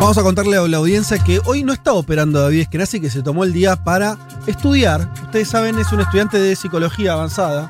[0.00, 3.22] Vamos a contarle a la audiencia que hoy no está operando David Eskenazi, que se
[3.22, 5.08] tomó el día para estudiar.
[5.24, 7.68] Ustedes saben, es un estudiante de psicología avanzada.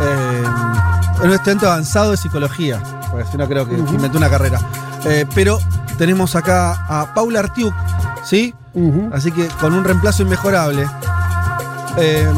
[0.00, 0.44] Eh,
[1.24, 2.80] un estudiante avanzado de psicología.
[3.10, 4.60] Porque si no, creo que inventó una carrera.
[5.06, 5.58] Eh, pero
[5.96, 7.74] tenemos acá a Paula Artiuk,
[8.22, 8.54] ¿sí?
[9.12, 10.86] Así que con un reemplazo inmejorable.
[11.96, 12.28] Eh,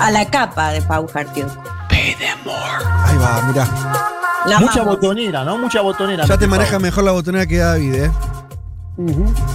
[0.00, 1.48] A la capa de Pau Hartiuk.
[3.06, 4.11] ahí va, mirá.
[4.46, 4.96] La Mucha amamos.
[5.00, 5.58] botonera, ¿no?
[5.58, 6.26] Mucha botonera.
[6.26, 8.10] Ya te maneja mejor la botonera que David, ¿eh?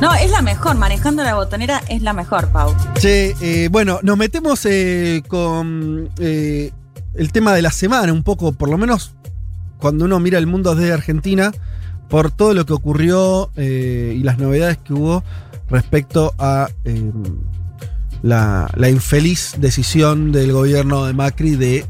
[0.02, 0.76] No, es la mejor.
[0.78, 2.74] Manejando la botonera es la mejor, Pau.
[2.96, 6.72] Che, eh, bueno, nos metemos eh, con eh,
[7.14, 9.14] el tema de la semana, un poco, por lo menos
[9.78, 11.52] cuando uno mira el mundo desde Argentina,
[12.10, 15.24] por todo lo que ocurrió eh, y las novedades que hubo
[15.70, 17.12] respecto a eh,
[18.24, 21.86] la, la infeliz decisión del gobierno de Macri de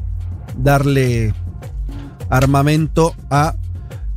[0.57, 1.33] darle
[2.29, 3.55] armamento a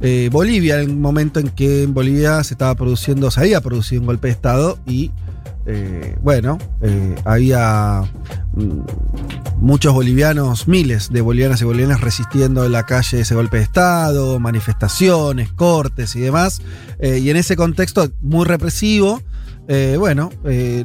[0.03, 4.01] eh, Bolivia, en el momento en que en Bolivia se estaba produciendo, se había producido
[4.01, 5.11] un golpe de Estado y
[5.67, 8.03] eh, bueno, eh, había
[8.55, 8.81] mm,
[9.59, 14.41] muchos bolivianos, miles de bolivianas y bolivianas resistiendo en la calle ese golpe de Estado,
[14.41, 16.63] manifestaciones, cortes y demás.
[17.03, 19.23] Y en ese contexto muy represivo,
[19.99, 20.31] bueno,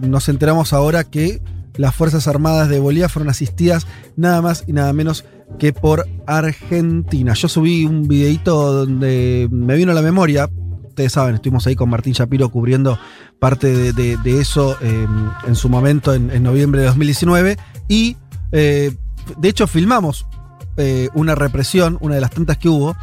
[0.01, 1.41] nos enteramos ahora que
[1.77, 5.25] las Fuerzas Armadas de Bolivia fueron asistidas nada más y nada menos
[5.59, 7.33] que por Argentina.
[7.33, 10.49] Yo subí un videito donde me vino a la memoria.
[10.87, 12.97] Ustedes saben, estuvimos ahí con Martín Shapiro cubriendo
[13.39, 15.07] parte de, eso eh,
[15.45, 17.57] en su momento en, en noviembre de 2019.
[17.87, 18.17] Y
[18.51, 18.95] eh,
[19.37, 20.25] de hecho filmamos
[20.77, 22.95] eh, una represión, una de las tantas que hubo,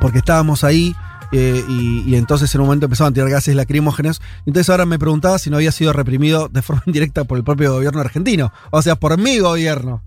[0.00, 0.94] porque estábamos ahí
[1.32, 4.20] eh, y, entonces en un momento empezaban a tirar gases lacrimógenos.
[4.46, 7.72] Entonces ahora me preguntaba si no había sido reprimido de forma indirecta por el propio
[7.72, 8.52] gobierno argentino.
[8.70, 10.02] O sea, por mi gobierno.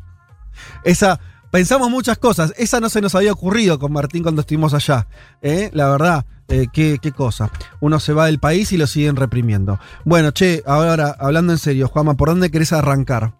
[0.84, 1.20] Esa.
[1.52, 2.54] Pensamos muchas cosas.
[2.58, 5.08] Esa no se nos había ocurrido con Martín cuando estuvimos allá.
[5.42, 5.70] ¿eh?
[5.72, 7.50] La verdad, eh, qué, qué cosa.
[7.80, 9.80] Uno se va del país y lo siguen reprimiendo.
[10.04, 13.36] Bueno, che, ahora, hablando en serio, Juanma, ¿por dónde querés arrancar?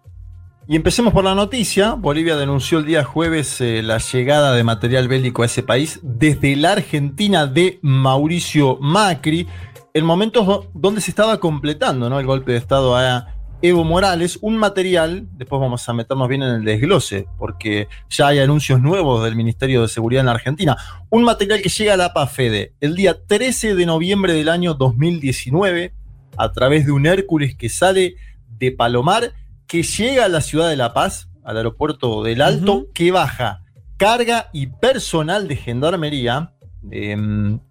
[0.68, 1.92] Y empecemos por la noticia.
[1.94, 6.56] Bolivia denunció el día jueves eh, la llegada de material bélico a ese país desde
[6.56, 9.46] la Argentina de Mauricio Macri,
[9.94, 13.28] en momentos do- donde se estaba completando el golpe de Estado a
[13.62, 14.40] Evo Morales.
[14.42, 19.22] Un material, después vamos a meternos bien en el desglose, porque ya hay anuncios nuevos
[19.22, 20.76] del Ministerio de Seguridad en la Argentina.
[21.10, 25.92] Un material que llega a la PAFEDE el día 13 de noviembre del año 2019
[26.36, 28.16] a través de un Hércules que sale
[28.58, 29.32] de Palomar,
[29.66, 33.62] que llega a la ciudad de La Paz, al aeropuerto del Alto, que baja
[33.96, 36.52] carga y personal de gendarmería.
[36.92, 37.16] eh,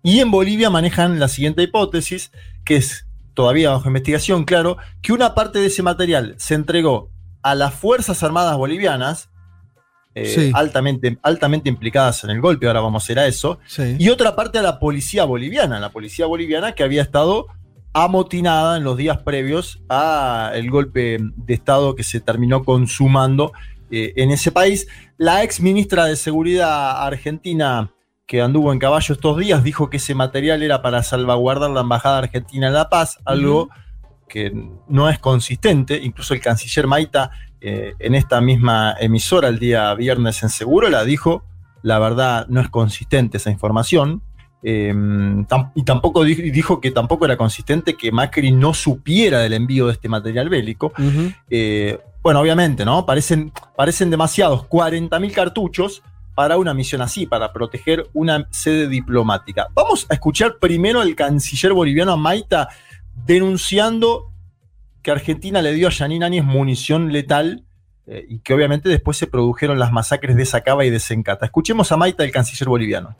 [0.03, 2.31] y en Bolivia manejan la siguiente hipótesis,
[2.65, 7.09] que es todavía bajo investigación, claro, que una parte de ese material se entregó
[7.41, 9.29] a las Fuerzas Armadas Bolivianas,
[10.15, 10.51] eh, Sí.
[10.53, 13.95] altamente, altamente implicadas en el golpe, ahora vamos a ir a eso, Sí.
[13.99, 17.47] y otra parte a la policía boliviana, la policía boliviana que había estado
[17.95, 23.53] amotinada en los días previos a el golpe de Estado que se terminó consumando
[23.89, 24.85] eh, en ese país.
[25.17, 27.93] La ex ministra de Seguridad argentina
[28.27, 32.17] que anduvo en caballo estos días dijo que ese material era para salvaguardar la embajada
[32.17, 33.69] argentina en La Paz, algo
[34.27, 34.51] que
[34.89, 35.97] no es consistente.
[36.03, 37.31] Incluso el canciller Maita
[37.61, 41.45] eh, en esta misma emisora el día viernes en Seguro la dijo,
[41.81, 44.21] la verdad no es consistente esa información.
[44.67, 44.91] Eh,
[45.47, 49.85] tam- y tampoco di- dijo que tampoco era consistente que Macri no supiera del envío
[49.85, 50.91] de este material bélico.
[51.51, 53.05] Eh, bueno, obviamente, ¿no?
[53.05, 56.01] Parecen, parecen demasiados 40.000 cartuchos
[56.33, 59.67] para una misión así, para proteger una sede diplomática.
[59.75, 62.67] Vamos a escuchar primero al canciller boliviano Maita
[63.35, 64.31] denunciando
[65.03, 67.63] que Argentina le dio a Yanine Áñez munición letal
[68.07, 71.45] eh, y que obviamente después se produjeron las masacres de Sacaba y de Sencata.
[71.45, 73.15] Escuchemos a Maita, el canciller boliviano.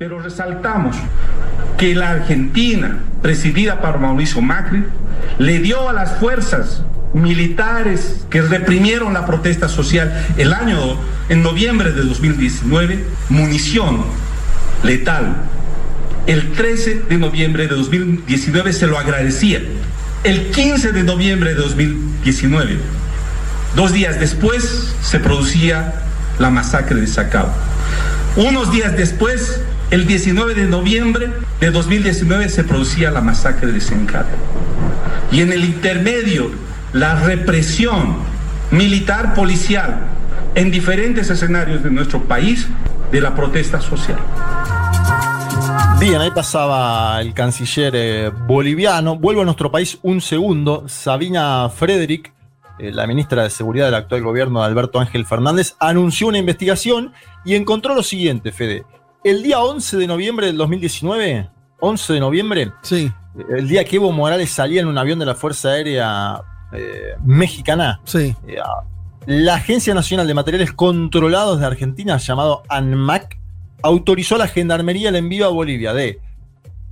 [0.00, 0.96] Pero resaltamos
[1.76, 4.82] que la Argentina, presidida por Mauricio Macri,
[5.36, 6.80] le dio a las fuerzas
[7.12, 10.78] militares que reprimieron la protesta social el año,
[11.28, 14.06] en noviembre de 2019, munición
[14.84, 15.36] letal.
[16.26, 19.60] El 13 de noviembre de 2019 se lo agradecía.
[20.24, 22.78] El 15 de noviembre de 2019,
[23.76, 25.92] dos días después, se producía
[26.38, 27.52] la masacre de Sacao.
[28.36, 29.60] Unos días después,
[29.90, 34.34] el 19 de noviembre de 2019, se producía la masacre de Sencate.
[35.32, 36.50] Y en el intermedio,
[36.92, 38.16] la represión
[38.70, 40.00] militar policial
[40.54, 42.68] en diferentes escenarios de nuestro país
[43.10, 44.18] de la protesta social.
[45.98, 49.16] Bien, ahí pasaba el canciller eh, boliviano.
[49.16, 50.84] Vuelvo a nuestro país un segundo.
[50.88, 52.32] Sabina Frederick,
[52.78, 57.12] eh, la ministra de Seguridad del actual gobierno de Alberto Ángel Fernández, anunció una investigación
[57.44, 58.84] y encontró lo siguiente, Fede.
[59.22, 61.50] El día 11 de noviembre del 2019,
[61.80, 63.12] 11 de noviembre, sí.
[63.50, 66.42] el día que Evo Morales salía en un avión de la Fuerza Aérea
[66.72, 68.34] eh, Mexicana, sí.
[68.48, 68.56] eh,
[69.26, 73.38] la Agencia Nacional de Materiales Controlados de Argentina, llamado ANMAC,
[73.82, 76.18] autorizó a la Gendarmería el envío a Bolivia de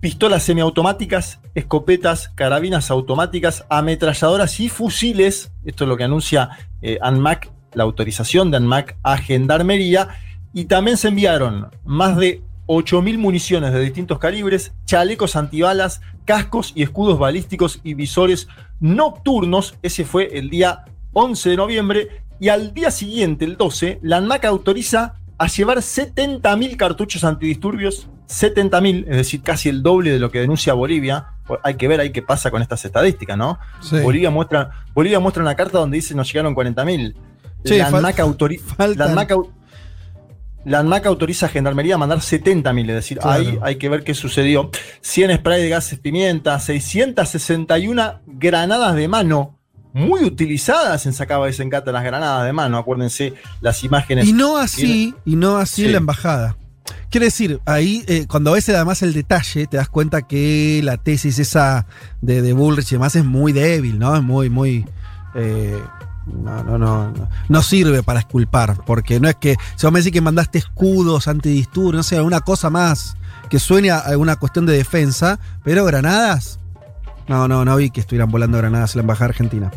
[0.00, 5.50] pistolas semiautomáticas, escopetas, carabinas automáticas, ametralladoras y fusiles.
[5.64, 6.50] Esto es lo que anuncia
[6.82, 10.08] eh, ANMAC, la autorización de ANMAC a Gendarmería.
[10.52, 16.82] Y también se enviaron más de 8.000 municiones de distintos calibres, chalecos antibalas, cascos y
[16.82, 18.48] escudos balísticos y visores
[18.80, 19.74] nocturnos.
[19.82, 22.08] Ese fue el día 11 de noviembre.
[22.40, 29.04] Y al día siguiente, el 12, la ANMAC autoriza a llevar 70.000 cartuchos antidisturbios, 70.000,
[29.08, 31.28] es decir, casi el doble de lo que denuncia Bolivia.
[31.62, 33.58] Hay que ver ahí qué pasa con estas estadísticas, ¿no?
[33.80, 33.98] Sí.
[34.00, 37.14] Bolivia, muestra, Bolivia muestra una carta donde dice nos llegaron 40.000.
[37.64, 38.60] Sí, la, ANMAC autori-
[40.64, 43.40] la, ANMAC autoriza a Gendarmería a mandar 70.000, es decir, Claro.
[43.42, 44.70] ahí hay que ver qué sucedió.
[45.00, 49.58] 100 spray de gases pimienta, 661 granadas de mano,
[49.92, 54.26] muy utilizadas en Sacaba de Sencata las granadas de mano, acuérdense las imágenes.
[54.28, 55.88] Y no así, y no así Sí.
[55.88, 56.56] la embajada.
[57.10, 61.38] Quiere decir, ahí, eh, cuando ves además el detalle, te das cuenta que la tesis
[61.38, 61.86] esa
[62.20, 64.14] de, de Bullrich y demás es muy débil, ¿no?
[64.14, 64.86] Es muy, muy.
[65.34, 65.78] eh,
[66.42, 67.12] no, no, no,
[67.48, 67.62] no.
[67.62, 69.56] Sirve para esculpar, porque no es que.
[69.76, 73.16] Si vos me decís que mandaste escudos antidisturbios, no sé, alguna cosa más
[73.48, 76.60] que suene a alguna cuestión de defensa, pero granadas.
[77.26, 79.70] No, no, no vi que estuvieran volando granadas en la embajada argentina.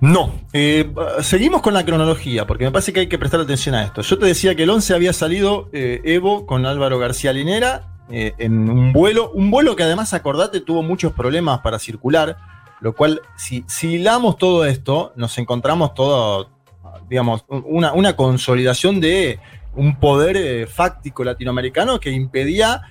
[0.00, 0.92] No, eh,
[1.22, 4.02] seguimos con la cronología, porque me parece que hay que prestar atención a esto.
[4.02, 8.34] Yo te decía que el 11 había salido eh, Evo con Álvaro García Linera eh,
[8.38, 12.36] en un vuelo, un vuelo que además, acordate, tuvo muchos problemas para circular,
[12.80, 16.50] lo cual, si, si hilamos todo esto, nos encontramos todo,
[17.08, 19.40] digamos, una, una consolidación de
[19.74, 22.82] un poder eh, fáctico latinoamericano que impedía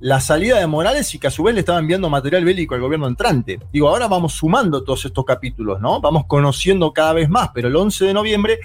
[0.00, 2.80] la salida de Morales y que a su vez le estaba enviando material bélico al
[2.82, 3.58] gobierno entrante.
[3.72, 6.00] Digo, ahora vamos sumando todos estos capítulos, ¿no?
[6.00, 8.58] Vamos conociendo cada vez más, pero el 11 de noviembre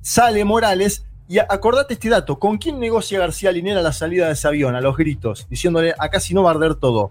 [0.00, 4.46] sale Morales y acordate este dato, ¿con quién negocia García Linera la salida de ese
[4.46, 4.76] avión?
[4.76, 7.08] A los gritos, diciéndole, acá si no va a arder todo.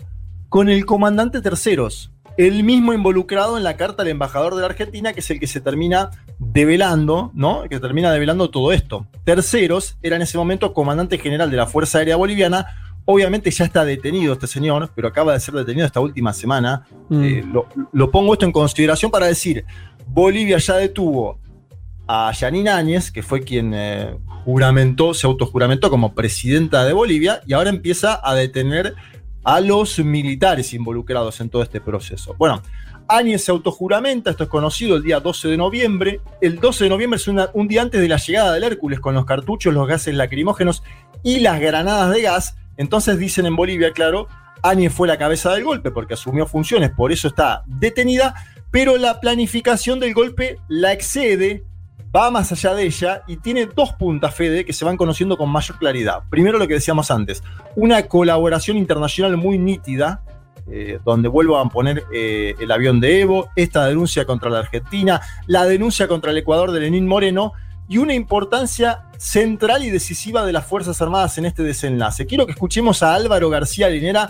[0.47, 5.13] Con el comandante Terceros, el mismo involucrado en la carta al embajador de la Argentina,
[5.13, 7.63] que es el que se termina develando, ¿no?
[7.69, 9.07] Que termina develando todo esto.
[9.23, 12.67] Terceros era en ese momento comandante general de la Fuerza Aérea Boliviana,
[13.07, 16.87] Obviamente ya está detenido este señor, pero acaba de ser detenido esta última semana.
[17.09, 17.23] Mm.
[17.23, 19.63] Eh, lo, lo pongo esto en consideración para decir,
[20.07, 21.39] Bolivia ya detuvo
[22.07, 27.53] a Yanine Áñez, que fue quien eh, juramentó, se autojuramentó como presidenta de Bolivia, y
[27.53, 28.95] ahora empieza a detener
[29.45, 32.35] a los militares involucrados en todo este proceso.
[32.37, 32.61] Bueno,
[33.07, 36.21] Áñez se autojuramenta, esto es conocido el día 12 de noviembre.
[36.41, 39.25] El 12 de noviembre es un día antes de la llegada del Hércules con los
[39.25, 40.81] cartuchos, los gases lacrimógenos
[41.23, 42.57] y las granadas de gas.
[42.77, 44.27] Entonces dicen en Bolivia, claro,
[44.63, 48.33] Áñez fue la cabeza del golpe porque asumió funciones, por eso está detenida,
[48.71, 51.63] pero la planificación del golpe la excede,
[52.15, 55.49] va más allá de ella y tiene dos puntas, Fede, que se van conociendo con
[55.49, 56.23] mayor claridad.
[56.29, 57.43] Primero lo que decíamos antes,
[57.75, 60.23] una colaboración internacional muy nítida,
[60.71, 65.21] eh, donde vuelvo a poner eh, el avión de Evo, esta denuncia contra la Argentina,
[65.45, 67.53] la denuncia contra el Ecuador de Lenín Moreno
[67.87, 72.25] y una importancia central y decisiva de las Fuerzas Armadas en este desenlace.
[72.25, 74.29] Quiero que escuchemos a Álvaro García Linera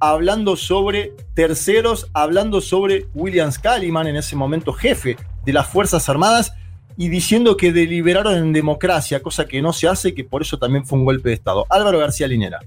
[0.00, 6.54] hablando sobre terceros, hablando sobre William Scaliman, en ese momento jefe de las Fuerzas Armadas,
[6.96, 10.58] y diciendo que deliberaron en democracia, cosa que no se hace y que por eso
[10.58, 11.66] también fue un golpe de Estado.
[11.70, 12.60] Álvaro García Linera.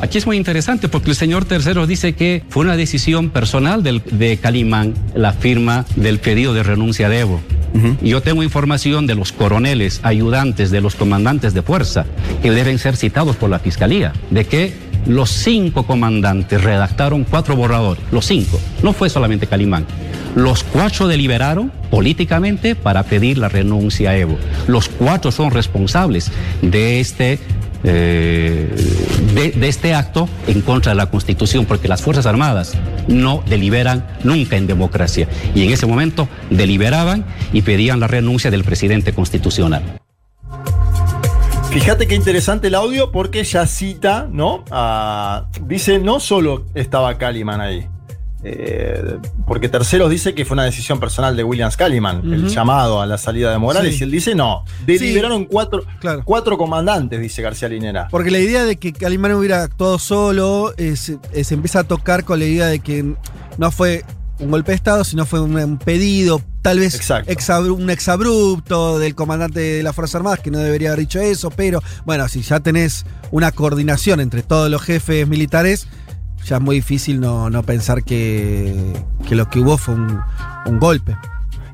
[0.00, 4.00] Aquí es muy interesante porque el señor Tercero dice que fue una decisión personal del-
[4.12, 7.40] de Calimán la firma del pedido de renuncia de Evo.
[8.02, 12.06] Y Yo tengo información de los coroneles, ayudantes, de los comandantes de fuerza,
[12.42, 14.72] que deben ser citados por la fiscalía, de que
[15.06, 19.86] los cinco comandantes redactaron cuatro borradores, los cinco, no fue solamente Calimán.
[20.34, 24.38] Los cuatro deliberaron políticamente para pedir la renuncia a Evo.
[24.66, 26.30] Los cuatro son responsables
[26.62, 27.38] de este
[27.84, 28.68] eh,
[29.34, 32.74] de, de, este acto en contra de la Constitución, porque las Fuerzas Armadas
[33.06, 35.28] no deliberan nunca en democracia.
[35.54, 39.82] Y en ese momento deliberaban y pedían la renuncia del presidente constitucional.
[41.70, 44.64] Fíjate qué interesante el audio porque ya cita, ¿no?
[44.70, 47.86] Ah, dice, no solo estaba Caliman ahí.
[48.42, 52.34] Eh, porque Terceros dice que fue una decisión personal de Williams Caliman, uh -huh.
[52.34, 54.00] el llamado a la salida de Morales, sí.
[54.00, 54.64] y él dice no.
[54.86, 56.22] Deliberaron sí, cuatro, claro.
[56.24, 58.08] cuatro comandantes, dice García Linera.
[58.10, 61.84] Porque la idea de que Calimán hubiera actuado solo eh, se, eh, se empieza a
[61.84, 63.14] tocar con la idea de que
[63.58, 64.04] no fue
[64.38, 69.14] un golpe de Estado, sino fue un, un pedido, tal vez exabru, un exabrupto del
[69.14, 72.60] comandante de las Fuerzas Armadas, que no debería haber dicho eso, pero bueno, si ya
[72.60, 75.88] tenés una coordinación entre todos los jefes militares,
[76.44, 78.92] ya es muy difícil no, no pensar que,
[79.26, 80.20] que, lo que hubo fue un,
[80.66, 81.16] un, golpe.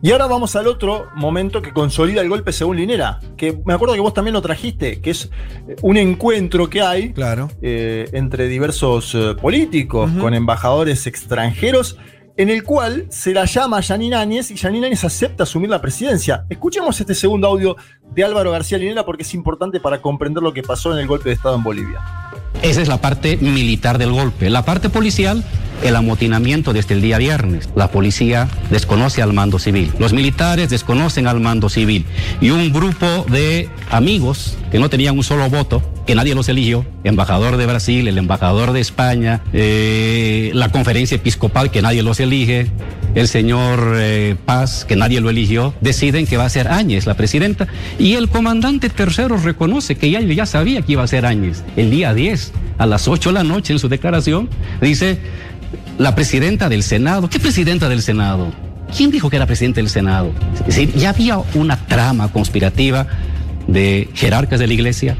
[0.00, 3.94] Y ahora vamos al otro momento que consolida el golpe según Linera, que me acuerdo
[3.94, 5.28] que vos también lo trajiste, que es
[5.82, 7.50] un encuentro que hay claro.
[7.62, 10.20] eh, entre diversos eh, políticos, uh -huh.
[10.20, 11.98] con embajadores extranjeros,
[12.36, 15.80] en el cual se la llama a Janine Áñez y Janine Áñez acepta asumir la
[15.80, 16.44] presidencia.
[16.48, 17.76] Escuchemos este segundo audio
[18.12, 21.28] de Álvaro García Linera porque es importante para comprender lo que pasó en el golpe
[21.28, 22.00] de Estado en Bolivia.
[22.62, 24.50] Esa es la parte militar del golpe.
[24.50, 25.44] La parte policial,
[25.82, 27.68] el amotinamiento desde el día viernes.
[27.74, 29.92] La policía desconoce al mando civil.
[29.98, 32.04] Los militares desconocen al mando civil.
[32.40, 36.84] Y un grupo de amigos que no tenían un solo voto, que nadie los eligió,
[37.04, 42.70] embajador de Brasil, el embajador de España, eh, la conferencia episcopal, que nadie los elige,
[43.14, 47.14] el señor eh, Paz, que nadie lo eligió, deciden que va a ser Áñez la
[47.14, 47.68] presidenta.
[47.98, 51.62] Y el comandante tercero reconoce que ya, ya sabía que iba a ser Áñez.
[51.76, 54.48] El día 10, a las 8 de la noche, en su declaración,
[54.80, 55.18] dice
[55.98, 57.28] la presidenta del Senado.
[57.28, 58.52] ¿Qué presidenta del Senado?
[58.96, 60.32] ¿Quién dijo que era presidente del Senado?
[60.60, 63.06] Es decir, ya había una trama conspirativa
[63.66, 65.16] de jerarcas de la iglesia,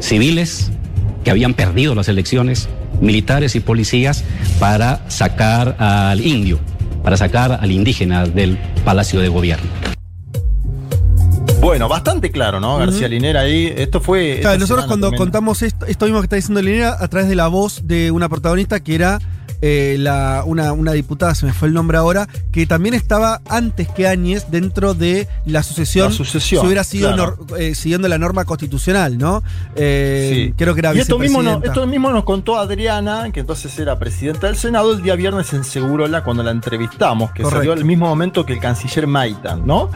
[0.00, 0.70] civiles
[1.24, 2.68] que habían perdido las elecciones,
[3.00, 4.24] militares y policías
[4.58, 6.58] para sacar al indio,
[7.02, 9.68] para sacar al indígena del Palacio de Gobierno.
[11.60, 12.78] Bueno, bastante claro, ¿no?
[12.78, 13.10] García uh -huh.
[13.10, 13.72] Linera ahí.
[13.76, 14.38] Esto fue.
[14.40, 15.18] Claro, nosotros cuando también.
[15.18, 18.28] contamos esto, esto mismo que está diciendo Linera a través de la voz de una
[18.28, 19.20] protagonista que era
[19.64, 23.88] eh, la, una, una, diputada, se me fue el nombre ahora, que también estaba antes
[23.88, 26.10] que Áñez dentro de la sucesión.
[26.10, 26.62] La sucesión.
[26.62, 27.38] Si hubiera sido claro.
[27.56, 29.44] eh, siguiendo la norma constitucional, ¿no?
[29.76, 30.54] Eh, sí.
[30.56, 34.00] Creo que era y esto mismo, no, esto mismo nos contó Adriana, que entonces era
[34.00, 37.60] presidenta del Senado, el día viernes en Segurola cuando la entrevistamos, que Correcto.
[37.60, 39.90] salió al mismo momento que el canciller Maitan, ¿no?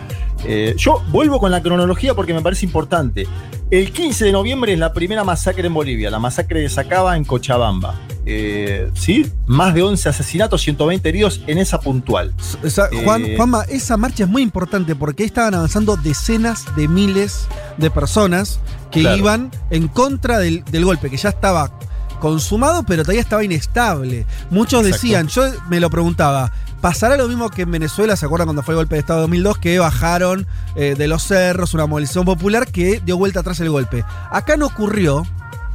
[0.77, 3.27] Yo vuelvo con la cronología porque me parece importante.
[3.69, 7.25] El 15 de noviembre es la primera masacre en Bolivia, la masacre de Sacaba en
[7.25, 7.97] Cochabamba.
[8.25, 9.29] Eh, ¿Sí?
[9.47, 12.33] Más de 11 asesinatos, 120 heridos en esa puntual.
[12.65, 16.65] O sea, Juan, eh, Juanma, esa marcha es muy importante porque ahí estaban avanzando decenas
[16.77, 18.61] de miles de personas
[18.93, 19.17] que claro.
[19.17, 21.77] iban en contra del, del golpe, que ya estaba
[22.21, 24.27] consumado, pero todavía estaba inestable.
[24.51, 25.07] Muchos Exacto.
[25.07, 28.17] decían, yo me lo preguntaba, ¿pasará lo mismo que en Venezuela?
[28.17, 29.59] ¿Se acuerdan cuando fue el golpe de Estado de 2002?
[29.59, 34.05] Que bajaron eh, de los cerros una movilización popular que dio vuelta atrás el golpe.
[34.31, 35.25] Acá no ocurrió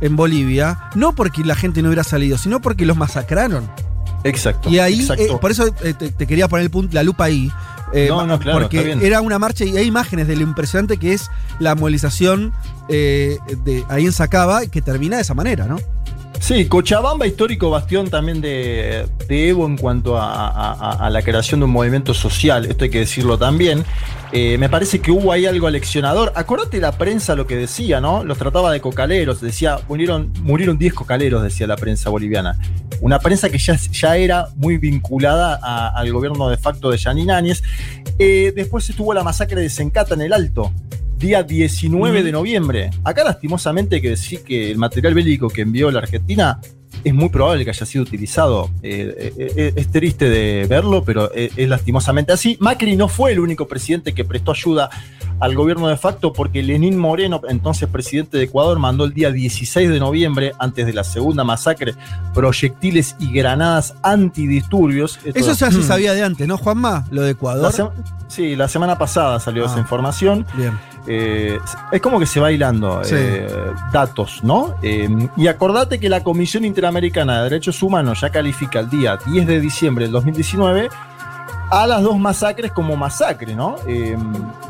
[0.02, 3.70] en Bolivia, no porque la gente no hubiera salido, sino porque los masacraron.
[4.24, 4.70] Exacto.
[4.70, 5.24] Y ahí, exacto.
[5.24, 7.52] Eh, por eso eh, te, te, quería poner el punto, la lupa ahí.
[7.93, 11.14] Eh, no, no, claro, porque era una marcha y hay imágenes de lo impresionante que
[11.14, 11.30] es
[11.60, 12.54] la movilización
[12.88, 15.78] de ahí en Sacaba que termina de esa manera, ¿no?
[16.42, 22.16] Sí, Cochabamba, histórico bastión también de, Evo en cuanto a, la creación de un movimiento
[22.16, 23.86] social, esto hay que decirlo también.
[24.34, 26.34] Eh, me parece que hubo ahí algo aleccionador.
[26.36, 28.24] Acordate la prensa lo que decía, ¿no?
[28.24, 32.58] Los trataba de cocaleros, decía, murieron, murieron 10 cocaleros, decía la prensa boliviana.
[33.02, 37.62] Una prensa que ya, era muy vinculada al gobierno de facto de Janine Áñez.
[38.18, 40.74] Eh, después estuvo la masacre de Sencata en el Alto,
[41.22, 42.89] día 19 de noviembre.
[43.03, 46.59] Acá lastimosamente hay que decir que el material bélico que envió la Argentina
[47.03, 48.72] es muy probable que haya sido utilizado.
[48.82, 52.57] Eh, eh, es triste de verlo, pero es, es, lastimosamente así.
[52.59, 54.89] Macri no fue el único presidente que prestó ayuda
[55.42, 59.89] al gobierno de facto porque Lenín Moreno, entonces presidente de Ecuador, mandó el día 16
[59.89, 61.96] de noviembre, antes de la segunda masacre,
[62.34, 65.20] proyectiles y granadas antidisturbios.
[65.26, 67.06] Esto Eso ya se sabía de antes, ¿no, Juanma?
[67.10, 67.74] Lo de Ecuador.
[67.76, 67.92] La
[68.28, 70.46] sí, la semana pasada salió ah, esa información.
[70.55, 70.78] Bien.
[71.08, 71.58] Eh,
[71.92, 73.16] es como que se va hilando sí.
[73.18, 73.47] eh,
[73.92, 74.76] datos, ¿no?
[74.84, 79.47] Eh, y acordate que la Comisión Interamericana de Derechos Humanos ya califica el día 10
[79.47, 80.89] de diciembre del 2019
[81.72, 83.78] a las dos masacres como masacre, ¿no?
[83.88, 84.18] Eh,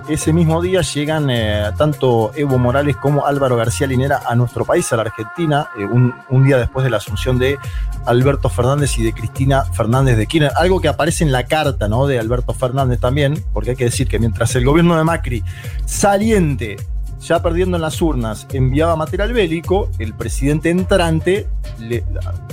[0.08, 4.94] ese mismo día llegan eh, tanto Evo Morales como Álvaro García Linera a nuestro país,
[4.94, 7.58] a la Argentina, eh, un, un día después de la asunción de
[8.06, 10.52] Alberto Fernández y de Cristina Fernández de Kirchner.
[10.56, 12.06] Algo que aparece en la carta, ¿no?
[12.06, 15.44] De Alberto Fernández también, porque hay que decir que mientras el gobierno de Macri
[15.86, 16.78] saliente
[17.22, 21.48] ya perdiendo en las urnas, enviaba material bélico, el presidente entrante
[21.80, 22.04] le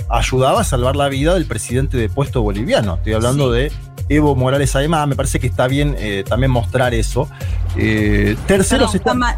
[0.09, 2.95] ayudaba a salvar la vida del presidente de puesto boliviano.
[2.95, 3.71] Estoy hablando de
[4.09, 7.29] Evo Morales además, me parece que está bien eh, también mostrar eso.
[7.77, 8.89] Eh, Perdón,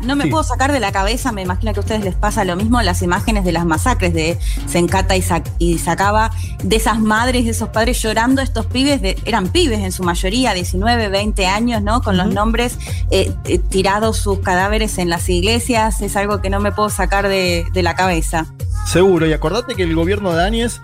[0.03, 0.29] no me Sí.
[0.29, 3.01] puedo sacar de la cabeza, me imagino que a ustedes les pasa lo mismo, las
[3.01, 6.31] imágenes de las masacres de Sencata y, Sac- y Sacaba,
[6.63, 10.53] de esas madres, de esos padres llorando, estos pibes, de- eran pibes en su mayoría,
[10.53, 12.01] 19, 20 años, ¿no?
[12.01, 12.77] Con los nombres
[13.11, 13.33] eh,
[13.69, 17.83] tirados sus cadáveres en las iglesias, es algo que no me puedo sacar de, de
[17.83, 18.45] la cabeza.
[18.85, 20.79] Seguro, y acordate que el gobierno de Áñez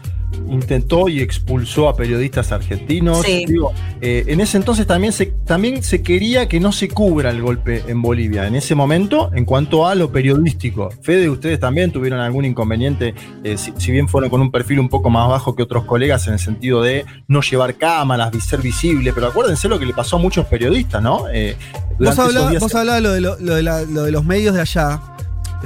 [0.49, 3.21] intentó y expulsó a periodistas argentinos.
[3.25, 3.45] Sí.
[3.47, 7.41] Digo, eh, en ese entonces también se, también se quería que no se cubra el
[7.41, 8.47] golpe en Bolivia.
[8.47, 13.57] En ese momento, en cuanto a lo periodístico, Fede, ustedes también tuvieron algún inconveniente, eh,
[13.57, 16.33] si, si bien fueron con un perfil un poco más bajo que otros colegas en
[16.33, 20.19] el sentido de no llevar cámaras, ser visible, pero acuérdense lo que le pasó a
[20.19, 21.25] muchos periodistas, ¿no?
[21.33, 21.55] Eh,
[21.99, 25.01] Vos hablabas, días- lo, de lo, lo de la- lo de los medios de allá.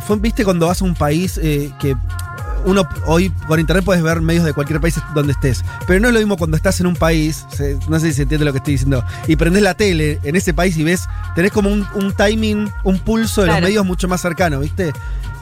[0.05, 1.95] Fue, Viste cuando vas a un país eh, que
[2.65, 5.63] uno hoy por internet puedes ver medios de cualquier país donde estés.
[5.87, 8.21] Pero no es lo mismo cuando estás en un país, se- no sé si se
[8.23, 11.51] entiende lo que estoy diciendo, y prendés la tele en ese país y ves, tenés
[11.51, 13.61] como un, un timing, un pulso de Claro.
[13.61, 14.93] los medios mucho más cercano, ¿viste?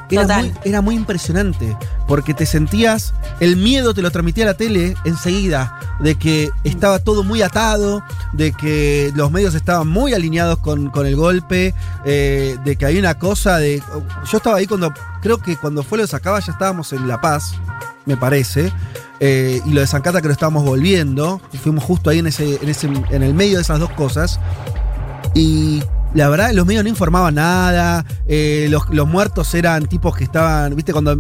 [0.10, 1.77] Era muy, era muy impresionante,
[2.07, 7.23] porque te sentías, el miedo te lo transmitía la tele enseguida, de que estaba todo
[7.23, 8.03] muy atado,
[8.34, 11.76] de que los medios estaban muy alineados con, con el golpe,
[12.06, 13.84] eh, de que había una cosa de...
[14.31, 17.22] Yo estaba ahí cuando, creo que cuando fue lo de Sacaba ya estábamos en La
[17.22, 17.53] Paz,
[18.06, 18.72] me parece,
[19.19, 22.57] eh, y lo de Zancata que lo estábamos volviendo, y fuimos justo ahí en, ese,
[22.61, 24.40] en, ese, en el medio de esas dos cosas,
[25.36, 25.84] y
[26.14, 28.06] la verdad, los medios no informaban nada.
[28.27, 31.19] eh, los, los muertos eran tipos que estaban, viste, cuando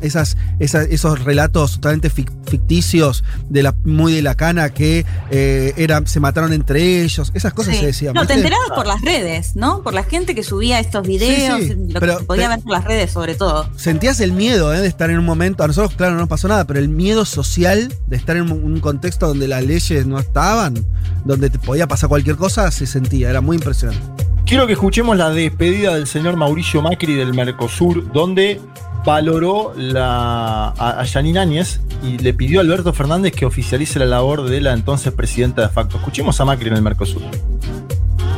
[0.00, 5.72] esas, esas- esos relatos totalmente fic- ficticios de la, muy de la cana que eh,
[5.76, 7.30] eran, se mataron entre ellos.
[7.34, 7.80] Esas cosas Sí.
[7.80, 8.14] se decían.
[8.14, 9.82] No, te enterabas por las redes, ¿no?
[9.82, 12.56] Por la gente que subía estos videos, Sí, sí, lo pero- que se podía pero-
[12.56, 13.68] ver por las redes sobre todo.
[13.76, 16.48] Sentías el miedo eh, de estar en un momento, a nosotros claro no nos pasó
[16.48, 20.18] nada, pero el miedo social de estar en un, un contexto donde las leyes no
[20.18, 20.84] estaban,
[21.24, 24.08] donde te podía pasar cualquier cosa, se sentía, era muy impresionante.
[24.48, 28.58] Quiero que escuchemos la despedida del señor Mauricio Macri del Mercosur, donde
[29.04, 34.62] valoró a, a Áñez y le pidió a Alberto Fernández que oficialice la labor de
[34.62, 35.98] la entonces presidenta de facto.
[35.98, 37.20] Escuchemos a Macri en el Mercosur.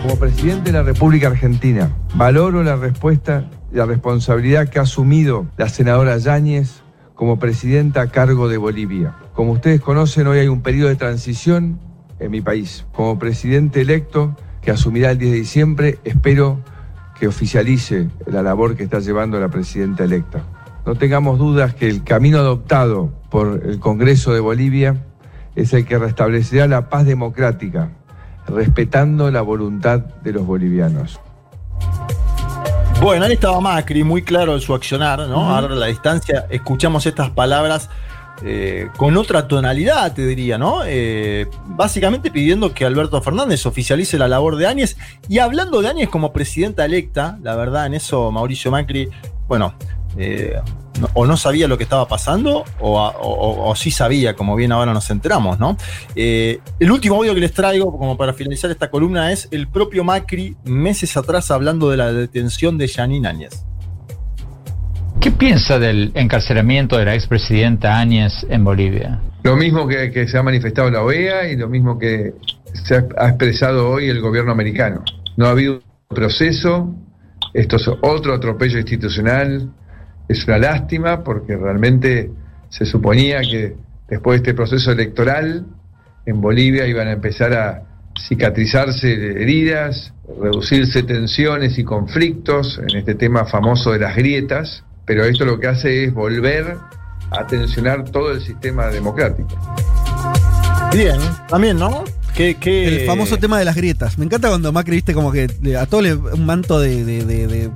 [0.02, 5.46] Como presidente de la República Argentina, valoro la respuesta y la responsabilidad que ha asumido
[5.58, 6.82] la senadora Yáñez
[7.14, 9.14] como presidenta a cargo de Bolivia.
[9.32, 11.78] Como ustedes conocen, hoy hay un periodo de transición
[12.18, 12.84] en mi país.
[12.90, 16.60] Como presidente electo, que asumirá el 10 de diciembre, espero
[17.18, 20.42] que oficialice la labor que está llevando la presidenta electa.
[20.86, 25.04] No tengamos dudas que el camino adoptado por el Congreso de Bolivia
[25.54, 27.90] es el que restablecerá la paz democrática,
[28.46, 31.20] respetando la voluntad de los bolivianos.
[33.00, 35.54] Bueno, ahí estaba Macri, muy claro en su accionar, ¿no?
[35.54, 37.88] Ahora a la distancia escuchamos estas palabras
[38.42, 40.80] eh, con otra tonalidad, te diría, ¿no?
[40.86, 44.96] Eh, básicamente pidiendo que Alberto Fernández oficialice la labor de Áñez
[45.28, 49.10] y hablando de Áñez como presidenta electa, la verdad, en eso Mauricio Macri,
[49.46, 49.74] bueno,
[50.16, 50.58] eh,
[51.14, 55.58] o no sabía lo que estaba pasando o, sí sabía, como bien ahora nos enteramos,
[55.58, 55.76] ¿no?
[56.14, 60.56] El último audio que les traigo, como para finalizar esta columna, es el propio Macri
[60.64, 63.69] meses atrás hablando de la detención de Janine Áñez.
[65.20, 69.20] ¿Qué piensa del encarcelamiento de la expresidenta Áñez en Bolivia?
[69.42, 72.32] Lo mismo que, se ha manifestado la OEA y lo mismo que
[72.72, 75.04] se ha, ha expresado hoy el gobierno americano.
[75.36, 76.94] No ha habido proceso,
[77.52, 79.70] esto es otro atropello institucional,
[80.26, 82.30] es una lástima porque realmente
[82.70, 83.76] se suponía que
[84.08, 85.66] después de este proceso electoral
[86.24, 87.82] en Bolivia iban a empezar a
[88.26, 95.44] cicatrizarse heridas, reducirse tensiones y conflictos en este tema famoso de las grietas, pero esto
[95.44, 96.76] lo que hace es volver
[97.32, 99.48] a tensionar todo el sistema democrático.
[100.92, 101.18] Bien,
[101.48, 102.04] también, ¿no?
[102.32, 102.56] Que,
[103.00, 104.18] El famoso tema de las grietas.
[104.18, 107.46] Me encanta cuando Macri, viste, como que a todo le un manto de, de, de,
[107.48, 107.70] de-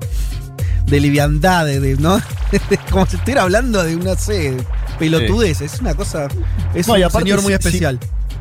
[0.87, 2.21] de liviandad, de, de- ¿no?
[2.91, 4.57] como si estuviera hablando de una, sé,
[5.01, 5.61] pelotudez.
[5.61, 6.29] Es una cosa.
[6.73, 7.57] Es No, un aparte, señor muy si-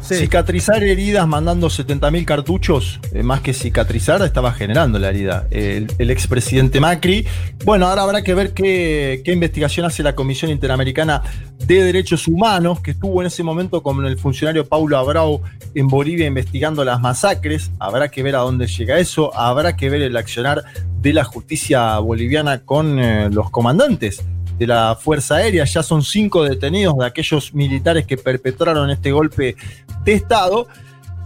[0.03, 5.47] Cicatrizar heridas mandando 70.000 cartuchos, eh, más que cicatrizar, estaba generando la herida.
[5.49, 7.25] El, expresidente Macri.
[7.63, 11.23] Bueno, ahora habrá que ver qué, qué investigación hace la Comisión Interamericana
[11.65, 15.41] de Derechos Humanos, que estuvo en ese momento con el funcionario Paulo Abrao
[15.73, 17.71] en Bolivia investigando las masacres.
[17.79, 19.35] Habrá que ver a dónde llega eso.
[19.35, 20.63] Habrá que ver el accionar
[21.01, 24.21] de la justicia boliviana con eh, los comandantes
[24.57, 25.65] de la Fuerza Aérea.
[25.65, 29.55] Ya son cinco detenidos de aquellos militares que perpetraron este golpe
[30.03, 30.67] de Estado.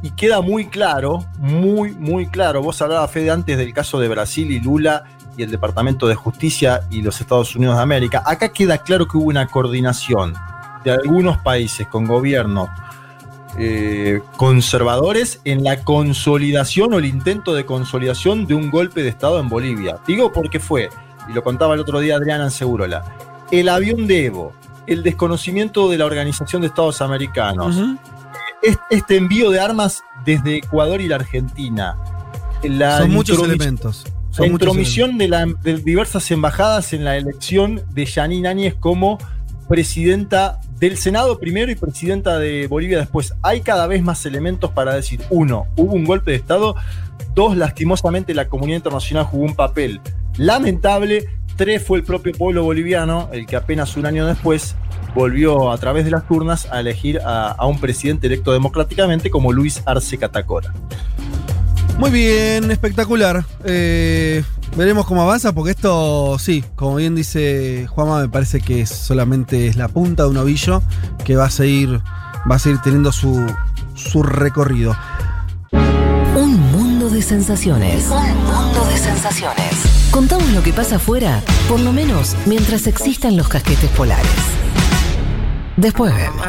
[0.03, 2.61] Y queda muy claro, muy, muy claro.
[2.61, 5.05] Vos hablabas, Fede, antes del caso de Brasil y Lula
[5.37, 8.23] y el Departamento de Justicia y los Estados Unidos de América.
[8.25, 10.33] Acá queda claro que hubo una coordinación
[10.83, 12.69] de algunos países con gobiernos
[13.59, 19.39] eh, conservadores en la consolidación o el intento de consolidación de un golpe de Estado
[19.39, 19.97] en Bolivia.
[20.05, 20.89] Digo porque fue,
[21.29, 23.03] y lo contaba el otro día Adriana Ansegurola,
[23.51, 24.53] el avión de Evo,
[24.87, 27.75] el desconocimiento de la Organización de Estados Americanos,
[28.89, 31.95] este envío de armas desde Ecuador y la Argentina,
[32.63, 34.05] la Son muchos elementos.
[34.31, 39.17] Son la intromisión de, la- de diversas embajadas en la elección de Yanine Áñez como
[39.67, 43.33] presidenta del Senado primero y presidenta de Bolivia después.
[43.41, 46.75] Hay cada vez más elementos para decir, uno, hubo un golpe de Estado,
[47.35, 49.99] dos, lastimosamente la comunidad internacional jugó un papel
[50.37, 54.75] lamentable, tres, fue el propio pueblo boliviano el que apenas un año después
[55.15, 59.51] volvió a través de las urnas a elegir a, a un presidente electo democráticamente como
[59.51, 60.73] Luis Arce Catacora.
[61.97, 63.43] Muy bien, espectacular.
[63.63, 64.43] Eh,
[64.75, 69.77] veremos cómo avanza, porque esto, sí, como bien dice Juanma, me parece que solamente es
[69.77, 70.83] la punta de un ovillo
[71.25, 71.99] que va a seguir,
[72.49, 73.51] va a seguir teniendo su,
[73.95, 74.95] su recorrido.
[76.35, 78.05] Un mundo de sensaciones.
[78.11, 79.86] Un mundo de sensaciones.
[80.17, 84.25] Contamos lo que pasa afuera, por lo menos mientras existan los casquetes polares.
[85.75, 86.43] Después vemos.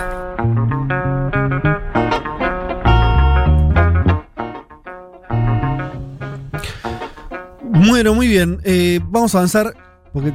[7.90, 8.58] Bueno, muy bien.
[8.64, 9.74] Eh, vamos a avanzar,
[10.14, 10.32] porque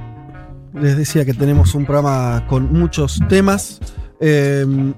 [0.76, 3.80] les decía que tenemos un programa con muchos temas.
[4.19, 4.93] eh,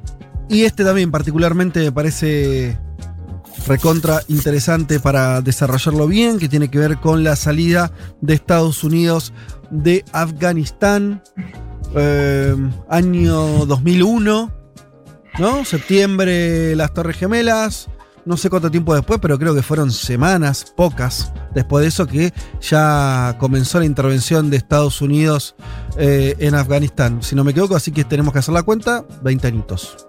[0.49, 2.77] y este también particularmente me parece
[3.67, 7.91] recontra interesante para desarrollarlo bien, que tiene que ver con la salida
[8.21, 9.33] de Estados Unidos
[9.71, 11.23] de Afganistán,
[11.95, 12.55] eh,
[12.89, 14.51] año 2001,
[15.39, 15.65] ¿no?
[15.65, 17.89] Septiembre, las Torres Gemelas,
[18.25, 22.33] no sé cuánto tiempo después, pero creo que fueron semanas, pocas, después de eso que
[22.59, 25.55] ya comenzó la intervención de Estados Unidos
[25.97, 27.21] eh, en Afganistán.
[27.21, 30.07] Si no me equivoco, así que tenemos que hacer la cuenta, 20 añitos.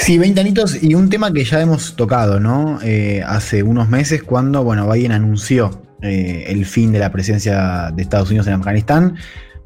[0.00, 2.80] Sí, 20 añitos y un tema que ya hemos tocado, ¿no?
[2.82, 8.02] Eh, hace unos meses cuando, bueno, Biden anunció eh, el fin de la presencia de
[8.02, 9.16] Estados Unidos en Afganistán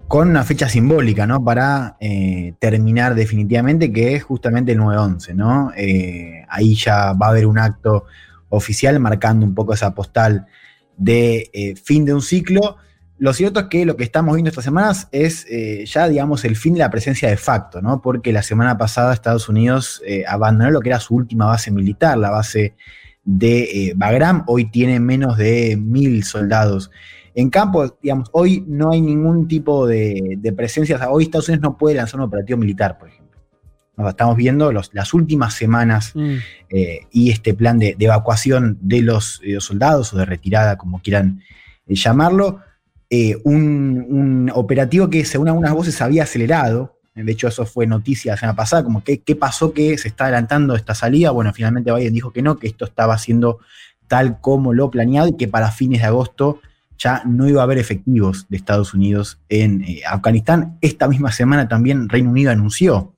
[0.09, 1.43] con una fecha simbólica, ¿no?
[1.45, 5.71] Para eh, terminar definitivamente, que es justamente el 9-11, ¿no?
[6.49, 8.05] Ahí ya va a haber un acto
[8.49, 10.47] oficial marcando un poco esa postal
[10.97, 12.77] de fin de un ciclo.
[13.19, 16.57] Lo cierto es que lo que estamos viendo estas semanas es eh, ya, digamos, el
[16.57, 18.03] fin de la presencia de facto, ¿no?
[18.03, 22.19] Porque la semana pasada Estados Unidos eh, abandonó lo que era su última base militar,
[22.19, 22.75] la base
[23.25, 24.43] de eh, Bagram.
[24.49, 26.91] Hoy tiene menos de mil soldados
[27.37, 27.97] en campo.
[28.03, 30.97] Digamos, hoy no hay ningún tipo de, de presencia.
[30.97, 33.41] O sea, hoy Estados Unidos no puede lanzar un operativo militar, por ejemplo.
[33.97, 36.13] Nos estamos viendo los- las últimas semanas
[36.69, 41.01] eh, y este plan de, de evacuación de los, eh, soldados o de retirada, como
[41.01, 41.41] quieran
[41.87, 42.61] llamarlo,
[43.17, 48.39] eh, un, operativo que según algunas voces había acelerado, de hecho eso fue noticia la
[48.39, 52.13] semana pasada, como que qué pasó que se está adelantando esta salida, bueno, finalmente Biden
[52.13, 53.61] dijo que no, que esto estaba siendo
[54.09, 56.61] tal como lo planeado y que para fines de agosto
[56.99, 60.77] ya no iba a haber efectivos de Estados Unidos en eh, Afganistán.
[60.81, 63.15] Esta misma semana también Reino Unido anunció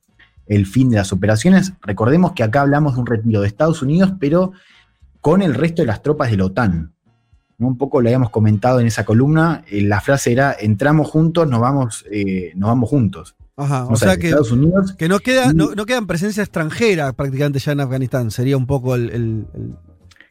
[0.47, 1.73] el fin de las operaciones.
[1.81, 4.53] Recordemos que acá hablamos de un retiro de Estados Unidos, pero
[5.23, 6.96] con el resto de las tropas de la OTAN.
[7.59, 7.69] ¿No?
[7.69, 9.65] Un poco lo habíamos comentado en esa columna.
[9.71, 13.35] eh, la frase era: entramos juntos, nos vamos, eh, nos vamos juntos.
[13.57, 16.43] Ajá, o, O sea, sea que Estados Unidos- que no, queda, no, no quedan presencia
[16.43, 18.31] extranjera prácticamente ya en Afganistán.
[18.31, 19.11] Sería un poco el.
[19.11, 19.75] el- el-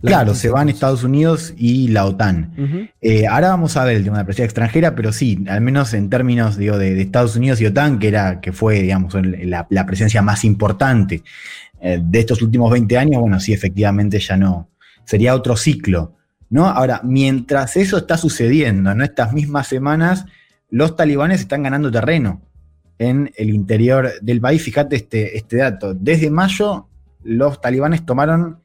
[0.02, 2.92] la Claro, se van Estados Unidos y la OTAN.
[3.02, 5.94] Eh, ahora vamos a ver el tema de la presencia extranjera, pero sí, al menos
[5.96, 9.66] en términos digo, de, de Estados Unidos y OTAN, que, era, que fue digamos, la,
[9.70, 11.24] la presencia más importante
[11.82, 14.70] de estos últimos 20 años, bueno, sí, efectivamente ya no.
[15.06, 16.14] Sería otro ciclo.
[16.50, 16.68] ¿No?
[16.68, 20.26] Ahora, mientras eso está sucediendo, en estas mismas semanas,
[20.70, 22.42] los talibanes están ganando terreno
[22.98, 24.62] en el interior del país.
[24.62, 25.94] Fíjate este, este dato.
[25.94, 26.88] Desde mayo,
[27.24, 28.60] los talibanes tomaron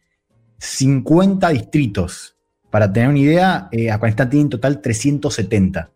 [0.59, 2.37] 50 distritos.
[2.71, 5.91] Para tener una idea, eh, Afganistán tiene en total 370.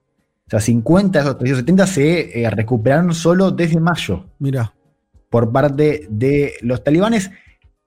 [0.46, 4.26] O sea, 50 de esos 370 se eh, recuperaron solo desde mayo.
[4.38, 4.74] Mira.
[5.30, 7.30] por parte de los talibanes.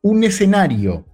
[0.01, 1.05] Un escenario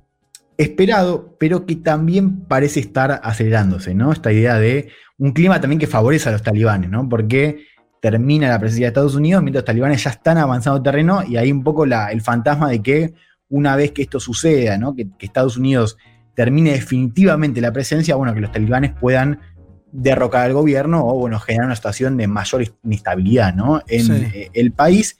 [0.57, 4.11] esperado, pero que también parece estar acelerándose, ¿no?
[4.11, 7.07] Esta idea de un clima también que favorece a los talibanes, ¿no?
[7.09, 7.65] Porque
[8.01, 11.51] termina la presencia de Estados Unidos mientras los talibanes ya están avanzando terreno y hay
[11.51, 13.13] un poco la, el fantasma de que
[13.49, 14.93] una vez que esto suceda, ¿no?
[14.95, 15.97] que, que Estados Unidos
[16.33, 19.39] termine definitivamente la presencia, bueno, que los talibanes puedan
[19.91, 23.81] derrocar al gobierno o, bueno, generar una situación de mayor inestabilidad, ¿no?
[23.87, 24.11] En Sí.
[24.33, 25.19] eh, el país.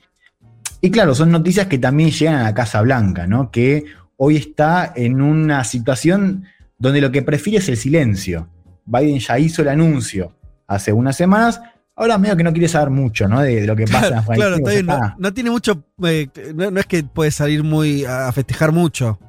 [0.82, 3.52] Y claro, son noticias que también llegan a la Casa Blanca, ¿no?
[3.52, 3.86] Que
[4.24, 6.46] hoy está en una situación
[6.78, 8.48] donde lo que prefiere es el silencio.
[8.86, 10.34] Biden ya hizo el anuncio
[10.68, 11.62] hace unas semanas,
[11.96, 13.42] ahora medio que no quiere saber mucho, ¿no?
[13.42, 14.86] De, de lo que pasa en Claro, Afganistán.
[14.86, 15.84] claro, bien, no, tiene mucho.
[16.06, 19.20] eh, no, no es que puede salir muy a festejar mucho.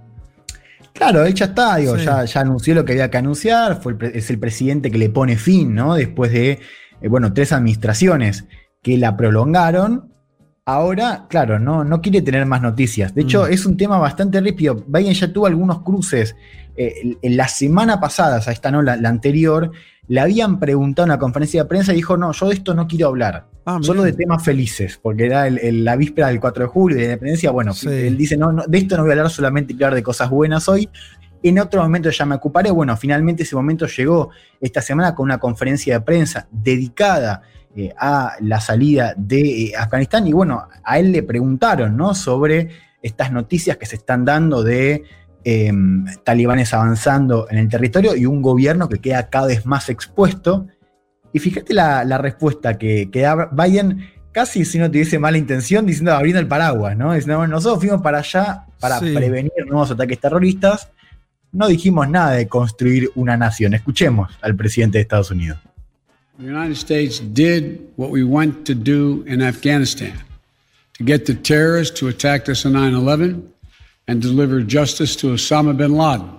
[0.93, 2.05] Claro, él ya está, digo, Sí.
[2.05, 4.99] ya, ya anunció lo que había que anunciar, fue el pre- es el presidente que
[4.99, 5.95] le pone fin, ¿no?
[5.95, 6.61] Después de,
[7.01, 8.45] eh, bueno, tres administraciones
[8.83, 10.14] que la prolongaron.
[10.66, 13.15] Ahora, claro, no, no quiere tener más noticias.
[13.15, 13.53] De hecho, Mm.
[13.53, 14.82] es un tema bastante rípido.
[14.86, 16.35] Biden ya tuvo algunos cruces.
[16.77, 19.70] eh, en la semana pasada, o sea, esta no, la, la anterior,
[20.09, 22.89] le habían preguntado en una conferencia de prensa y dijo, no, yo de esto no
[22.89, 23.47] quiero hablar.
[23.65, 26.97] Ah, Solo de temas felices, porque era el- el- la víspera del 4 de julio
[26.97, 27.53] de la independencia.
[27.53, 27.86] Bueno, Sí.
[27.89, 30.28] él dice, no, no, de esto no voy a hablar, solamente quiero hablar de cosas
[30.31, 30.89] buenas hoy.
[31.45, 32.73] En otro momento ya me ocuparé.
[32.73, 34.31] Bueno, finalmente ese momento llegó
[34.61, 37.43] esta semana con una conferencia de prensa dedicada
[37.77, 40.27] eh, a la salida de eh, Afganistán.
[40.27, 42.15] Y bueno, a él le preguntaron ¿no?
[42.15, 42.69] sobre
[43.03, 45.03] estas noticias que se están dando de
[45.45, 45.73] eh,
[46.25, 50.67] talibanes avanzando en el territorio y un gobierno que queda cada vez más expuesto.
[51.33, 55.85] Y fíjate la, la respuesta que, que da Biden, casi si no tuviese mala intención,
[55.85, 57.13] diciendo abriendo el paraguas, ¿no?
[57.13, 59.13] Diciendo, bueno, nosotros fuimos para allá para Sí.
[59.15, 60.91] prevenir nuevos ataques terroristas.
[61.53, 63.75] No dijimos nada de construir una nación.
[63.75, 65.59] Escuchemos al presidente de Estados Unidos.
[66.36, 70.20] The United States did what we went to do in Afghanistan
[70.94, 73.52] to get the terrorists to attack us on 9 11
[74.09, 76.31] and deliver justice to Osama bin Laden,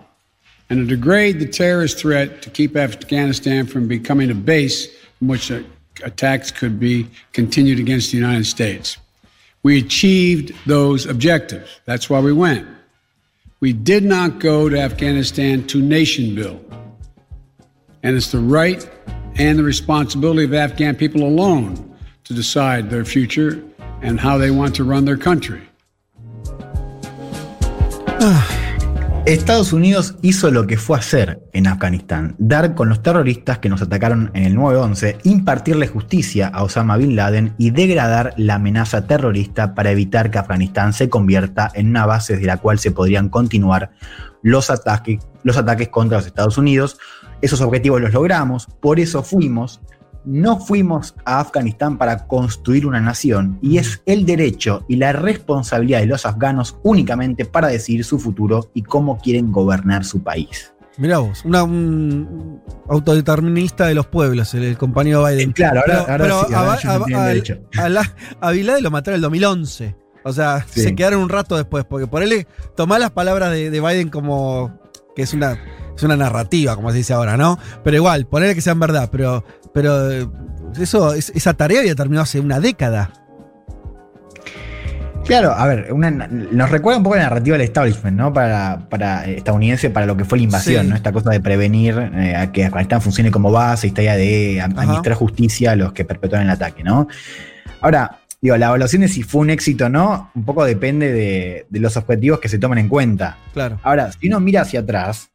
[0.69, 5.49] and to degrade the terrorist threat to keep Afghanistan from becoming a base from which
[6.03, 8.97] attacks could be continued against the United States.
[9.63, 11.79] We achieved those objectives.
[11.85, 12.67] That's why we went.
[13.61, 16.61] We did not go to Afghanistan to nation build.
[18.03, 18.87] And it's the right
[19.37, 23.63] and the responsibility of Afghan people alone to decide their future
[24.01, 25.61] and how they want to run their country.
[29.25, 33.81] Estados Unidos hizo lo que fue hacer en Afganistán, dar con los terroristas que nos
[33.81, 39.73] atacaron en el 9-11, impartirle justicia a Osama Bin Laden y degradar la amenaza terrorista
[39.73, 43.89] para evitar que Afganistán se convierta en una base desde la cual se podrían continuar
[44.43, 46.99] los ataques, los ataques contra los Estados Unidos.
[47.41, 49.81] Esos objetivos los logramos, por eso fuimos.
[50.25, 55.99] No fuimos a Afganistán para construir una nación y es el derecho y la responsabilidad
[55.99, 60.71] de los afganos únicamente para decidir su futuro y cómo quieren gobernar su país.
[60.97, 65.51] Mirá vos, una, un autodeterminista de los pueblos, el, el compañero Biden.
[65.51, 66.79] claro, ahora- ahora sí, a, ahora a-
[68.81, 69.95] lo mataron en el 2011.
[70.23, 70.81] O sea, Sí.
[70.81, 74.79] se quedaron un rato después, porque por él tomar las palabras de, de Biden como
[75.15, 75.59] que es una,
[75.95, 77.57] es una narrativa, como se dice ahora, ¿no?
[77.83, 79.43] Pero igual, ponerle que sean verdad, pero,
[79.73, 80.27] pero eh,
[80.79, 83.11] eso, es- esa tarea había terminado hace una década.
[85.25, 88.31] Claro, a ver, una- nos recuerda un poco la narrativa del establishment, ¿no?
[88.31, 90.89] Para, para estadounidense, para lo que fue la invasión, Sí.
[90.89, 90.95] ¿no?
[90.95, 95.15] Esta cosa de prevenir eh, a que Afganistán funcione como base, esta idea de administrar
[95.15, 97.07] justicia a los que perpetúan el ataque, ¿no?
[97.81, 101.65] Ahora, digo, la evaluación de si fue un éxito o no, un poco depende de,
[101.71, 103.37] de los objetivos que se tomen en cuenta.
[103.53, 103.79] Claro.
[103.81, 105.31] Ahora, si uno mira hacia atrás,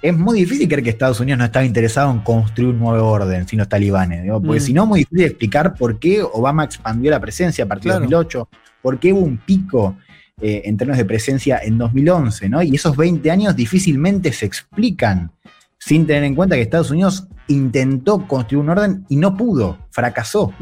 [0.00, 3.46] es muy difícil creer que Estados Unidos no estaba interesado en construir un nuevo orden
[3.48, 4.22] sin los talibanes.
[4.22, 4.64] digo, porque Mm.
[4.64, 8.00] si no, es muy difícil explicar por qué Obama expandió la presencia a partir Claro.
[8.00, 8.48] de 2008,
[8.82, 9.96] por qué hubo un pico
[10.40, 12.62] eh, en términos de presencia en 2011, ¿no?
[12.62, 15.32] Y esos 20 años difícilmente se explican
[15.78, 20.52] sin tener en cuenta que Estados Unidos intentó construir un orden y no pudo, fracasó.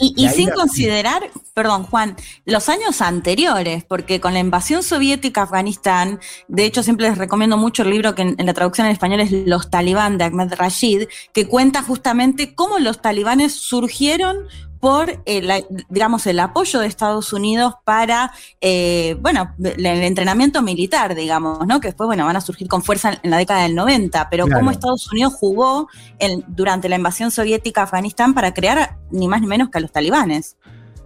[0.00, 1.22] Y, Y y ahí sin la- considerar,
[1.54, 6.18] perdón, Juan, los años anteriores, porque con la invasión soviética a Afganistán,
[6.48, 9.20] de hecho siempre les recomiendo mucho el libro que en, en la traducción en español
[9.20, 14.36] es Los talibán de Ahmed Rashid, que cuenta justamente cómo los talibanes surgieron
[14.80, 15.50] por el,
[15.88, 21.80] digamos, el apoyo de Estados Unidos para, eh, bueno, el entrenamiento militar, digamos, ¿no?
[21.80, 24.60] Que después, bueno, van a surgir con fuerza en la década del 90, pero Claro.
[24.60, 25.88] cómo Estados Unidos jugó
[26.18, 29.80] en- durante la invasión soviética a Afganistán para crear ni más ni menos que a
[29.80, 30.56] los talibanes.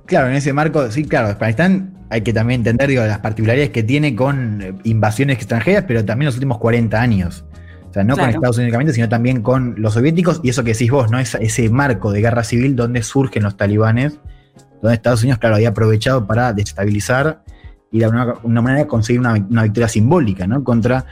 [0.07, 3.85] Claro, en ese marco, sí, claro, Afganistán hay que también entender digo, las particularidades que
[3.85, 7.45] tiene con eh, invasiones extranjeras, pero también los últimos 40 años.
[7.91, 8.29] O sea, no Claro.
[8.31, 11.19] con Estados Unidos únicamente, sino también con los soviéticos y eso que decís vos, ¿no?
[11.19, 14.19] Es ese marco de guerra civil donde surgen los talibanes
[14.81, 17.43] donde Estados Unidos, claro, había aprovechado para desestabilizar
[17.93, 20.65] y de alguna una manera conseguir una, una victoria simbólica, ¿no?
[20.65, 21.07] Contra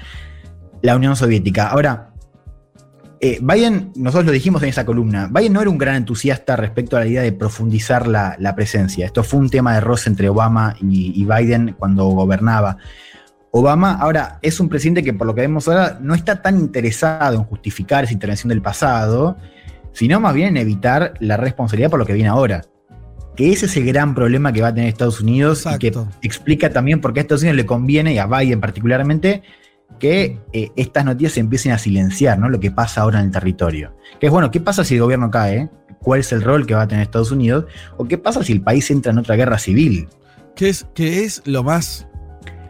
[0.80, 1.68] la Unión Soviética.
[1.68, 2.10] Ahora,
[3.20, 6.96] eh, Biden, nosotros lo dijimos en esa columna, Biden no era un gran entusiasta respecto
[6.96, 9.06] a la idea de profundizar la, la presencia.
[9.06, 12.76] Esto fue un tema de roce entre Obama y, y, Biden cuando gobernaba.
[13.50, 17.36] Obama ahora es un presidente que por lo que vemos ahora no está tan interesado
[17.36, 19.36] en justificar esa intervención del pasado,
[19.92, 22.62] sino más bien en evitar la responsabilidad por lo que viene ahora.
[23.36, 26.08] Que ese es el gran problema que va a tener Estados Unidos Exacto.
[26.18, 29.42] y que explica también por qué a Estados Unidos le conviene, y a Biden particularmente,
[29.98, 32.48] que eh, estas noticias se empiecen a silenciar, ¿no?
[32.48, 33.96] Lo que pasa ahora en el territorio.
[34.20, 35.70] Que es bueno, ¿qué pasa si el gobierno cae?
[36.00, 37.66] ¿Cuál es el rol que va a tener Estados Unidos?
[37.96, 40.08] ¿O qué pasa si el país entra en otra guerra civil?
[40.54, 42.08] ¿Qué es, qué es lo más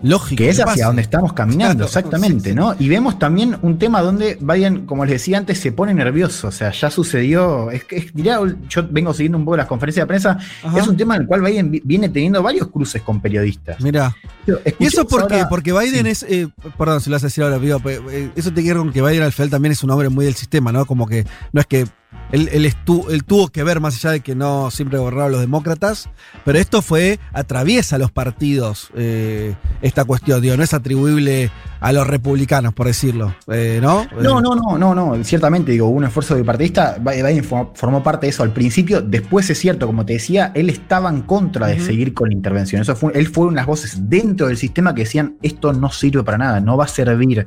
[0.03, 0.39] lógico?
[0.39, 2.55] Que es hacia donde estamos caminando, claro, exactamente, sí, sí.
[2.55, 2.75] ¿no?
[2.79, 6.49] Y vemos también un tema donde Biden, como les decía antes, se pone nervioso.
[6.49, 7.71] O sea, ya sucedió.
[7.71, 8.39] Es que diría,
[8.69, 10.39] yo vengo siguiendo un poco las conferencias de prensa.
[10.63, 10.79] Ajá.
[10.79, 13.81] Es un tema en el cual Biden viene teniendo varios cruces con periodistas.
[13.81, 14.15] Mira.
[14.79, 15.45] ¿Y eso por qué?
[15.49, 16.11] Porque Biden sí.
[16.11, 16.23] es.
[16.25, 19.23] Eh, perdón, si lo hace decir ahora, digo, eh, eso te quiero con que Biden
[19.23, 20.87] al final también es un hombre muy del sistema, ¿no?
[20.87, 21.87] Como que no es que
[22.33, 25.41] él, él, estuvo, él, tuvo que ver, más allá de que no siempre gobernaron los
[25.41, 26.11] demócratas,
[26.45, 32.07] pero esto fue, atraviesa los partidos eh, esta cuestión, digo, no es atribuible a los
[32.07, 34.07] republicanos, por decirlo, eh, ¿no?
[34.21, 38.43] No, no, no, no, no, ciertamente, digo, un esfuerzo bipartidista, Biden formó parte de eso
[38.43, 41.87] al principio, después es cierto, como te decía, él estaba en contra de uh -huh.
[41.87, 44.95] seguir con la intervención, eso fue, él fue una de las voces dentro del sistema
[44.95, 47.47] que decían, esto no sirve para nada, no va a servir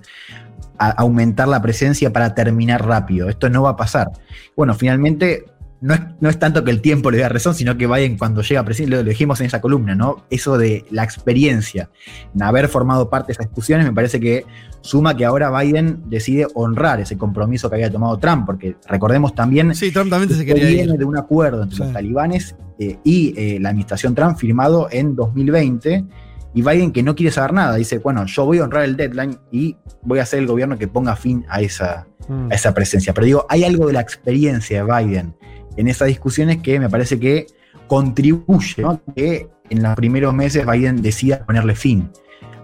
[0.90, 3.30] aumentar la presencia para terminar rápido.
[3.30, 4.12] Esto no va a pasar.
[4.56, 5.46] Bueno, finalmente
[5.82, 8.44] no es, no es, tanto que el tiempo le dé razón, sino que Biden cuando
[8.44, 10.24] llega a presidente, lo, dijimos en esa columna, ¿no?
[10.30, 11.90] Eso de la experiencia,
[12.36, 14.46] en haber formado parte de esas discusiones, me parece que
[14.82, 19.74] suma que ahora Biden decide honrar ese compromiso que había tomado Trump, porque recordemos también
[19.74, 21.00] sí, Trump también se quería viene ir.
[21.00, 21.84] de un acuerdo entre sí.
[21.84, 26.06] los talibanes eh, y eh, la administración Trump firmado en 2020
[26.54, 29.40] y Biden que no quiere saber nada, dice, bueno, yo voy a honrar el deadline
[29.52, 32.52] y voy a ser el gobierno que ponga fin a esa, mm.
[32.52, 33.14] a esa presencia.
[33.14, 35.36] Pero digo, hay algo de la experiencia de Biden
[35.78, 37.48] en esas discusiones que me parece que
[37.88, 39.02] contribuye, ¿no?
[39.16, 42.10] que en los primeros meses Biden decida ponerle fin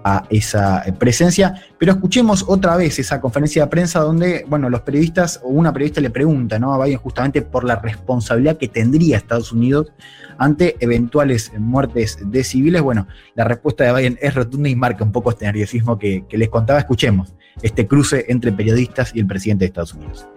[0.07, 1.61] a esa presencia.
[1.77, 6.01] Pero escuchemos otra vez esa conferencia de prensa donde, bueno, los periodistas o una periodista
[6.01, 6.73] le pregunta ¿no?
[6.73, 9.91] a Biden justamente por la responsabilidad que tendría Estados Unidos
[10.37, 12.81] ante eventuales muertes de civiles.
[12.81, 16.37] Bueno, la respuesta de Biden es rotunda y marca un poco este nerviosismo que, que
[16.37, 16.79] les contaba.
[16.79, 20.27] Escuchemos este cruce entre periodistas y el presidente de Estados Unidos.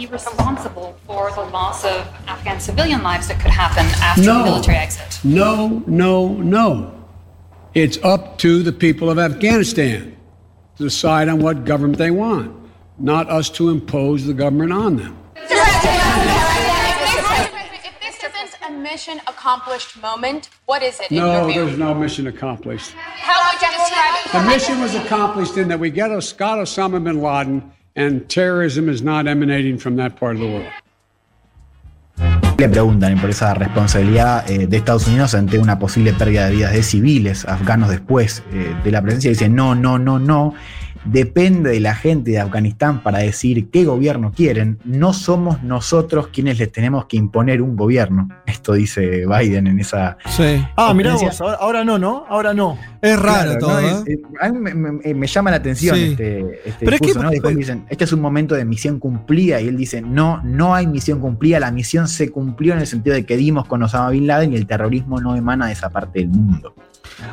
[0.00, 4.44] be responsible for the loss of Afghan civilian lives that could happen after no, the
[4.44, 5.20] military exit?
[5.24, 6.99] No, no, no.
[7.72, 10.16] It's up to the people of Afghanistan
[10.76, 12.52] to decide on what government they want,
[12.98, 15.16] not us to impose the government on them.
[15.36, 15.50] If
[18.02, 21.12] this isn't a mission accomplished moment, what is it?
[21.12, 22.90] No, there's no mission accomplished.
[22.90, 24.32] How would you describe it?
[24.32, 28.88] The mission was accomplished in that we get got Scott Osama bin Laden and terrorism
[28.88, 30.72] is not emanating from that part of the world.
[32.58, 36.72] Le preguntan por esa responsabilidad eh, de Estados Unidos ante una posible pérdida de vidas
[36.72, 39.30] de civiles afganos después eh, de la presencia.
[39.30, 40.52] Dice no, no, no, no.
[41.04, 44.78] Depende de la gente de Afganistán para decir qué gobierno quieren.
[44.84, 48.28] No somos nosotros quienes les tenemos que imponer un gobierno.
[48.46, 50.18] Esto dice Biden en esa.
[50.28, 50.64] Sí.
[50.76, 52.24] Ah, mirá vos, ahora, ahora, no, ¿no?
[52.28, 52.78] Ahora no.
[53.00, 53.80] Es raro claro, todo.
[53.80, 53.88] ¿no?
[53.88, 54.22] Es, ¿eh?
[54.40, 56.04] a mí me, me, me, llama la atención sí.
[56.10, 57.58] este, este Pero discurso, es que, ¿no?
[57.58, 61.20] dicen, este es un momento de misión cumplida, y él dice, no, no hay misión
[61.20, 64.52] cumplida, la misión se cumplió en el sentido de que dimos con Osama Bin Laden
[64.52, 66.74] y el terrorismo no emana de esa parte del mundo.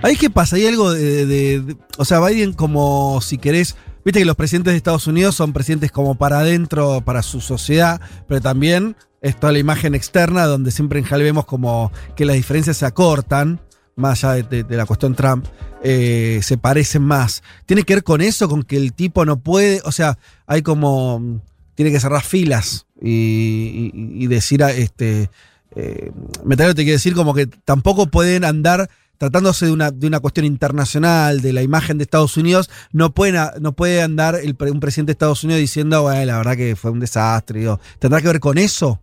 [0.02, 3.76] Ahí qué pasa, hay algo de, O sea, Biden, como si querés.
[4.06, 8.00] Viste que los presidentes de Estados Unidos son presidentes como para adentro, para su sociedad,
[8.28, 12.38] pero también es toda la imagen externa, donde siempre en Hal vemos como que las
[12.38, 13.60] diferencias se acortan,
[13.98, 15.46] más allá de, la cuestión Trump,
[15.84, 17.44] eh, se parecen más.
[17.66, 19.82] Tiene que ver con eso, con que el tipo no puede.
[19.84, 21.42] O sea, hay como.
[21.76, 25.30] Tiene que cerrar filas y, y, decir este.
[25.76, 26.12] Eh,
[26.44, 30.46] Metallo te quiere decir como que tampoco pueden andar tratándose de una, de una cuestión
[30.46, 35.10] internacional, de la imagen de Estados Unidos, no, pueden, no puede andar el, un presidente
[35.10, 37.60] de Estados Unidos diciendo, bueno, la verdad que fue un desastre.
[37.60, 39.02] Digo, ¿Tendrá que ver con eso?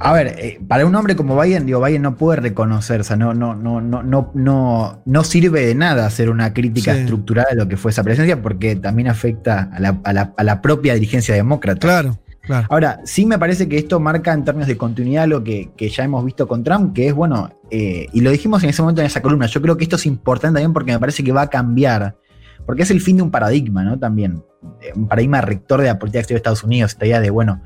[0.00, 3.16] A ver, eh, para un hombre como Biden, digo, Biden no puede reconocer, o sea,
[3.16, 7.00] no, no, no, no, no, no, no sirve de nada hacer una crítica sí.
[7.00, 10.44] estructural de lo que fue esa presencia, porque también afecta a la, a la, a
[10.44, 11.80] la propia dirigencia demócrata.
[11.80, 12.18] Claro.
[12.48, 12.66] Claro.
[12.70, 16.02] Ahora, sí me parece que esto marca en términos de continuidad lo que, que ya
[16.02, 19.06] hemos visto con Trump, que es, bueno, eh, y lo dijimos en ese momento en
[19.06, 21.50] esa columna, yo creo que esto es importante también porque me parece que va a
[21.50, 22.16] cambiar,
[22.64, 23.98] porque es el fin de un paradigma, ¿no?
[23.98, 24.42] También,
[24.80, 27.60] eh, un paradigma rector de la política exterior de Estados Unidos, esta idea de, bueno,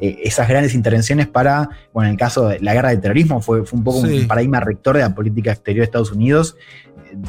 [0.00, 3.66] eh, esas grandes intervenciones para, bueno, en el caso de la guerra del terrorismo fue,
[3.66, 4.20] fue un poco Sí.
[4.20, 6.56] un paradigma rector de la política exterior de Estados Unidos,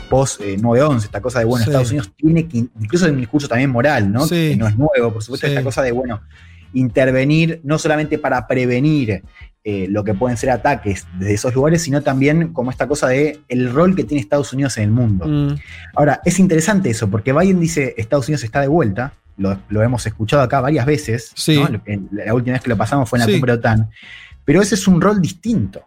[0.09, 1.69] post eh, 9-11, esta cosa de, bueno, Sí.
[1.69, 4.25] Estados Unidos tiene que, incluso en un discurso también moral, ¿no?
[4.25, 4.51] Sí.
[4.51, 6.21] Que no es nuevo, por supuesto, esta cosa de, bueno,
[6.73, 9.23] intervenir no solamente para prevenir
[9.65, 13.39] eh, lo que pueden ser ataques desde esos lugares, sino también como esta cosa de
[13.47, 15.25] el rol que tiene Estados Unidos en el mundo.
[15.25, 15.55] Mm.
[15.95, 20.05] Ahora, es interesante eso, porque Biden dice Estados Unidos está de vuelta, lo, lo hemos
[20.05, 21.61] escuchado acá varias veces, Sí.
[22.11, 23.31] la última vez que lo pasamos fue en la Sí.
[23.33, 23.89] cumbre de OTAN,
[24.43, 25.81] pero ese es un rol distinto.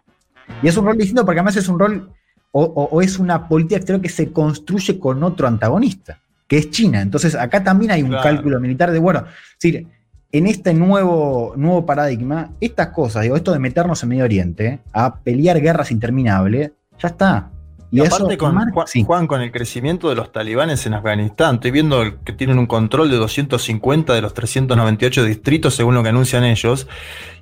[0.63, 2.09] Y es un rol distinto porque además es un rol,
[2.51, 6.71] o, o- o es una política exterior que se construye con otro antagonista, que es
[6.71, 6.99] China.
[7.01, 8.23] Entonces acá también hay un Claro.
[8.23, 9.87] cálculo militar de, bueno, es decir,
[10.31, 15.15] en este nuevo, nuevo paradigma, estas cosas, digo, esto de meternos en Medio Oriente, a
[15.15, 17.51] pelear guerras interminables, ya está.
[17.89, 21.55] Y, eso aparte con marca- Juan, Juan, con el crecimiento de los talibanes en Afganistán,
[21.55, 26.09] estoy viendo que tienen un control de 250 de los 398 distritos según lo que
[26.09, 26.87] anuncian ellos,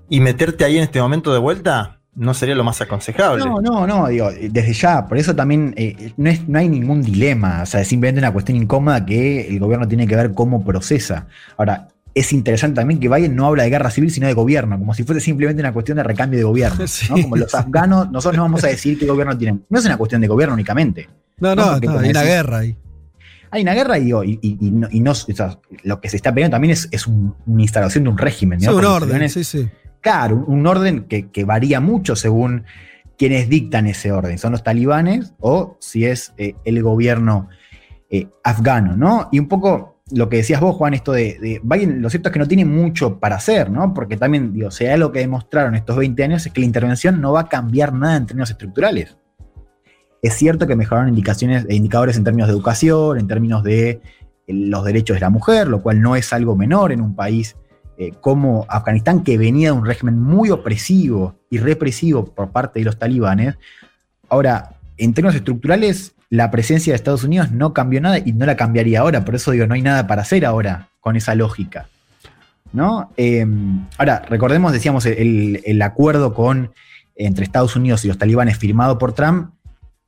[0.07, 3.43] y meterte ahí en este momento de vuelta no sería lo más aconsejable.
[3.43, 7.01] No, no, no, digo, desde ya, por eso también eh, no, es, no hay ningún
[7.01, 10.63] dilema, o sea, es simplemente una cuestión incómoda que el gobierno tiene que ver cómo
[10.63, 11.27] procesa.
[11.57, 14.93] Ahora, es interesante también que Biden no habla de guerra civil, sino de gobierno, como
[14.95, 16.87] si fuese simplemente una cuestión de recambio de gobierno.
[16.87, 17.21] Sí, ¿no?
[17.21, 19.65] Como los afganos, nosotros no vamos a decir qué gobierno tienen.
[19.69, 21.07] No es una cuestión de gobierno únicamente.
[21.39, 22.77] No, No, hay una guerra ahí.
[23.51, 26.15] Hay una guerra y, y, y- y no, y no- o sea, lo que se
[26.17, 28.59] está peleando también es, es un- una instalación de un régimen.
[28.59, 29.69] Sí, un orden, sí, sí.
[30.01, 32.63] Claro, un un orden que, que varía mucho según
[33.17, 34.37] quienes dictan ese orden.
[34.37, 37.47] ¿Son los talibanes o si es eh, el gobierno
[38.09, 39.29] eh, afgano, ¿no?
[39.31, 42.33] Y un poco lo que decías vos, Juan, esto de, de Biden, lo cierto es
[42.33, 43.93] que no tiene mucho para hacer, ¿no?
[43.93, 47.33] Porque también, digo, hay algo que demostraron estos 20 años es que la intervención no
[47.33, 49.17] va a cambiar nada en términos estructurales.
[50.21, 54.01] Es cierto que mejoraron indicaciones, eh, indicadores en términos de educación, en términos de eh,
[54.47, 57.55] los derechos de la mujer, lo cual no es algo menor en un país
[57.97, 62.85] eh, como Afganistán, que venía de un régimen muy opresivo y represivo por parte de
[62.85, 63.55] los talibanes.
[64.29, 68.55] Ahora, en términos estructurales, la presencia de Estados Unidos no cambió nada y no la
[68.55, 69.25] cambiaría ahora.
[69.25, 71.87] Por eso digo, no hay nada para hacer ahora con esa lógica.
[72.73, 73.11] ¿No?
[73.15, 73.45] Eh,
[73.97, 76.71] ahora, recordemos, decíamos, el, el acuerdo con,
[77.15, 79.51] entre Estados Unidos y los talibanes firmado por Trump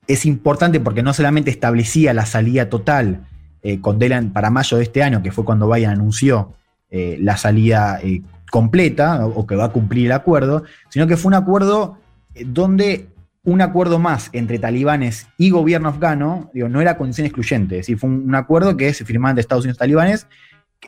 [0.07, 3.21] es importante porque no solamente establecía la salida total
[3.61, 6.53] eh, con Delan para mayo de este año, que fue cuando Biden anunció
[6.89, 11.29] eh, la salida eh, completa o, que va a cumplir el acuerdo, sino que fue
[11.29, 11.97] un acuerdo
[12.45, 13.09] donde
[13.47, 17.97] un acuerdo más entre talibanes y gobierno afgano, digo, no era condición excluyente, es decir,
[17.97, 20.27] fue un, un acuerdo que se firmaba entre Estados Unidos y talibanes,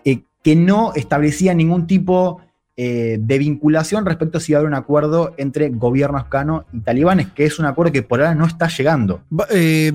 [0.03, 2.41] eh, que no establecía ningún tipo
[2.75, 6.81] eh, de vinculación respecto a si iba a haber un acuerdo entre gobierno afgano y
[6.81, 9.21] talibanes, que es un acuerdo que por ahora no está llegando.
[9.51, 9.93] Eh,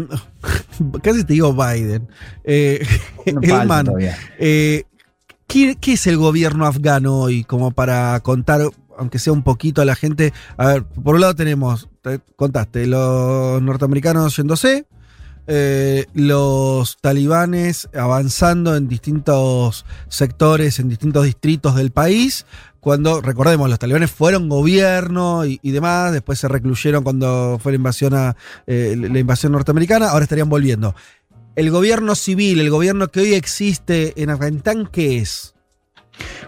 [1.02, 2.08] casi te digo Biden.
[2.44, 2.82] Eh,
[3.32, 3.88] No Elman,
[4.38, 4.84] ¿qué,
[5.46, 7.44] qué es el gobierno afgano hoy?
[7.44, 8.62] Como para contar,
[8.98, 10.32] aunque sea un poquito a la gente.
[10.56, 14.86] A ver, por un lado tenemos, te contaste, los norteamericanos yéndose,
[15.46, 22.46] eh, los talibanes avanzando en distintos sectores, en distintos distritos del país.
[22.80, 27.76] Cuando, recordemos, los talibanes fueron gobierno y, y demás, después se recluyeron cuando fue la
[27.76, 30.94] invasión, a, eh, la invasión norteamericana, ahora estarían volviendo.
[31.56, 35.53] El gobierno civil, el gobierno que hoy existe en Afganistán, ¿qué es?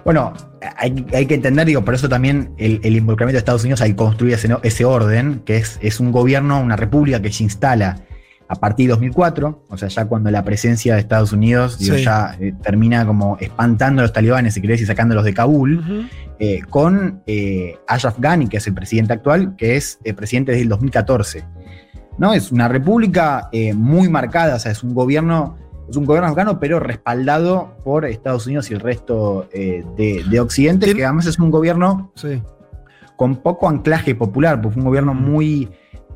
[0.05, 0.33] Bueno,
[0.77, 3.95] hay, hay que entender, digo, por eso también el, el involucramiento de Estados Unidos al
[3.97, 7.99] construir ese, orden, que es, es un gobierno, una república que se instala
[8.49, 12.05] a partir de 2004, o sea, ya cuando la presencia de Estados Unidos digo, Sí.
[12.05, 16.61] ya eh, termina como espantando a los talibanes, si querés, y sacándolos de Kabul, eh,
[16.69, 20.69] con eh, Ashraf Ghani, que es el presidente actual, que es eh, presidente desde el
[20.69, 21.45] 2014.
[22.19, 22.35] ¿no?
[22.35, 25.57] Es una república muy marcada, o sea, es un gobierno,
[25.89, 30.41] es un gobierno afgano, pero respaldado por Estados Unidos y el resto eh, de, de
[30.41, 32.43] Occidente, que además es un gobierno Sí.
[33.17, 35.69] con poco anclaje popular, porque fue un gobierno muy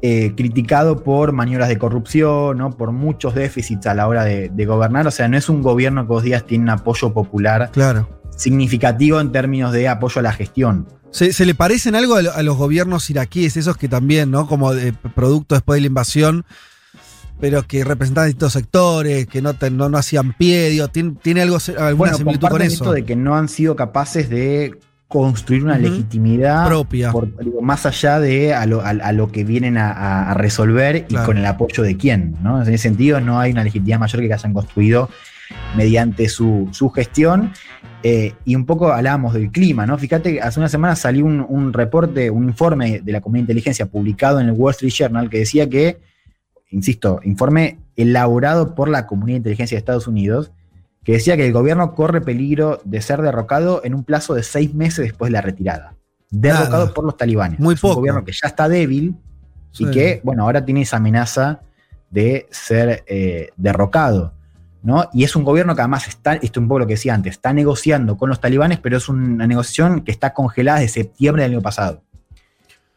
[0.02, 2.70] eh, criticado por maniobras de corrupción, ¿no?
[2.70, 5.06] por muchos déficits a la hora de, de gobernar.
[5.06, 8.08] O sea, no es un gobierno que vos digas tiene un apoyo popular Claro.
[8.34, 10.86] significativo en términos de apoyo a la gestión.
[11.10, 14.46] ¿Se, se le parecen algo a, lo- a los gobiernos iraquíes, esos que también, ¿no?
[14.46, 16.44] Como de producto después de la invasión,
[17.40, 21.42] pero que representaban distintos sectores, que no, te- no, no hacían pie, digo, ¿tiene, tiene
[21.42, 22.72] algo, alguna Bueno, similitud con eso?
[22.74, 24.74] esto de que no han sido capaces de
[25.08, 27.10] construir una legitimidad Propia.
[27.10, 30.34] por- digo, más allá de a lo, a- a lo que vienen a, a- a
[30.34, 31.24] resolver Claro.
[31.24, 32.36] y con el apoyo de quién.
[32.42, 32.62] ¿no?
[32.62, 35.08] En ese sentido, no hay una legitimidad mayor que hayan construido
[35.76, 37.52] mediante su, su gestión.
[38.02, 39.98] Eh, y un poco hablábamos del clima, ¿no?
[39.98, 43.52] Fíjate que hace una semana salió un, un reporte, un informe de la comunidad de
[43.52, 45.98] inteligencia publicado en el Wall Street Journal que decía que,
[46.70, 50.52] insisto, informe elaborado por la Comunidad de Inteligencia de Estados Unidos,
[51.04, 54.74] que decía que el gobierno corre peligro de ser derrocado en un plazo de seis
[54.74, 55.94] meses después de la retirada.
[56.30, 57.58] Derrocado por los talibanes.
[57.58, 58.00] Muy es un poco.
[58.00, 59.16] gobierno que ya está débil
[59.72, 59.84] Sí.
[59.84, 61.60] y que, bueno, ahora tiene esa amenaza
[62.10, 64.34] de ser eh, derrocado.
[64.82, 65.08] ¿no?
[65.12, 67.32] Y es un gobierno que además está, esto es un poco lo que decía antes,
[67.34, 71.52] está negociando con los talibanes, pero es una negociación que está congelada desde septiembre del
[71.52, 72.02] año pasado.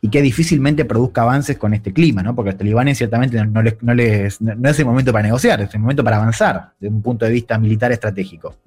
[0.06, 2.36] Y que difícilmente produzca avances con este clima, ¿no?
[2.36, 5.62] Porque los talibanes ciertamente no, no les, no, les- no es el momento para negociar,
[5.62, 8.58] es el momento para avanzar desde un punto de vista militar estratégico.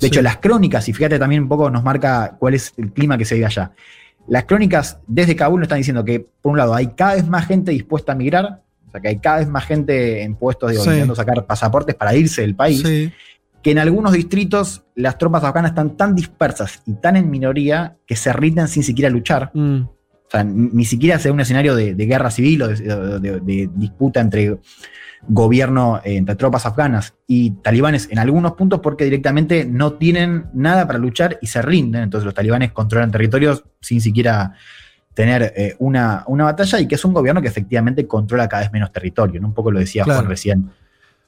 [0.00, 3.16] De hecho, las crónicas, y fíjate también un poco nos marca cuál es el clima
[3.16, 3.70] que se vive allá.
[4.26, 7.46] Las crónicas desde Kabul nos están diciendo que, por un lado, hay cada vez más
[7.46, 10.76] gente dispuesta a migrar, o sea, que hay cada vez más gente en puestos de
[10.78, 10.82] Sí.
[10.82, 13.12] intentando sacar pasaportes para irse del país, Sí.
[13.62, 18.16] que en algunos distritos las tropas afganas están tan dispersas y tan en minoría que
[18.16, 19.50] se rinden sin siquiera luchar.
[19.54, 19.82] Mm.
[20.28, 23.40] O sea, ni, siquiera sea un escenario de, de guerra civil o de, de- de-
[23.40, 24.58] de disputa entre
[25.26, 30.86] gobierno, eh, entre tropas afganas y talibanes en algunos puntos porque directamente no tienen nada
[30.86, 32.02] para luchar y se rinden.
[32.04, 34.52] Entonces los talibanes controlan territorios sin siquiera
[35.14, 38.72] tener eh, una, una batalla y que es un gobierno que efectivamente controla cada vez
[38.72, 39.40] menos territorio.
[39.40, 39.48] ¿no?
[39.48, 40.20] Un poco lo decía Claro.
[40.20, 40.70] Juan recién,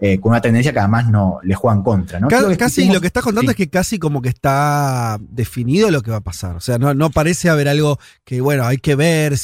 [0.00, 2.18] eh, con una tendencia que además no le juegan contra.
[2.18, 2.28] ¿no?
[2.28, 3.52] Casi escuchemos- lo que estás contando Sí.
[3.52, 6.56] es que casi como que está definido lo que va a pasar.
[6.56, 9.34] O sea, no, no parece haber algo que, bueno, hay que ver.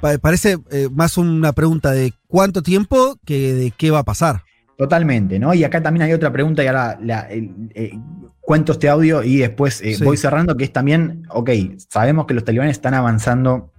[0.00, 4.42] Pa- parece eh, más una pregunta de cuánto tiempo que de qué va a pasar.
[4.78, 5.52] Totalmente, ¿no?
[5.54, 7.92] Y acá también hay otra pregunta y ahora la, eh,
[8.40, 10.02] cuento este audio y después Sí.
[10.02, 11.50] voy cerrando, que es también, ok,
[11.88, 13.70] sabemos que los talibanes están avanzando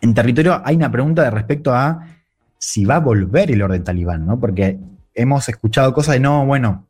[0.00, 0.60] en territorio.
[0.64, 2.00] Hay una pregunta de respecto a
[2.58, 4.40] si va a volver el orden talibán, ¿no?
[4.40, 4.78] Porque
[5.14, 6.86] hemos escuchado cosas de, no, bueno,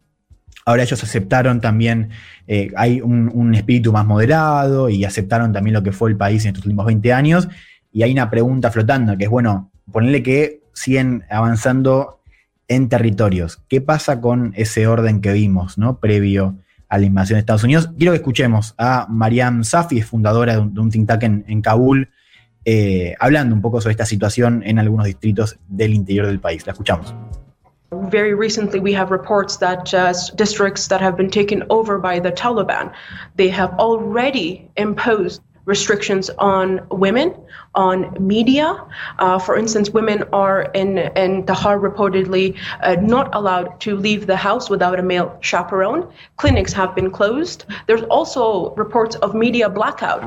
[0.64, 2.10] ahora ellos aceptaron también,
[2.46, 6.48] eh, hay un, espíritu más moderado y aceptaron también lo que fue el país en
[6.48, 7.48] estos últimos 20 años.
[7.92, 12.20] Y hay una pregunta flotando, que es, bueno, ponerle que siguen avanzando
[12.68, 13.62] en territorios.
[13.68, 15.98] ¿Qué pasa con ese orden que vimos, ¿no?
[15.98, 16.56] Previo
[16.88, 17.90] a la invasión de Estados Unidos.
[17.98, 21.60] Quiero que escuchemos a Mariam Safi, es fundadora de un, de think tank en, en
[21.60, 22.10] Kabul,
[22.64, 26.66] eh, hablando un poco sobre esta situación en algunos distritos del interior del país.
[26.66, 27.14] La escuchamos.
[27.92, 32.32] Very recently, we have reports that uh, districts that have been taken over by the
[32.32, 32.92] Taliban,
[33.36, 37.34] they have already imposed restrictions on women,
[37.74, 38.76] on media.
[39.18, 44.36] Uh, for instance, women are in in Tahar reportedly uh, not allowed to leave the
[44.36, 46.06] house without a male chaperone.
[46.36, 47.64] Clinics have been closed.
[47.86, 50.22] There's also reports of media blackout.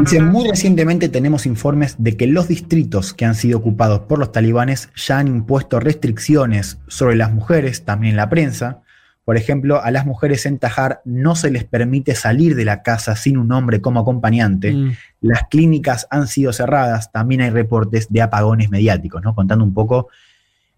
[0.00, 4.32] Dice, muy recientemente tenemos informes de que los distritos que han sido ocupados por los
[4.32, 8.82] talibanes ya han impuesto restricciones sobre las mujeres, también en la prensa.
[9.24, 13.14] Por ejemplo, a las mujeres en Tajar no se les permite salir de la casa
[13.16, 14.72] sin un hombre como acompañante.
[14.72, 14.92] Mm.
[15.20, 17.12] Las clínicas han sido cerradas.
[17.12, 19.34] También hay reportes de apagones mediáticos, ¿no?
[19.34, 20.08] Contando un poco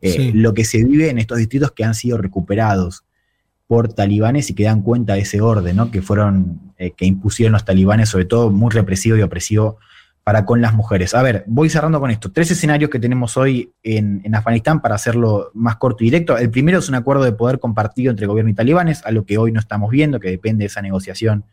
[0.01, 0.33] eh, Sí.
[0.33, 3.05] lo que se vive en estos distritos que han sido recuperados
[3.69, 5.91] por talibanes y que dan cuenta de ese orden, ¿no?
[5.91, 9.79] Que fueron, eh, que impusieron los talibanes, sobre todo muy represivo y opresivo
[10.25, 11.15] para con las mujeres.
[11.15, 12.31] A ver, voy cerrando con esto.
[12.31, 16.39] Tres escenarios que tenemos hoy en, en Afganistán para hacerlo más corto y directo.
[16.39, 19.39] El primero es un acuerdo de poder compartido entre gobierno y talibanes, a lo que
[19.39, 21.45] hoy no estamos viendo, que depende de esa negociación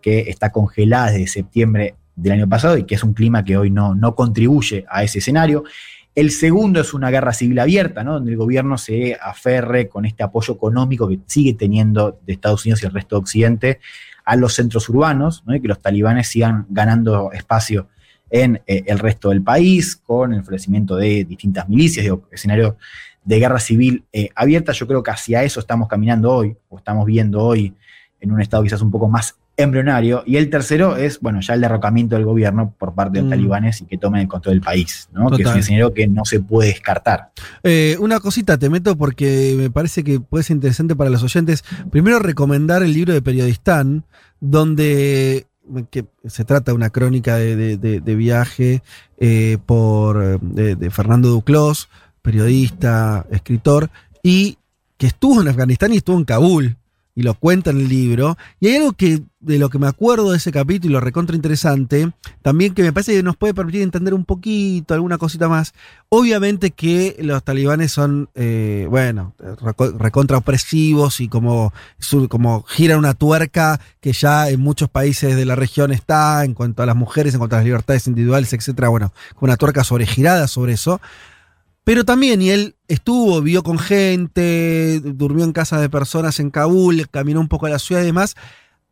[0.00, 3.70] que está congelada desde septiembre del año pasado y que es un clima que hoy
[3.70, 5.64] no, no contribuye a ese escenario.
[6.14, 8.14] El segundo es una guerra civil abierta, ¿no?
[8.14, 12.82] donde el gobierno se aferre con este apoyo económico que sigue teniendo de Estados Unidos
[12.82, 13.80] y el resto de Occidente
[14.24, 15.54] a los centros urbanos, ¿no?
[15.54, 17.88] y que los talibanes sigan ganando espacio
[18.32, 22.78] en eh, el resto del país, con el florecimiento de distintas milicias, digo, escenario
[23.24, 24.72] de guerra civil eh, abierta.
[24.72, 27.74] Yo creo que hacia eso estamos caminando hoy, o estamos viendo hoy
[28.20, 30.22] en un estado quizás un poco más embrionario.
[30.26, 33.30] Y el tercero es, bueno, ya el derrocamiento del gobierno por parte de los Mm.
[33.30, 35.30] talibanes y que tomen el control del país, ¿no?
[35.30, 37.32] Que es un escenario que no se puede descartar.
[37.62, 41.64] Eh, una cosita te meto porque me parece que puede ser interesante para los oyentes.
[41.90, 44.04] Primero recomendar el libro de Periodistán,
[44.40, 45.46] donde
[45.90, 48.82] que se trata de una crónica de, de- viaje
[49.18, 51.88] eh, por de Fernando Duclos,
[52.20, 53.90] periodista, escritor,
[54.22, 54.58] y
[54.96, 56.76] que estuvo en Afganistán y estuvo en Kabul.
[57.14, 58.38] Y lo cuenta en el libro.
[58.58, 62.12] Y hay algo que, de lo que me acuerdo de ese capítulo, recontra interesante,
[62.42, 65.74] también que me parece que nos puede permitir entender un poquito, alguna cosita más.
[66.08, 71.72] Obviamente que los talibanes son, eh, bueno, reco- recontra opresivos y como,
[72.28, 76.82] como giran una tuerca que ya en muchos países de la región está, en cuanto
[76.82, 78.88] a las mujeres, en cuanto a las libertades individuales, etcétera.
[78.88, 81.00] Bueno, una tuerca sobregirada sobre eso.
[81.84, 87.08] Pero también, y él estuvo, vio con gente, durmió en casa de personas en Kabul,
[87.10, 88.36] caminó un poco a la ciudad y demás.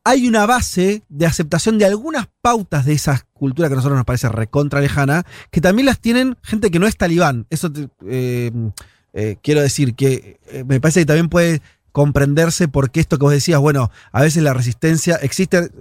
[0.05, 4.07] Hay una base de aceptación de algunas pautas de esa cultura que a nosotros nos
[4.07, 7.47] parece recontra lejana, que también las tienen gente que no es talibán.
[7.51, 8.51] Eso te- eh,
[9.13, 11.61] eh, quiero decir que eh, me parece que también puede
[11.93, 15.73] comprenderse por qué esto que vos decías, bueno, a veces la resistencia, existe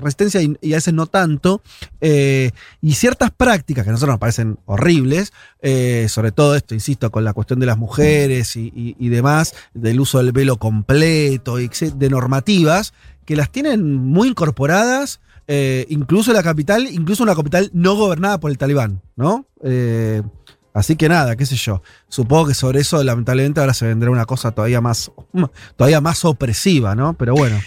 [0.00, 1.60] resistencia y, a veces no tanto,
[2.00, 5.34] y ciertas prácticas que a nosotros nos parecen horribles,
[6.08, 10.16] sobre todo esto, insisto, con la cuestión de las mujeres y, y- demás, del uso
[10.22, 17.22] del velo completo, de normativas, que las tienen muy incorporadas, eh, incluso la capital, incluso
[17.22, 19.46] una capital no gobernada por el talibán, ¿no?
[19.62, 20.22] Eh,
[20.72, 21.82] así que nada, qué sé yo.
[22.08, 25.10] Supongo que sobre eso, lamentablemente, ahora se vendrá una cosa todavía más,
[25.76, 27.14] todavía más opresiva, ¿no?
[27.14, 27.58] Pero bueno.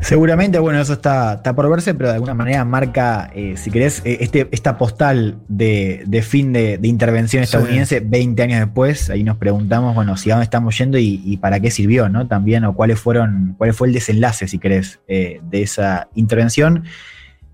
[0.00, 4.02] Seguramente, bueno, eso está, está por verse, pero de alguna manera marca, eh, si querés,
[4.04, 7.44] eh, este, esta postal de, de fin de, de intervención Sí.
[7.44, 9.10] estadounidense 20 años después.
[9.10, 12.26] Ahí nos preguntamos, bueno, si a dónde estamos yendo y, y para qué sirvió, ¿no?
[12.26, 16.82] También, o cuáles fueron, cuál fue el desenlace, si querés, eh, de esa intervención.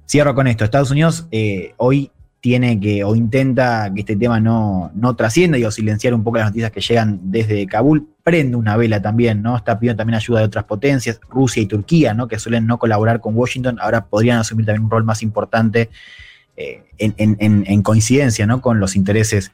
[0.08, 0.64] Cierro con esto.
[0.64, 2.10] Estados Unidos eh, hoy
[2.40, 6.38] tiene que, o intenta que este tema no, no trascienda y o silenciar un poco
[6.38, 8.06] las noticias que llegan desde Kabul.
[8.22, 9.56] Prende una vela también, ¿no?
[9.56, 12.28] Está pidiendo también ayuda de otras potencias, Rusia y Turquía, ¿no?
[12.28, 15.90] Que suelen no colaborar con Washington, ahora podrían asumir también un rol más importante
[16.56, 18.60] eh, en, en- en- en coincidencia, ¿no?
[18.60, 19.50] Con los intereses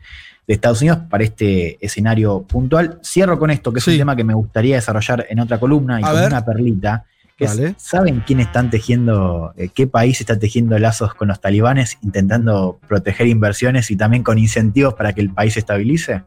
[0.47, 2.99] de Estados Unidos para este escenario puntual.
[3.03, 6.03] Cierro con esto, que es un tema que me gustaría desarrollar en otra columna y
[6.05, 6.29] A con ver.
[6.29, 7.05] una perlita.
[7.37, 7.61] Que es.
[7.79, 13.27] ¿Saben quién están tejiendo, eh, qué país está tejiendo lazos con los talibanes, intentando proteger
[13.27, 16.23] inversiones y también con incentivos para que el país se estabilice?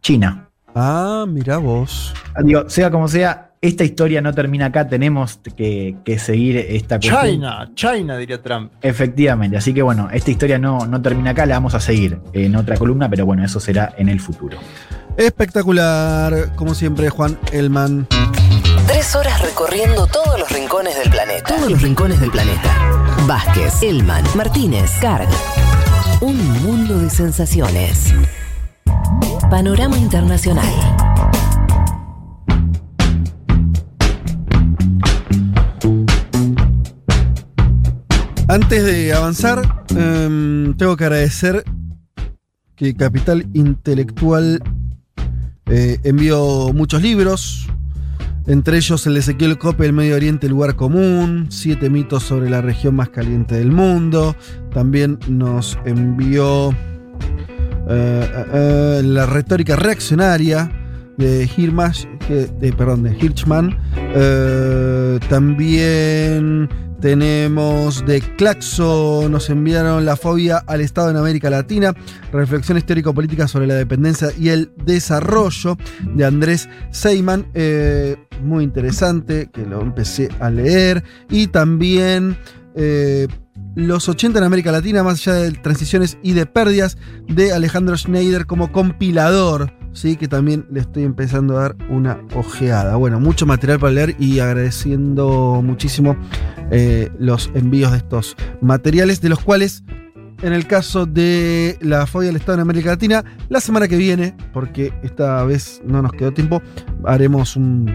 [0.00, 0.48] China.
[0.74, 2.14] Ah, mira vos.
[2.44, 7.26] Digo, sea como sea, esta historia no termina acá, tenemos que, que seguir esta cuestión.
[7.26, 8.72] China, China, diría Trump.
[8.80, 12.54] Efectivamente, así que bueno, esta historia no, no termina acá, la vamos a seguir en
[12.54, 14.58] otra columna, pero bueno, eso será en el futuro.
[15.16, 18.06] Espectacular, como siempre, Juan Elman.
[18.88, 21.54] Tres horas recorriendo todos los rincones del planeta.
[21.54, 23.14] Todos los rincones del planeta.
[23.26, 25.28] Vázquez, Elman, Martínez, Carg.
[26.22, 28.14] Un mundo de sensaciones.
[29.50, 30.72] Panorama Internacional.
[38.48, 41.62] Antes de avanzar, em, tengo que agradecer
[42.74, 44.62] que Capital Intelectual
[45.66, 47.68] eh, envió muchos libros,
[48.48, 52.96] entre ellos el Ezequiel Cope, El Medio Oriente, Lugar Común, Siete mitos sobre la región
[52.96, 54.34] más caliente del mundo.
[54.72, 56.74] También nos envió eh,
[57.88, 60.77] eh, eh, La retórica reaccionaria
[61.18, 63.76] de Hirmash, de- perdón, de Hirschman.
[64.14, 66.68] Eh, también
[67.00, 71.94] tenemos de Claxo, nos enviaron La fobia al Estado en América Latina,
[72.32, 75.76] reflexión histórico-política sobre la dependencia y el desarrollo
[76.14, 82.36] de Andrés Seyman, eh, muy interesante, que lo empecé a leer, y también
[82.74, 83.28] eh,
[83.74, 86.98] Los 80 en América Latina, más allá de transiciones y de pérdidas,
[87.28, 89.72] de Alejandro Schneider como compilador.
[89.92, 92.96] Sí, que también le estoy empezando a dar una ojeada.
[92.96, 96.16] Bueno, mucho material para leer y agradeciendo muchísimo
[96.70, 99.84] eh, los envíos de estos materiales, de los cuales,
[100.42, 104.36] en el caso de la fobia del Estado en América Latina, la semana que viene,
[104.52, 106.62] porque esta vez no nos quedó tiempo,
[107.04, 107.88] haremos un,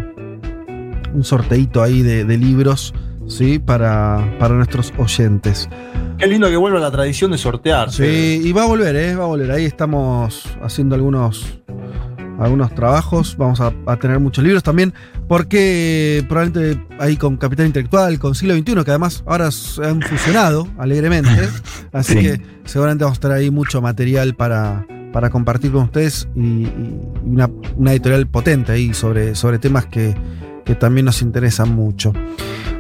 [1.14, 2.94] un sorteito ahí de, de libros,
[3.28, 3.60] ¿sí?
[3.60, 5.70] Para, para nuestros oyentes.
[6.18, 7.92] Qué lindo que vuelva la tradición de sortear.
[7.92, 9.16] Sí, y va a volver, ¿eh?
[9.16, 9.52] Va a volver.
[9.52, 11.60] Ahí estamos haciendo algunos,
[12.40, 13.36] algunos trabajos.
[13.38, 14.94] Vamos a, a tener muchos libros también,
[15.28, 20.68] porque probablemente ahí con Capital Intelectual, con Siglo XXI, que además ahora se han fusionado
[20.78, 21.50] alegremente.
[21.92, 22.20] Así Sí.
[22.22, 27.00] que seguramente vamos a tener ahí mucho material para, para compartir con ustedes y, y
[27.26, 30.16] una, una editorial potente ahí sobre, sobre temas que,
[30.64, 32.14] que también nos interesan mucho.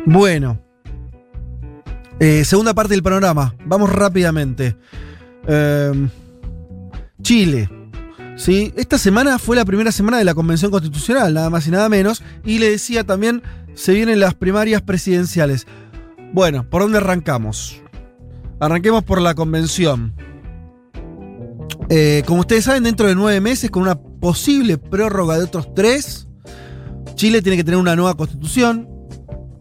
[0.05, 0.59] Bueno.
[2.19, 3.55] Eh, segunda parte del panorama.
[3.65, 4.77] Vamos rápidamente.
[5.47, 6.09] Eh,
[7.21, 7.69] Chile.
[8.35, 8.73] ¿sí?
[8.75, 12.23] Esta semana fue la primera semana de la Convención Constitucional, nada más y nada menos.
[12.45, 13.41] Y le decía también,
[13.73, 15.65] se vienen las primarias presidenciales.
[16.34, 17.81] Bueno, ¿por dónde arrancamos?
[18.59, 20.13] Arranquemos por la convención.
[21.89, 26.27] Eh, como ustedes saben, dentro de nueve meses, con una posible prórroga de otros tres,
[27.15, 28.92] Chile tiene que tener una nueva constitución.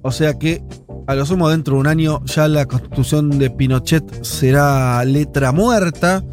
[0.03, 0.62] O sea que,
[1.07, 6.24] a lo sumo, dentro de un año ya la constitución de Pinochet será letra muerta.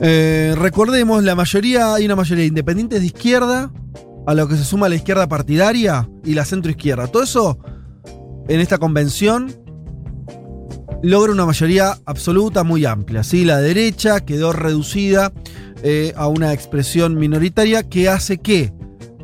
[0.00, 3.72] Eh, recordemos, la mayoría, hay una mayoría de independientes de izquierda,
[4.26, 7.06] a lo que se suma la izquierda partidaria y la centroizquierda.
[7.06, 7.58] Todo eso
[8.48, 9.54] en esta convención
[11.02, 13.22] logra una mayoría absoluta muy amplia.
[13.22, 13.44] ¿sí?
[13.44, 15.32] La derecha quedó reducida
[15.82, 18.72] eh, a una expresión minoritaria que hace que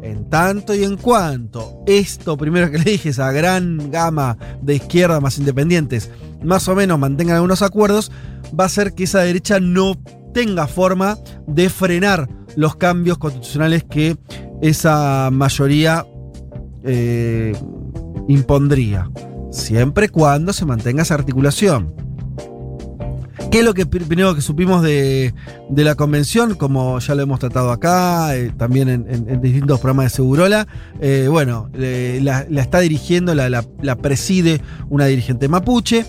[0.04, 5.20] en tanto y en cuanto esto primero que le dije, esa gran gama de izquierda
[5.20, 6.10] más independientes,
[6.42, 8.12] más o menos mantengan algunos acuerdos,
[8.58, 9.94] va a ser que esa derecha no
[10.34, 11.16] tenga forma
[11.46, 14.16] de frenar los cambios constitucionales que
[14.60, 16.04] esa mayoría
[16.84, 17.56] eh,
[18.28, 19.10] impondría,
[19.50, 22.03] siempre cuando se mantenga esa articulación.
[23.54, 25.32] ¿Qué es lo que primero que supimos de,
[25.76, 26.56] la convención?
[26.56, 30.66] Como ya lo hemos tratado acá, eh, también en, distintos programas de Segurola.
[31.00, 33.62] Eh, bueno, la, está dirigiendo, la,
[34.02, 34.60] preside
[34.90, 36.04] una dirigente mapuche.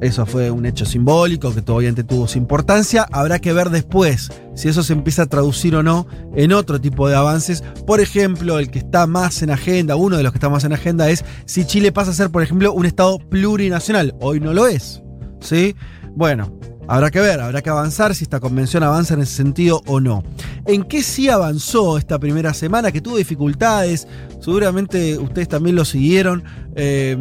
[0.00, 3.04] Eso fue un hecho simbólico que obviamente tuvo su importancia.
[3.10, 6.06] Habrá que ver después si eso se empieza a traducir o no
[6.36, 7.64] en otro tipo de avances.
[7.84, 10.72] Por ejemplo, el que está más en agenda, uno de los que está más en
[10.72, 14.14] agenda es si Chile pasa a ser, por ejemplo, un Estado plurinacional.
[14.20, 15.02] Hoy no lo es.
[15.40, 15.74] ¿Sí?
[16.18, 16.52] Bueno,
[16.88, 20.24] habrá que ver, habrá que avanzar si esta convención avanza en ese sentido o no.
[20.66, 22.90] ¿En qué sí avanzó esta primera semana?
[22.90, 24.08] Que tuvo dificultades,
[24.40, 26.42] seguramente ustedes también lo siguieron.
[26.74, 27.16] Eh,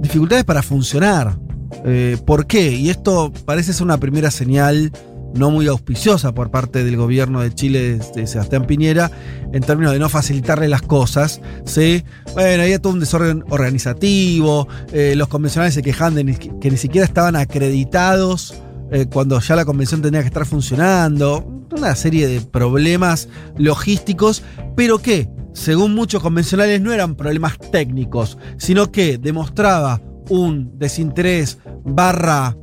[0.00, 1.38] dificultades para funcionar.
[1.84, 2.72] Eh, ¿Por qué?
[2.72, 4.90] Y esto parece ser una primera señal
[5.34, 9.10] no muy auspiciosa por parte del gobierno de Chile de Sebastián Piñera
[9.52, 11.40] en términos de no facilitarle las cosas.
[11.64, 12.04] ¿sí?
[12.34, 17.04] Bueno, había todo un desorden organizativo, eh, los convencionales se quejan de que ni siquiera
[17.04, 18.54] estaban acreditados
[18.90, 24.42] eh, cuando ya la convención tenía que estar funcionando, una serie de problemas logísticos,
[24.76, 30.00] pero que, según muchos convencionales, no eran problemas técnicos, sino que demostraba
[30.30, 32.56] un desinterés barra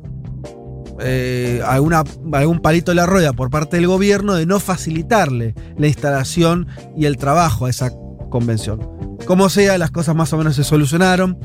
[1.00, 6.66] eh, algún palito de la rueda por parte del gobierno de no facilitarle la instalación
[6.96, 7.90] y el trabajo a esa
[8.30, 8.80] convención.
[9.26, 11.38] Como sea, las cosas más o menos se solucionaron.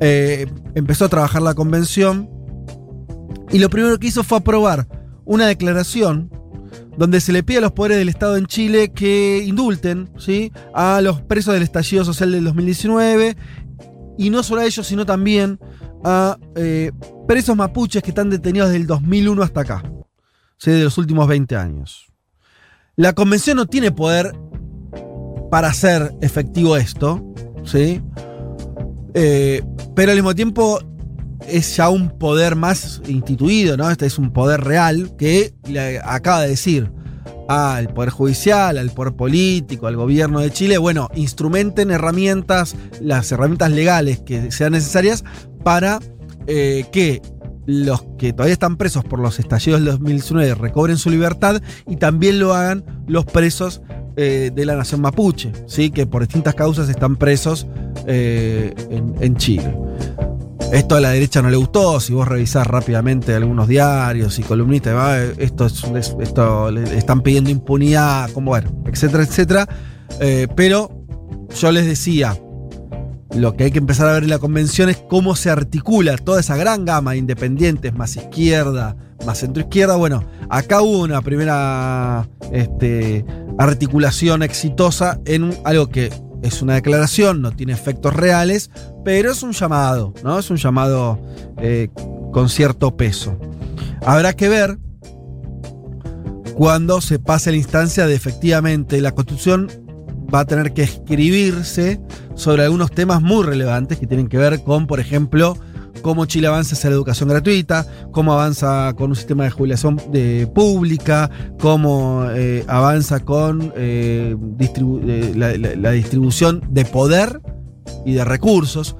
[0.00, 2.30] Eh, empezó a trabajar la convención
[3.50, 4.86] y lo primero que hizo fue aprobar
[5.24, 6.30] una declaración
[6.96, 10.52] donde se le pide a los poderes del Estado en Chile que indulten ¿sí?
[10.74, 13.36] a los presos del estallido social del 2019
[14.18, 15.58] y no solo a ellos, sino también
[16.04, 16.92] a eh,
[17.26, 19.82] presos mapuches que están detenidos desde el 2001 hasta acá,
[20.58, 20.70] ¿sí?
[20.70, 22.06] de los últimos 20 años.
[22.96, 24.32] La convención no tiene poder
[25.50, 27.22] para hacer efectivo esto,
[27.64, 28.00] ¿sí?
[29.14, 29.62] Eh,
[29.94, 30.80] pero al mismo tiempo
[31.46, 33.90] es ya un poder más instituido, ¿no?
[33.90, 36.90] Este es un poder real que le acaba de decir
[37.48, 43.70] al Poder Judicial, al Poder Político, al Gobierno de Chile, bueno, instrumenten herramientas, las herramientas
[43.70, 45.24] legales que sean necesarias
[45.62, 46.00] para
[46.46, 47.22] eh, que
[47.66, 52.38] los que todavía están presos por los estallidos del 2019 recobren su libertad y también
[52.38, 53.82] lo hagan los presos
[54.16, 55.90] eh, de la nación mapuche, ¿sí?
[55.90, 57.66] que por distintas causas están presos
[58.06, 59.74] eh, en, en Chile.
[60.72, 65.38] Esto a la derecha no le gustó, si vos revisás rápidamente algunos diarios y columnistas,
[65.38, 69.68] esto, es, esto le están pidiendo impunidad, como bueno, etcétera, etcétera.
[70.20, 70.90] Eh, pero
[71.54, 72.36] yo les decía,
[73.34, 76.40] lo que hay que empezar a ver en la convención es cómo se articula toda
[76.40, 79.96] esa gran gama de independientes, más izquierda, más centroizquierda.
[79.96, 83.24] Bueno, acá hubo una primera este,
[83.58, 86.10] articulación exitosa en algo que
[86.42, 88.70] es una declaración, no tiene efectos reales,
[89.06, 90.36] pero es un llamado, ¿no?
[90.36, 91.20] Es un llamado
[91.58, 91.90] eh,
[92.32, 93.38] con cierto peso.
[94.04, 94.80] Habrá que ver
[96.56, 99.70] cuando se pase la instancia de efectivamente la Constitución
[100.34, 102.00] va a tener que escribirse
[102.34, 105.56] sobre algunos temas muy relevantes que tienen que ver con, por ejemplo,
[106.02, 110.48] cómo Chile avanza hacia la educación gratuita, cómo avanza con un sistema de jubilación de
[110.52, 111.30] pública,
[111.60, 114.36] cómo eh, avanza con eh,
[115.36, 117.40] la, distribución de poder
[118.04, 118.96] y de recursos.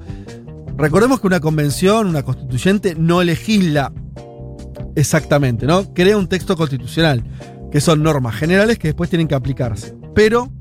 [0.77, 3.91] Recordemos que una convención, una constituyente, no legisla
[4.95, 5.93] exactamente, ¿no?
[5.93, 7.23] Crea un texto constitucional,
[7.71, 9.95] que son normas generales que después tienen que aplicarse.
[10.13, 10.51] Pero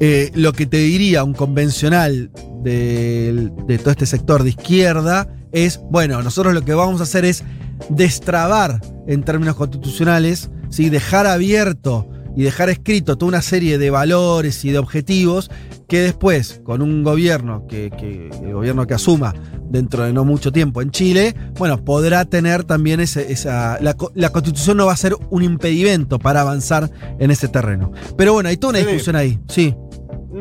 [0.00, 2.30] eh, lo que te diría un convencional
[2.62, 7.24] de, de, todo este sector de izquierda es, bueno, nosotros lo que vamos a hacer
[7.24, 7.44] es
[7.88, 10.88] destrabar en términos constitucionales, ¿sí?
[10.88, 15.50] dejar abierto y dejar escrito toda una serie de valores y de objetivos
[15.88, 19.34] que después, con un gobierno que, que, el gobierno que asuma
[19.68, 23.78] dentro de no mucho tiempo en Chile, bueno, podrá tener también ese, esa.
[23.80, 27.92] La, la, constitución no va a ser un impedimento para avanzar en ese terreno.
[28.16, 29.74] Pero bueno, hay toda una discusión ahí, sí.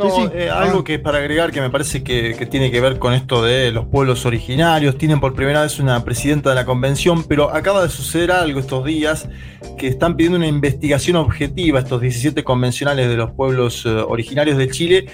[0.04, 0.30] No, sí, sí.
[0.34, 0.84] Eh, algo ah.
[0.84, 3.86] que para agregar que me parece que, que, tiene que ver con esto de los
[3.86, 4.98] pueblos originarios.
[4.98, 8.86] Tienen por primera vez una presidenta de la convención, pero acaba de suceder algo estos
[8.86, 9.30] días
[9.78, 14.70] que están pidiendo una investigación objetiva estos 17 convencionales de los pueblos uh, originarios de
[14.70, 15.06] Chile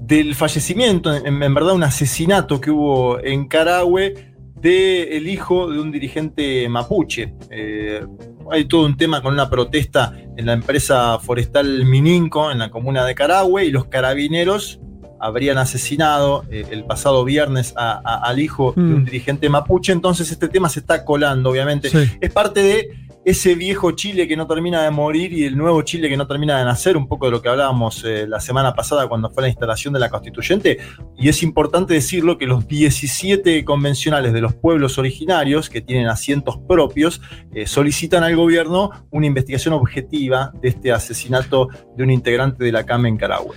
[0.00, 4.34] del fallecimiento, en, en, verdad un asesinato que hubo en Carahue
[4.64, 7.34] del el hijo de un dirigente mapuche.
[7.50, 8.04] Eh,
[8.50, 13.04] hay todo un tema con una protesta en la empresa forestal Mininco, en la comuna
[13.04, 14.80] de Carahue, y los carabineros
[15.20, 19.04] habrían asesinado eh, el pasado viernes a- a- al hijo de un Mm.
[19.06, 21.88] dirigente mapuche, entonces este tema se está colando, obviamente.
[21.88, 22.10] Sí.
[22.20, 22.88] Es parte de
[23.24, 26.58] ese viejo Chile que no termina de morir y el nuevo Chile que no termina
[26.58, 29.48] de nacer, un poco de lo que hablábamos eh, la semana pasada cuando fue la
[29.48, 30.78] instalación de la constituyente.
[31.16, 36.58] Y es importante decirlo que los 17 convencionales de los pueblos originarios, que tienen asientos
[36.68, 37.22] propios,
[37.54, 42.84] eh, solicitan al gobierno una investigación objetiva de este asesinato de un integrante de la
[42.84, 43.54] CAME en Carahue.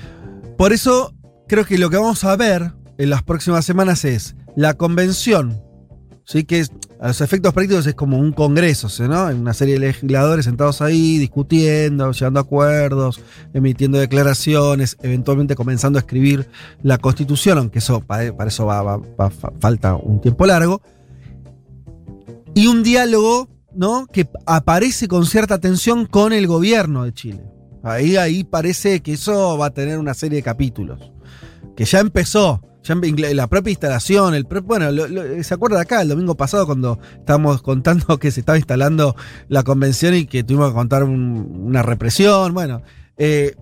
[0.57, 1.13] Por eso
[1.47, 5.61] creo que lo que vamos a ver en las próximas semanas es la convención,
[6.25, 6.45] ¿sí?
[6.45, 8.87] que es- a los efectos prácticos es como un congreso.
[9.07, 9.25] ¿no?
[9.27, 13.19] Una serie de legisladores sentados ahí, discutiendo, llegando acuerdos,
[13.53, 16.47] emitiendo declaraciones, eventualmente comenzando a escribir
[16.83, 20.81] la constitución, aunque eso para, eso va, va- va- fa- falta un tiempo largo.
[22.55, 24.07] Y un diálogo, ¿no?
[24.07, 27.43] Que aparece con cierta tensión con el gobierno de Chile.
[27.83, 31.11] Ahí, ahí parece que eso va a tener una serie de capítulos.
[31.75, 32.61] Que ya empezó.
[33.33, 37.61] La propia instalación, el pro- bueno, lo- ¿se acuerda acá el domingo pasado cuando estábamos
[37.61, 39.15] contando que se estaba instalando
[39.49, 42.53] la convención y que tuvimos que contar un- una represión?
[42.53, 42.81] Bueno,
[43.17, 43.55] eh,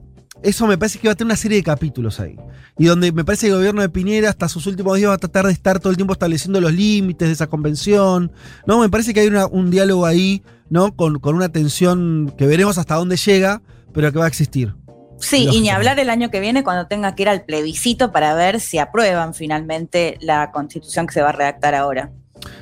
[0.43, 2.35] eso me parece que va a tener una serie de capítulos ahí.
[2.77, 5.17] Y donde me parece que el gobierno de Piñera hasta sus últimos días va a
[5.17, 8.31] tratar de estar todo el tiempo estableciendo los límites de esa convención.
[8.67, 8.79] ¿no?
[8.81, 10.93] Me parece que hay un diálogo ahí, ¿no?
[10.95, 13.61] Con, con una tensión que veremos hasta dónde llega,
[13.93, 14.75] pero que va a existir.
[15.19, 18.33] Sí, y ni hablar el año que viene cuando tenga que ir al plebiscito para
[18.35, 22.11] ver si aprueban finalmente la constitución que se va a redactar ahora.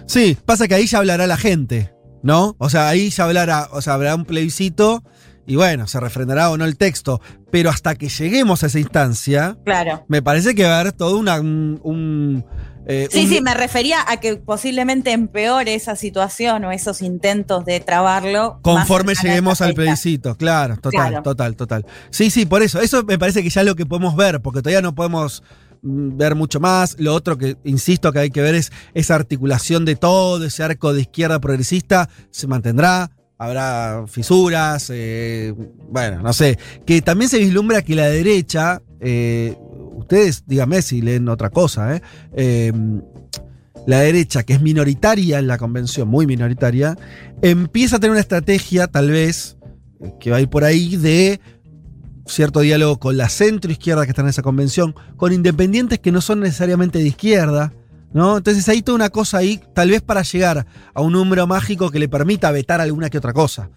[0.06, 2.56] Sí, pasa que ahí ya hablará la gente, ¿no?
[2.60, 5.04] O sea, ahí ya hablará, o sea, habrá un plebiscito
[5.46, 7.22] y bueno, se refrendará o no el texto.
[7.52, 10.06] Pero hasta que lleguemos a esa instancia, Claro.
[10.08, 11.80] me parece que va a haber todo una, un.
[11.84, 12.46] un,
[12.86, 17.66] eh, Sí, un- sí, me refería a que posiblemente empeore esa situación o esos intentos
[17.66, 18.60] de trabarlo.
[18.62, 21.24] Conforme lleguemos al plebiscito, claro, total, Claro.
[21.24, 21.86] total, total.
[22.10, 22.80] Sí, sí, por eso.
[22.82, 25.44] Eso me parece que ya es lo que podemos ver, porque todavía no podemos
[25.86, 26.96] mm, ver mucho más.
[26.98, 30.94] Lo otro que, insisto, que hay que ver es esa articulación de todo, ese arco
[30.94, 33.12] de izquierda progresista, se mantendrá.
[33.38, 35.54] Habrá fisuras, eh,
[35.90, 36.58] bueno, no sé.
[36.86, 39.58] Que también se vislumbra que la derecha, eh,
[40.04, 42.02] ustedes díganme si leen otra cosa, ¿eh?
[42.36, 42.72] Eh,
[43.86, 46.98] la derecha, que es minoritaria en la convención, muy minoritaria,
[47.42, 49.58] empieza a tener una estrategia, tal vez,
[50.20, 51.42] que va a ir por ahí, de
[52.26, 56.22] cierto diálogo con la centro izquierda que está en esa convención, con independientes que no
[56.22, 57.74] son necesariamente de izquierda,
[58.14, 58.38] ¿no?
[58.38, 62.00] Entonces hay toda una cosa ahí, tal vez para llegar a un número mágico que
[62.00, 63.70] le permita vetar alguna que otra cosa.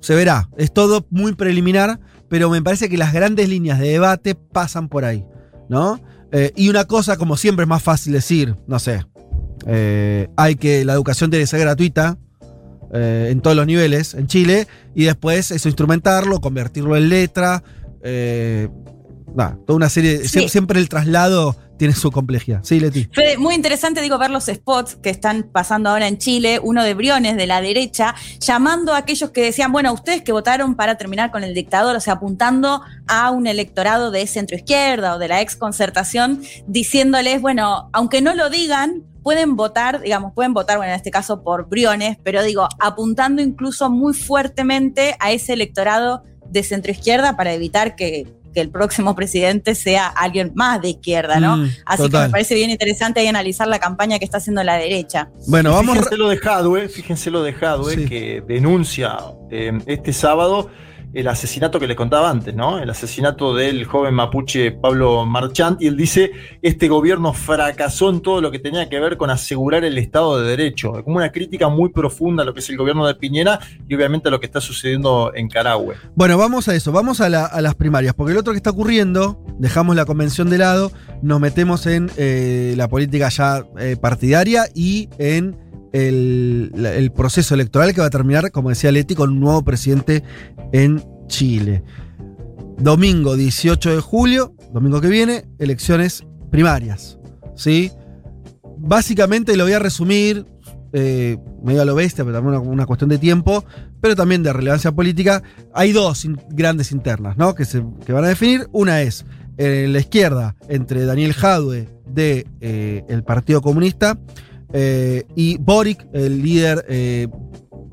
[0.00, 4.34] Se verá, es todo muy preliminar, pero me parece que las grandes líneas de debate
[4.34, 5.24] pasan por ahí,
[5.68, 6.00] ¿no?
[6.32, 9.04] Eh, y una cosa, como siempre, es más fácil decir, no sé,
[9.66, 12.18] eh, hay que la educación debe ser gratuita
[12.92, 17.62] eh, en todos los niveles en Chile y después eso instrumentarlo, convertirlo en letra.
[18.02, 20.28] toda una serie.
[20.28, 20.48] Sí.
[20.48, 22.60] Siempre el traslado tiene su complejidad.
[22.64, 23.08] Sí, Leti.
[23.12, 26.94] Fede, muy interesante, digo, ver los spots que están pasando ahora en Chile, uno de
[26.94, 31.30] Briones, de la derecha, llamando a aquellos que decían, bueno, ustedes que votaron para terminar
[31.30, 35.40] con el dictador, o sea, apuntando a un electorado de centro izquierda o de la
[35.40, 40.96] ex concertación, diciéndoles, bueno, aunque no lo digan, pueden votar, digamos, pueden votar, bueno, en
[40.96, 46.92] este caso por Briones, pero digo, apuntando incluso muy fuertemente a ese electorado de centro
[46.92, 48.26] izquierda para evitar que,
[48.58, 51.58] que el próximo presidente sea alguien más de izquierda, ¿no?
[51.58, 54.74] Mm, Así que me parece bien interesante ahí analizar la campaña que está haciendo la
[54.74, 55.28] derecha.
[55.46, 55.96] Bueno, vamos.
[55.96, 58.04] Fíjense lo de Hadwe, fíjense lo de Hadwe, Sí.
[58.06, 59.16] que denuncia
[59.52, 60.70] eh, este sábado
[61.14, 62.78] el asesinato que les contaba antes, ¿no?
[62.78, 66.30] El asesinato del joven mapuche Pablo Marchant, y él dice,
[66.62, 70.48] este gobierno fracasó en todo lo que tenía que ver con asegurar el Estado de
[70.50, 73.58] Derecho, como una crítica muy profunda a lo que es el gobierno de Piñera
[73.88, 75.94] y obviamente a lo que está sucediendo en Carahue.
[76.14, 78.70] Bueno, vamos a eso, vamos a, la- a las primarias, porque el otro que está
[78.70, 84.66] ocurriendo, dejamos la convención de lado, nos metemos en eh, la política ya eh, partidaria
[84.74, 85.56] y en
[85.92, 90.22] el, proceso electoral que va a terminar, como decía Leti, con un nuevo presidente
[90.72, 91.82] en Chile.
[92.78, 97.18] Domingo 18 de julio, domingo que viene, elecciones primarias.
[97.56, 97.90] ¿Sí?
[98.78, 100.46] Básicamente lo voy a resumir,
[100.92, 103.64] eh, medio a lo bestia, pero también una, una cuestión de tiempo,
[104.00, 105.42] pero también de relevancia política.
[105.74, 107.54] Hay dos grandes internas, ¿no?
[107.54, 108.68] Que, se, que van a definir.
[108.72, 114.18] Una es en la izquierda, entre Daniel Jadwe de eh, el Partido Comunista
[114.72, 117.28] eh, y Boric, el líder eh,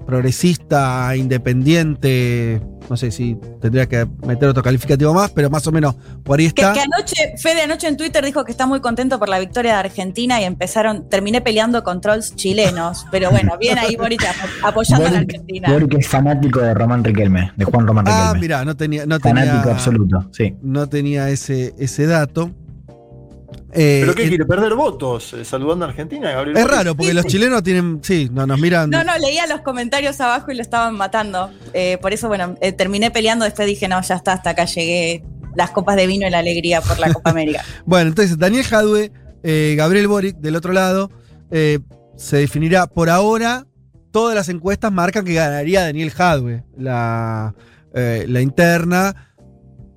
[0.05, 5.95] progresista, independiente, no sé si tendría que meter otro calificativo más, pero más o menos
[6.23, 6.73] por ahí Que, está.
[6.73, 9.79] que anoche, Fede anoche en Twitter dijo que está muy contento por la victoria de
[9.79, 15.07] Argentina y empezaron, terminé peleando con trolls chilenos, pero bueno, bien ahí Boric ap- apoyando
[15.07, 15.71] a la Argentina.
[15.71, 18.27] Boric es fanático de Román Riquelme, de Juan Román Riquelme.
[18.27, 20.55] Ah, mira, no tenía, no fanático tenía, absoluto, sí.
[20.61, 22.51] no tenía ese, ese dato.
[23.75, 24.45] Eh, ¿Pero qué eh, quiere?
[24.45, 26.57] ¿Perder votos eh, saludando a Argentina, Gabriel?
[26.57, 28.89] es raro, porque los chilenos tienen, sí, no, nos miran.
[28.89, 31.51] No, no, leía los comentarios abajo y lo estaban matando.
[31.73, 35.23] Eh, por eso, bueno, eh, terminé peleando, después dije, no, ya está, hasta acá llegué.
[35.55, 37.63] Las copas de vino y la alegría por la Copa América.
[37.85, 39.11] Bueno, entonces Daniel Jadwe,
[39.41, 41.11] eh, Gabriel Boric, del otro lado,
[41.51, 41.79] eh,
[42.17, 43.65] se definirá por ahora.
[44.11, 47.55] Todas las encuestas marcan que ganaría Daniel Jadwe, la,
[47.93, 49.34] eh, la interna.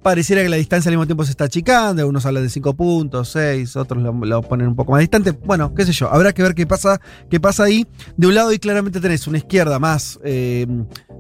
[0.03, 2.03] Pareciera que la distancia al mismo tiempo se está achicando.
[2.03, 5.33] Algunos hablan de 5 puntos, 6, otros lo, ponen un poco más distante.
[5.33, 7.87] Bueno, qué sé yo, habrá que ver qué pasa, qué pasa ahí.
[8.17, 10.67] De un lado, y claramente tenés una izquierda más eh,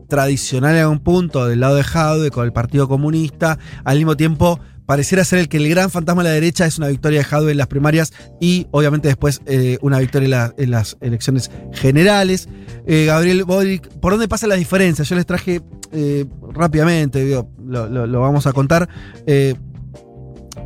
[0.09, 3.59] tradicional en un punto, del lado de Jadwe, con el Partido Comunista.
[3.84, 6.88] Al mismo tiempo, pareciera ser el que el gran fantasma de la derecha es una
[6.88, 11.50] victoria de Jadwe en las primarias y obviamente después eh, una victoria en las elecciones
[11.74, 12.48] generales.
[12.90, 15.06] Eh, Gabriel Boric, ¿por dónde pasan las diferencias?
[15.09, 15.60] Yo les traje
[15.93, 18.89] eh, rápidamente, digo, lo, lo- lo vamos a contar.
[19.27, 19.55] Eh,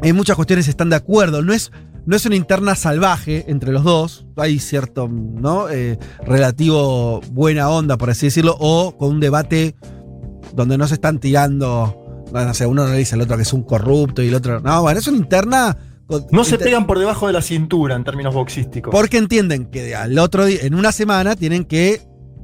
[0.02, 1.70] en muchas cuestiones están de acuerdo, no es...
[2.04, 5.66] No es una interna salvaje entre los dos, hay cierto, ¿no?
[6.26, 9.76] Relativo buena onda, por así decirlo, o con un debate
[10.52, 13.62] donde no se están tirando, no sé, uno le dice al otro que es un
[13.62, 14.58] corrupto y el otro.
[14.60, 15.78] No, bueno, es una interna.
[16.08, 18.90] con- No se inter- pegan por debajo de la cintura en términos boxísticos.
[18.90, 22.00] Porque entienden que al otro día, en una semana, tienen que,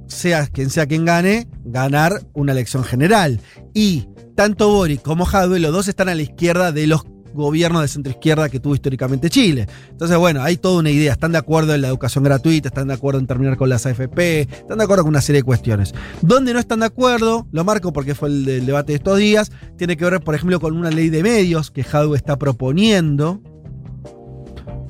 [0.09, 3.41] sea quien sea quien gane, ganar una elección general.
[3.75, 7.05] Y tanto Boric como Jadwe, los dos están a la izquierda de los
[7.35, 9.67] gobiernos de centroizquierda que tuvo históricamente Chile.
[9.91, 11.13] Entonces, bueno, hay toda una idea.
[11.13, 14.41] Están de acuerdo en la educación gratuita, están de acuerdo en terminar con las AFP,
[14.41, 15.95] están de acuerdo con una serie de cuestiones.
[16.23, 19.97] Donde no están de acuerdo, lo marco porque fue el debate de estos días, tiene
[19.97, 23.41] que ver, por ejemplo, con una ley de medios que Jadwe está proponiendo.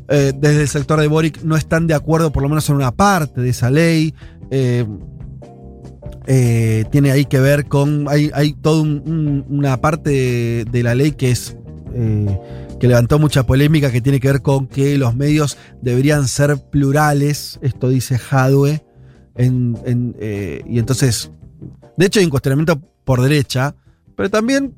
[0.08, 2.92] Eh, desde el sector de Boric no están de acuerdo, por lo menos en una
[2.92, 4.14] parte de esa ley.
[4.50, 4.86] Eh,
[6.26, 8.08] eh, tiene ahí que ver con.
[8.08, 11.56] Hay, hay toda un- un- una parte de, la ley que es.
[12.80, 17.58] que levantó mucha polémica, que tiene que ver con que los medios deberían ser plurales.
[17.60, 18.84] Esto dice Jadwe.
[19.36, 21.30] Y entonces.
[21.96, 23.74] De hecho, hay un cuestionamiento por derecha,
[24.16, 24.74] pero también.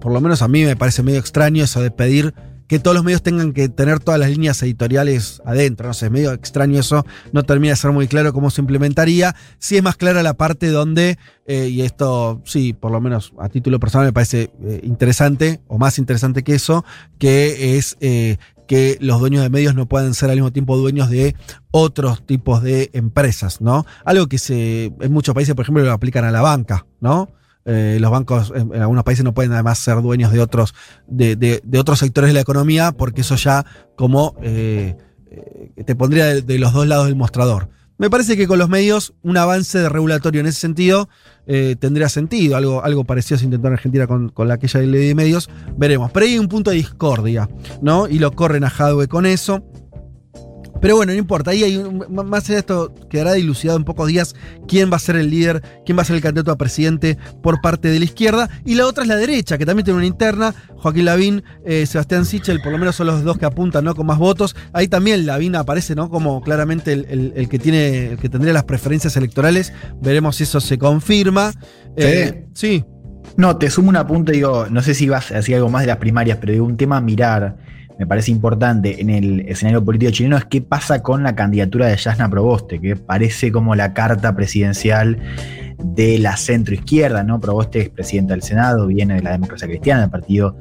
[0.00, 2.32] por lo menos a mí me parece medio extraño eso de pedir
[2.66, 5.88] que todos los medios tengan que tener todas las líneas editoriales adentro.
[5.88, 7.04] No sé, es medio extraño eso.
[7.32, 9.34] No termina de ser muy claro cómo se implementaría.
[9.58, 13.48] Sí es más clara la parte donde, eh, y esto sí, por lo menos a
[13.48, 16.84] título personal me parece eh, interesante, o más interesante que eso,
[17.18, 21.10] que es eh, que los dueños de medios no puedan ser al mismo tiempo dueños
[21.10, 21.36] de
[21.70, 23.84] otros tipos de empresas, ¿no?
[24.04, 27.28] Algo que se en muchos países, por ejemplo, lo aplican a la banca, ¿no?
[27.66, 30.74] Eh, los bancos en, algunos países no pueden además ser dueños de otros,
[31.06, 33.64] de, de- otros sectores de la economía, porque eso ya
[33.96, 34.96] como eh,
[35.30, 37.68] eh, te pondría de, los dos lados del mostrador.
[37.96, 41.08] Me parece que con los medios un avance de regulatorio en ese sentido
[41.78, 42.56] tendría sentido.
[42.56, 45.48] Algo, algo parecido se intentó en Argentina con, con la aquella ley de medios.
[45.76, 46.10] Veremos.
[46.10, 47.48] Pero hay un punto de discordia,
[47.82, 48.08] ¿no?
[48.08, 49.62] Y lo corren a Jadwe con eso.
[50.84, 54.06] Pero bueno, no importa, ahí hay un- más allá de esto quedará dilucidado en pocos
[54.06, 54.34] días
[54.68, 57.62] quién va a ser el líder, quién va a ser el candidato a presidente por
[57.62, 58.50] parte de la izquierda.
[58.66, 60.54] Y la otra es la derecha, que también tiene una interna.
[60.76, 63.94] Joaquín Lavín, eh, Sebastián Sichel, por lo menos son los dos que apuntan, ¿no?
[63.94, 64.54] Con más votos.
[64.74, 66.10] Ahí también Lavín aparece, ¿no?
[66.10, 69.72] Como claramente el, el- el que tiene, el que tendría las preferencias electorales.
[70.02, 71.54] Veremos si eso se confirma.
[71.96, 72.84] Eh, sí.
[73.38, 75.86] No, te sumo un apunte, digo, no sé si vas a decir algo más de
[75.88, 77.56] las primarias, pero digo, un tema a mirar,
[77.98, 81.96] me parece importante en el escenario político chileno es qué pasa con la candidatura de
[81.96, 85.18] Yasna Proboste, que parece como la carta presidencial
[85.78, 87.40] de la centroizquierda, ¿no?
[87.40, 90.56] Proboste es presidenta del Senado, viene de la democracia cristiana, del partido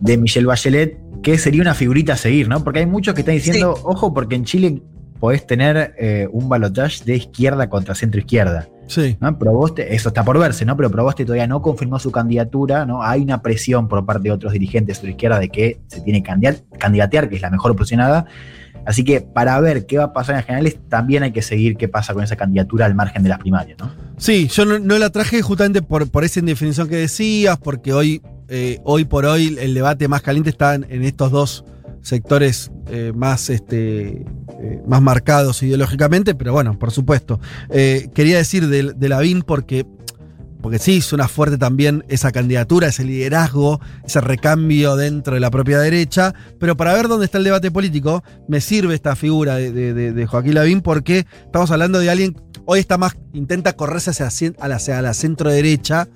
[0.00, 2.62] de Michelle Bachelet, que sería una figurita a seguir, ¿no?
[2.62, 4.82] Porque hay muchos que están diciendo, ojo, porque en Chile
[5.18, 8.68] podés tener eh, un balotaje de izquierda contra centro-izquierda.
[8.86, 9.16] Sí.
[9.20, 9.36] ¿no?
[9.36, 10.76] Proboste, eso está por verse, ¿no?
[10.76, 13.02] Pero Proboste todavía no confirmó su candidatura, ¿no?
[13.02, 16.22] Hay una presión por parte de otros dirigentes de la izquierda de que se tiene
[16.22, 18.26] que candidat- candidatear, que es la mejor posicionada.
[18.86, 21.76] Así que para ver qué va a pasar en las generales, también hay que seguir
[21.76, 23.90] qué pasa con esa candidatura al margen de las primarias, ¿no?
[24.16, 28.78] Sí, yo no, la traje justamente por, por esa indefinición que decías, porque hoy, eh,
[28.84, 31.64] hoy por hoy el debate más caliente está en, estos dos
[32.00, 34.24] sectores eh, más, este,
[34.60, 37.40] eh, más marcados ideológicamente, pero bueno, por supuesto.
[37.68, 39.84] Quería decir de, de Lavín porque,
[40.66, 45.78] porque sí, suena fuerte también esa candidatura, ese liderazgo, ese recambio dentro de la propia
[45.78, 50.56] derecha, pero para ver dónde está el debate político, me sirve esta figura de, Joaquín
[50.56, 52.34] Lavín porque estamos hablando de alguien
[52.64, 56.08] hoy está más, intenta correrse hacia, la, centro derecha,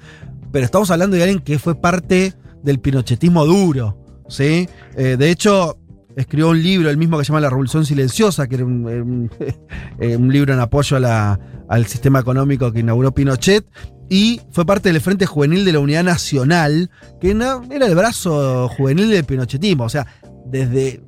[0.50, 4.68] pero estamos hablando de alguien que fue parte del pinochetismo duro, ¿sí?
[4.96, 5.78] Eh, de hecho,
[6.16, 9.30] escribió un libro, el mismo que se llama La Revolución Silenciosa, que era un,
[10.00, 13.64] eh, libro en apoyo al sistema económico que inauguró Pinochet,
[14.10, 19.08] y fue parte del Frente Juvenil de la Unidad Nacional, que era el brazo juvenil
[19.08, 20.06] del pinochetismo, o sea,
[20.44, 21.00] desde...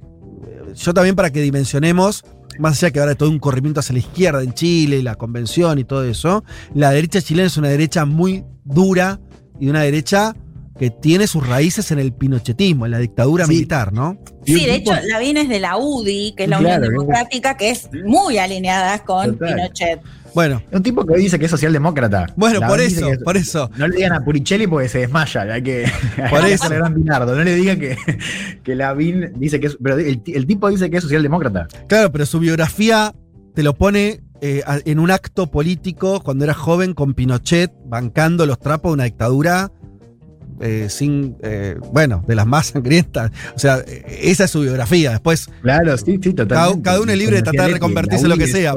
[0.77, 2.25] Yo también para que dimensionemos,
[2.59, 5.81] más allá que ahora hay todo un corrimiento hacia la izquierda en Chile, la convención
[5.81, 9.21] y todo eso, la derecha chilena es una derecha muy dura
[9.59, 10.35] y una derecha
[10.79, 14.17] que tiene sus raíces en el pinochetismo, en la dictadura militar, ¿no?
[14.47, 17.71] Sí, de hecho, Lavín es de la UDI, que es la Unión Claro, Democrática, que
[17.71, 19.55] es muy alineada con Total.
[19.55, 20.01] Pinochet.
[20.35, 20.63] Bueno.
[20.73, 22.27] Un tipo que hoy dice que es socialdemócrata.
[22.37, 23.71] Bueno, La por eso, que- por eso.
[23.77, 25.43] No le digan a Puricelli porque se desmaya.
[25.43, 25.85] Hay que,
[26.31, 26.65] Por hay que eso.
[26.65, 27.35] hacerle gran Binardo.
[27.37, 27.97] No le digan que,
[28.63, 29.79] que Lavín dice que es.
[29.83, 31.67] Pero el, el tipo dice que es socialdemócrata.
[31.89, 33.15] Claro, pero su biografía
[33.55, 38.59] te lo pone eh, en un acto político cuando era joven con Pinochet, bancando los
[38.59, 39.71] trapos de una dictadura
[40.63, 43.31] eh, sin, eh, bueno, de las más sangrientas.
[43.55, 45.11] O sea, esa es su biografía.
[45.11, 46.55] Después, Claro, sí, sí, totalmente.
[46.55, 48.75] cada, cada uno es libre de tratar de reconvertirse en lo que sea.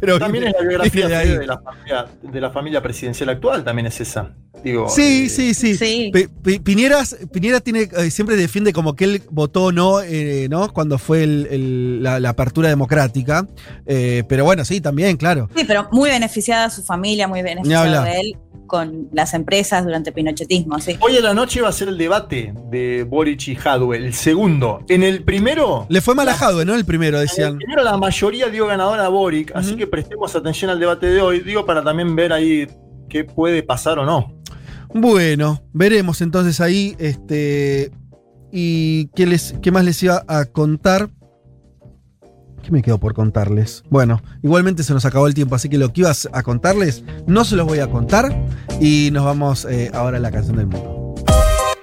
[0.00, 1.38] Pero también es la biografía de ahí.
[1.38, 4.30] de la, familia, de la familia presidencial actual, también es esa.
[4.64, 6.12] Digo, Sí, eh, sí, sí.
[6.64, 10.72] Piñeras, Piñera tiene, eh, siempre defiende como que él votó no, eh, ¿no?
[10.72, 13.46] cuando fue el- el- la, la apertura democrática.
[13.86, 15.48] Eh, pero bueno, sí, también, claro.
[15.56, 20.14] Sí, pero muy beneficiada su familia, muy beneficiada de él con las empresas durante el
[20.14, 20.96] pinochetismo, sí.
[20.98, 24.80] Hoy a la noche va a ser el debate de Boric y Hadwe, el segundo.
[24.88, 25.86] En el primero.
[25.88, 26.74] Le fue mal a Jadwe, ¿no?
[26.74, 27.58] El primero, decían.
[27.58, 31.40] Primero la mayoría dio ganador a Boric, así que prestemos atención al debate de hoy,
[31.40, 32.66] digo para también ver ahí
[33.08, 34.32] qué puede pasar o no.
[34.94, 36.96] Bueno, veremos entonces ahí.
[36.98, 37.90] Este.
[38.52, 41.10] ¿Y qué, les, qué más les iba a contar?
[42.62, 43.84] ¿Qué me quedo por contarles?
[43.90, 47.44] Bueno, igualmente se nos acabó el tiempo, así que lo que ibas a contarles no
[47.44, 48.34] se los voy a contar.
[48.80, 51.14] Y nos vamos eh, ahora a la canción del mundo.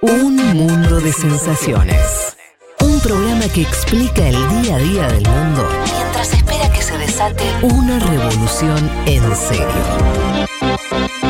[0.02, 2.36] Un mundo de sensaciones.
[2.80, 7.44] Un programa que explica el día a día del mundo mientras espera que se desate
[7.62, 10.33] una revolución en serio.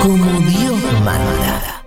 [0.02, 1.80] Como Dios manda.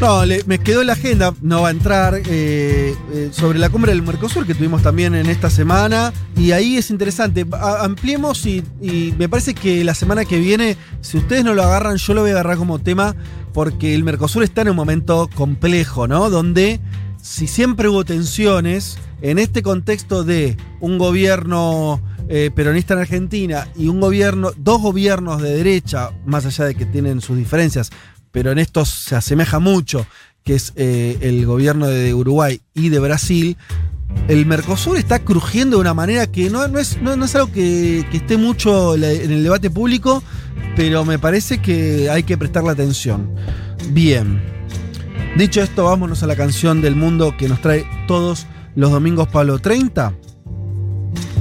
[0.00, 3.70] No, le- me quedó en la agenda, no va a entrar, eh, eh, sobre la
[3.70, 6.12] cumbre del Mercosur que tuvimos también en esta semana.
[6.36, 7.46] Y ahí es interesante.
[7.80, 8.62] Ampliemos y
[9.18, 12.30] me parece que la semana que viene, si ustedes no lo agarran, yo lo voy
[12.30, 13.16] a agarrar como tema
[13.54, 16.28] porque el Mercosur está en un momento complejo, ¿no?
[16.28, 16.78] Donde
[17.22, 23.88] si siempre hubo tensiones, en este contexto de un gobierno eh, peronista en Argentina y
[23.88, 27.90] un gobierno, dos gobiernos de derecha, más allá de que tienen sus diferencias,
[28.32, 30.06] pero en estos se asemeja mucho,
[30.42, 33.56] que es eh, el gobierno de Uruguay y de Brasil,
[34.28, 38.06] el Mercosur está crujiendo de una manera que no, no es, no, es algo que,
[38.10, 40.22] que esté mucho en el debate público,
[40.74, 43.34] pero me parece que hay que prestarle atención.
[43.90, 44.42] Bien.
[45.36, 49.58] Dicho esto, vámonos a la canción del mundo que nos trae todos los domingos Pablo
[49.58, 50.14] 30.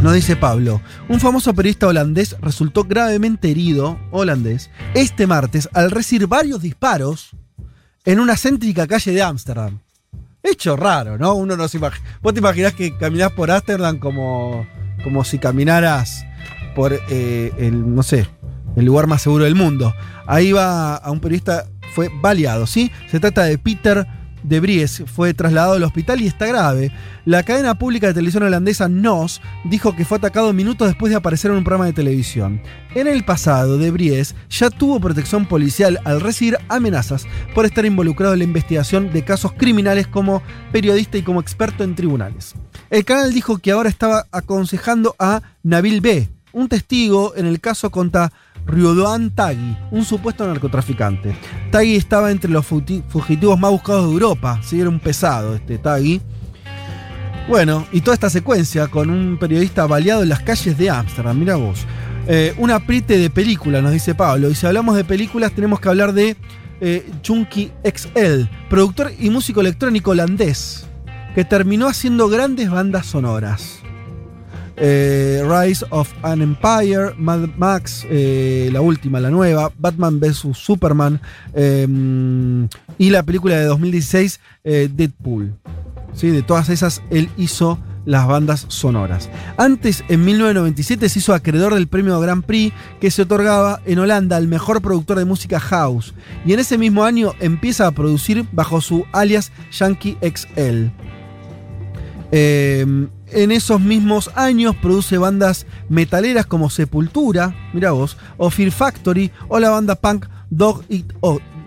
[0.02, 6.27] Nos dice Pablo, un famoso periodista holandés resultó gravemente herido, holandés, este martes al recibir
[6.27, 7.31] varios disparos
[8.06, 9.80] en una céntrica calle de Ámsterdam.
[10.43, 11.34] Hecho raro, ¿no?
[11.34, 12.06] Uno no se imagina.
[12.22, 14.68] Vos te imaginás que caminás por Ámsterdam como,
[15.03, 16.23] como si caminaras
[16.76, 18.27] por eh, el, no sé,
[18.76, 19.93] el lugar más seguro del mundo.
[20.27, 21.65] Ahí va a un periodista,
[21.95, 22.91] fue baleado, ¿sí?
[23.10, 24.06] Se trata de Peter
[24.47, 26.91] de Vries, fue trasladado al hospital y está grave.
[27.26, 31.51] La cadena pública de televisión holandesa NOS dijo que fue atacado minutos después de aparecer
[31.51, 32.61] en un programa de televisión.
[32.93, 38.34] En el pasado, de Vries ya tuvo protección policial al recibir amenazas por estar involucrado
[38.34, 42.53] en la investigación de casos criminales como periodista y como experto en tribunales.
[42.89, 47.89] El canal dijo que ahora estaba aconsejando a Nabil B., un testigo en el caso
[47.89, 48.31] contra
[48.65, 51.35] Riodoan Tagui, un supuesto narcotraficante.
[51.71, 54.79] Tagui estaba entre los fugitivos más buscados de Europa, ¿sí?
[54.79, 56.21] era un pesado este Tagui.
[57.47, 61.55] Bueno, y toda esta secuencia con un periodista baleado en las calles de Ámsterdam, mira
[61.55, 61.85] vos.
[62.27, 64.49] Eh, un apriete de película, nos dice Pablo.
[64.49, 66.35] Y si hablamos de películas, tenemos que hablar de
[66.81, 70.87] eh, Junkie XL, productor y músico electrónico holandés,
[71.35, 73.84] que terminó haciendo grandes bandas sonoras.
[74.77, 80.47] Eh, Rise of an Empire, Mad Max, eh, la última, la nueva, Batman vs.
[80.53, 81.22] Superman
[81.53, 81.88] eh,
[82.97, 85.53] y la película de 2016, eh, Deadpool.
[86.14, 86.30] ¿Sí?
[86.30, 89.30] De todas esas, él hizo las bandas sonoras.
[89.57, 94.38] Antes, en 1997, se hizo acreedor del premio Grand Prix que se otorgaba en Holanda
[94.38, 96.14] al mejor productor de música house.
[96.45, 100.91] Y en ese mismo año empieza a producir bajo su alias Yankee XL.
[102.31, 109.29] Eh, en esos mismos años produce bandas metaleras como Sepultura, mira vos, o Fear Factory,
[109.49, 110.83] o la banda punk Dog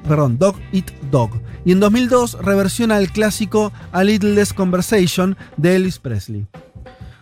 [0.08, 1.30] perdón, Dog Eat Dog.
[1.66, 6.46] Y en 2002 reversiona el clásico A Little Less Conversation de Elvis Presley.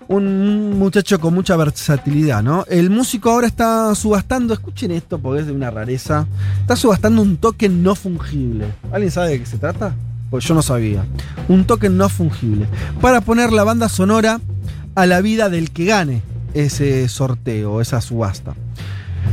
[0.07, 2.65] Un muchacho con mucha versatilidad, ¿no?
[2.69, 6.29] El músico ahora está subastando, escuchen esto porque es de una rareza,
[6.61, 8.73] está subastando un token no fungible.
[8.93, 9.97] ¿Alguien sabe de qué se trata?
[10.31, 11.05] Pues yo no sabía.
[11.49, 12.67] Un token no fungible.
[13.01, 14.41] Para poner la banda sonora
[14.95, 16.23] a la vida del que gane
[16.55, 18.55] ese sorteo, esa subasta.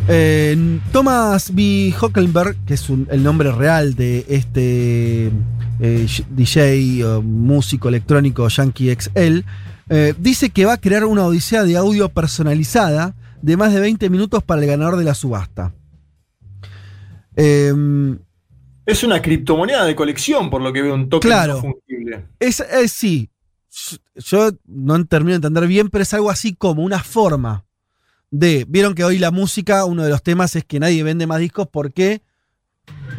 [0.07, 1.93] Eh, Thomas B.
[1.99, 5.31] Hockenberg, que es el nombre real de este
[5.79, 9.39] eh, DJ, o músico electrónico Yankee XL,
[9.89, 14.09] eh, dice que va a crear una odisea de audio personalizada de más de 20
[14.09, 15.73] minutos para el ganador de la subasta.
[17.35, 18.19] Em,
[18.85, 21.61] Es una criptomoneda de colección, por lo que veo un token Claro.
[21.61, 22.25] fungible.
[22.39, 23.29] Es, es- sí.
[24.15, 27.65] Yo no termino de entender bien, pero es algo así como una forma
[28.29, 28.65] de.
[28.67, 31.67] Vieron que hoy la música, uno de los temas es que nadie vende más discos
[31.71, 32.21] porque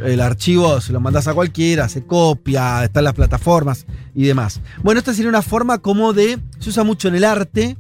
[0.05, 4.61] el archivo se lo mandas a cualquiera, se copia, está en las plataformas y demás.
[4.83, 6.39] Bueno, esta sería una forma como de.
[6.61, 7.77] Se usa mucho en el arte,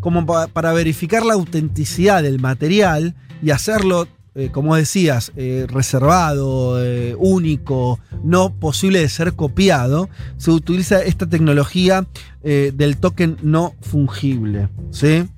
[0.00, 6.84] como pa- para verificar la autenticidad del material y hacerlo, eh, como decías, eh, reservado,
[6.84, 10.08] eh, único, no posible de ser copiado.
[10.36, 12.06] Se utiliza esta tecnología
[12.42, 14.68] del token no fungible.
[14.90, 15.28] ¿sí?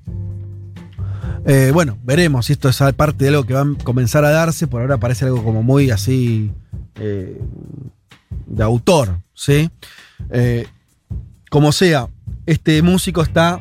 [1.73, 4.67] Bueno, veremos si esto es parte de algo que va a comenzar a darse.
[4.67, 6.49] Por ahora parece algo como muy así
[6.95, 9.19] de autor.
[9.33, 9.69] ¿sí?
[11.49, 12.07] Como sea,
[12.45, 13.59] este músico está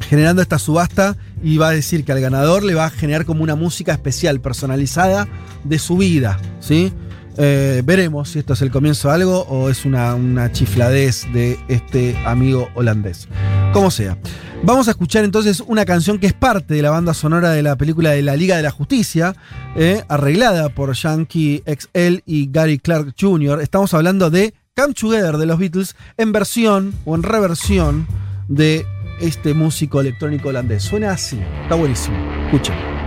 [0.00, 3.42] generando esta subasta y va a decir que al ganador le va a generar como
[3.42, 5.28] una música especial, personalizada
[5.62, 6.90] de su vida, ¿sí?
[7.36, 12.16] Eh, veremos si esto es el comienzo de algo o es una, chifladez de este
[12.24, 13.28] amigo holandés.
[13.72, 14.16] Como sea.
[14.62, 17.76] Vamos a escuchar entonces una canción que es parte de la banda sonora de la
[17.76, 19.36] película de la Liga de la Justicia,
[19.76, 23.60] eh, arreglada por Yankee XL y Gary Clark Jr.
[23.60, 28.06] Estamos hablando de Come Together de los Beatles en versión o en reversión
[28.48, 28.86] de
[29.20, 30.82] este músico electrónico holandés.
[30.82, 32.16] Suena así, está buenísimo.
[32.46, 33.03] Escuchen.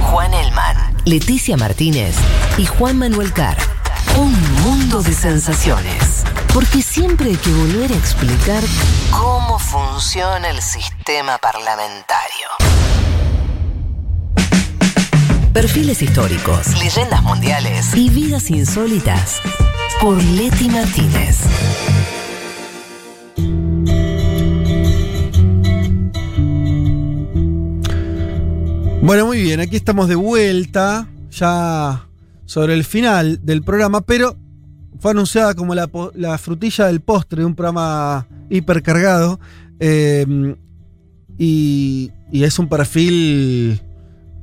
[0.00, 2.16] Juan Elman, Leticia Martínez
[2.58, 3.56] y Juan Manuel Carr.
[4.16, 4.32] Un
[4.62, 6.24] mundo de sensaciones.
[6.54, 8.62] Porque siempre hay que volver a explicar
[9.10, 12.46] cómo funciona el sistema parlamentario.
[15.52, 19.40] Perfiles históricos, leyendas mundiales y vidas insólitas.
[20.00, 21.38] Por Leti Martínez.
[29.02, 32.04] Bueno, muy bien, aquí estamos de vuelta, ya
[32.44, 34.36] sobre el final del programa, pero
[35.00, 35.88] fue anunciada como la,
[36.38, 39.40] frutilla del postre de un programa hipercargado.
[39.80, 40.56] eh,
[41.40, 43.80] y, y es un perfil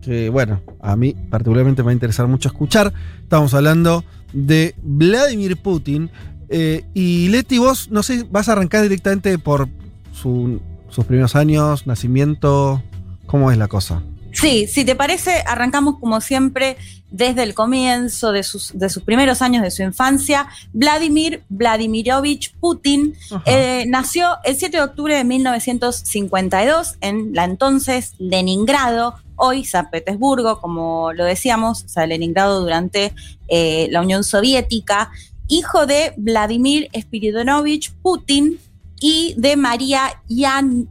[0.02, 2.94] que, bueno, a mí particularmente me va a interesar mucho escuchar.
[3.22, 4.04] Estamos hablando
[4.34, 6.10] de Vladimir Putin.
[6.48, 9.68] eh, y Leti, vos, no sé, vas a arrancar directamente por
[10.14, 12.82] su- sus primeros años, nacimiento.
[13.26, 14.02] ¿Cómo es la cosa?
[14.36, 16.78] Sí, si te parece, arrancamos como siempre
[17.10, 20.48] desde el comienzo de sus, de sus primeros años de su infancia.
[20.74, 29.16] Vladimir Vladimirovich Putin eh, nació el 7 de octubre de 1952 en la entonces Leningrado,
[29.38, 33.14] hoy San Petersburgo, como lo decíamos, o sea, Leningrado durante
[33.48, 35.12] eh, la Unión Soviética,
[35.48, 38.60] hijo de Vladimir Spiridonovich Putin
[39.00, 40.90] y de María Yan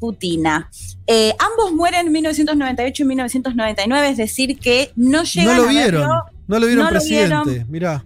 [0.00, 0.70] Putina.
[1.06, 5.72] Eh, ambos mueren en 1998 y 1999, es decir, que no llegan No lo a
[5.72, 6.00] vieron.
[6.00, 7.50] verlo, No lo vieron no lo presidente.
[7.50, 7.70] vieron.
[7.70, 8.04] Mirá.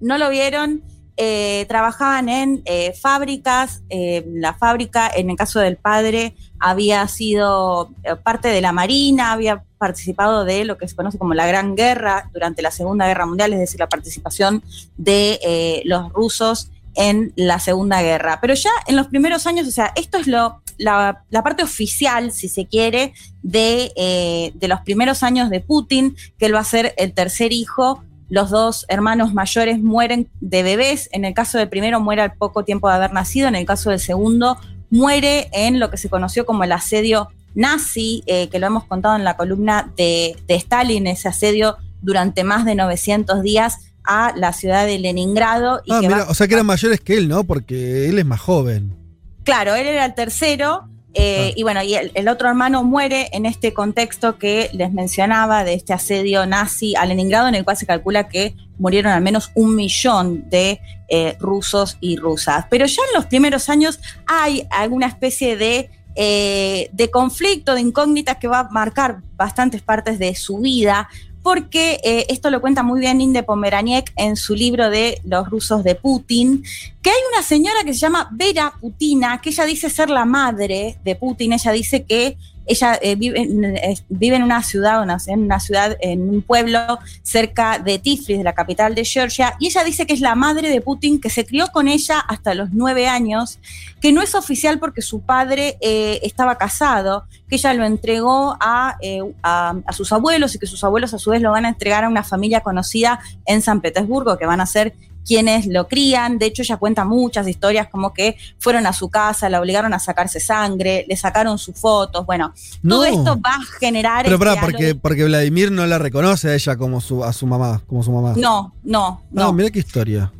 [0.00, 0.82] no lo vieron.
[1.22, 7.90] eh, trabajaban en eh, fábricas, eh, la fábrica, en el caso del padre, había sido
[8.22, 12.30] parte de la Marina, había participado de lo que se conoce como la Gran Guerra
[12.32, 14.62] durante la Segunda Guerra Mundial, es decir, la participación
[14.96, 18.38] de eh, los rusos en la Segunda Guerra.
[18.40, 22.48] Pero ya en los primeros años, o sea, esto es lo, la, parte oficial, si
[22.48, 23.12] se quiere,
[23.42, 27.52] de, eh, de los primeros años de Putin, que él va a ser el tercer
[27.52, 28.02] hijo.
[28.28, 31.08] Los dos hermanos mayores mueren de bebés.
[31.12, 33.48] En el caso del primero muere al poco tiempo de haber nacido.
[33.48, 34.58] En el caso del segundo
[34.90, 39.16] muere en lo que se conoció como el asedio nazi, eh, que lo hemos contado
[39.16, 44.52] en la columna de, de Stalin, ese asedio durante más de 900 días a la
[44.52, 45.80] ciudad de Leningrado.
[45.86, 47.44] Y Ah, que mira, va- o sea que eran mayores que él, ¿no?
[47.44, 48.96] Porque él es más joven.
[49.44, 50.88] Claro, él era el tercero.
[51.14, 55.64] eh, Y bueno, y el, el otro hermano muere en este contexto que les mencionaba
[55.64, 59.50] de este asedio nazi a Leningrado, en el cual se calcula que murieron al menos
[59.54, 62.66] un millón de eh, rusos y rusas.
[62.70, 68.36] Pero ya en los primeros años hay alguna especie de, eh, de conflicto, de incógnitas
[68.36, 71.08] que va a marcar bastantes partes de su vida
[71.42, 75.82] porque eh, esto lo cuenta muy bien Inde Pomeraniec en su libro de Los rusos
[75.84, 76.62] de Putin,
[77.02, 80.98] que hay una señora que se llama Vera Putina, que ella dice ser la madre
[81.02, 85.18] de Putin, ella dice que ella eh, vive, en, eh, vive en una ciudad, una-
[85.26, 86.80] en una ciudad, en un pueblo
[87.22, 90.68] cerca de Tiflis, de la capital de Georgia, y ella dice que es la madre
[90.70, 93.58] de Putin, que se crió con ella hasta los nueve años,
[94.00, 98.96] que no es oficial porque su padre eh, estaba casado, que ella lo entregó a,
[99.42, 102.08] a sus abuelos y que sus abuelos a su vez lo van a entregar a
[102.08, 104.94] una familia conocida en San Petersburgo, que van a ser
[105.26, 106.38] quienes lo crían.
[106.38, 109.98] De hecho, ella cuenta muchas historias como que fueron a su casa, la obligaron a
[109.98, 112.26] sacarse sangre, le sacaron sus fotos.
[112.26, 112.52] Bueno,
[112.86, 114.24] todo esto va a generar.
[114.24, 117.32] Pero este pará, halo porque, porque Vladimir no la reconoce a ella como su, a
[117.32, 118.34] su mamá, como su mamá.
[118.36, 119.48] No, no, no.
[119.48, 120.32] Ah, mira qué historia.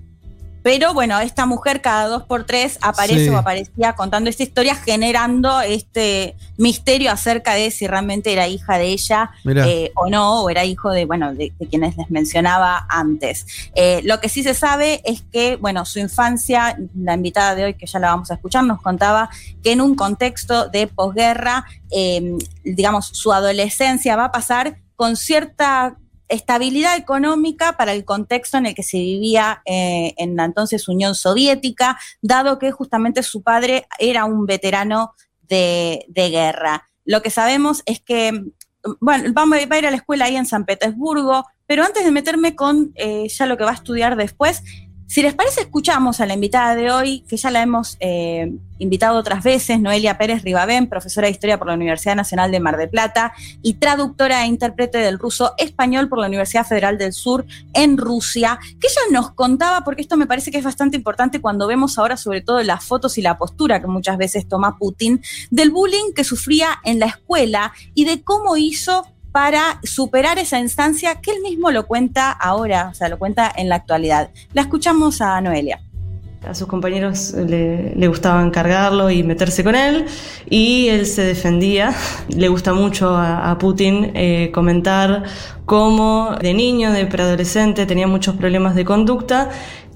[0.63, 3.29] Pero bueno, esta mujer cada dos por tres aparece Sí.
[3.31, 8.89] o aparecía contando esta historia, generando este misterio acerca de si realmente era hija de
[8.89, 13.47] ella eh, o no, o era hijo de, bueno, de, de quienes les mencionaba antes.
[13.75, 17.75] Eh, lo que sí se sabe es que, bueno, su infancia, la invitada de hoy,
[17.75, 19.31] que ya la vamos a escuchar, nos contaba
[19.63, 25.97] que en un contexto de posguerra, eh, digamos, su adolescencia va a pasar con cierta
[26.31, 31.15] estabilidad económica para el contexto en el que se vivía eh, en la entonces Unión
[31.15, 35.13] Soviética, dado que justamente su padre era un veterano
[35.43, 36.89] de, de guerra.
[37.05, 38.45] Lo que sabemos es que,
[39.01, 42.55] bueno, va a ir a la escuela ahí en San Petersburgo, pero antes de meterme
[42.55, 44.63] con eh, ya lo que va a estudiar después,
[45.11, 49.19] si les parece, escuchamos a la invitada de hoy, que ya la hemos eh, invitado
[49.19, 52.91] otras veces, Noelia Pérez Ribabén, profesora de Historia por la Universidad Nacional de Mar del
[52.91, 57.99] Plata y traductora e intérprete del ruso español por la Universidad Federal del Sur en
[57.99, 61.99] Rusia, que ella nos contaba, porque esto me parece que es bastante importante cuando vemos
[61.99, 65.21] ahora sobre todo las fotos y la postura que muchas veces toma Putin,
[65.51, 71.21] del bullying que sufría en la escuela y de cómo hizo para superar esa instancia
[71.21, 74.31] que él mismo lo cuenta ahora, o sea, lo cuenta en la actualidad.
[74.53, 75.81] La escuchamos a Noelia.
[76.49, 80.07] A sus compañeros le, gustaba encargarlo y meterse con él
[80.49, 81.93] y él se defendía.
[82.29, 85.25] Le gusta mucho a, a Putin eh, comentar
[85.67, 89.51] cómo de niño, de preadolescente, tenía muchos problemas de conducta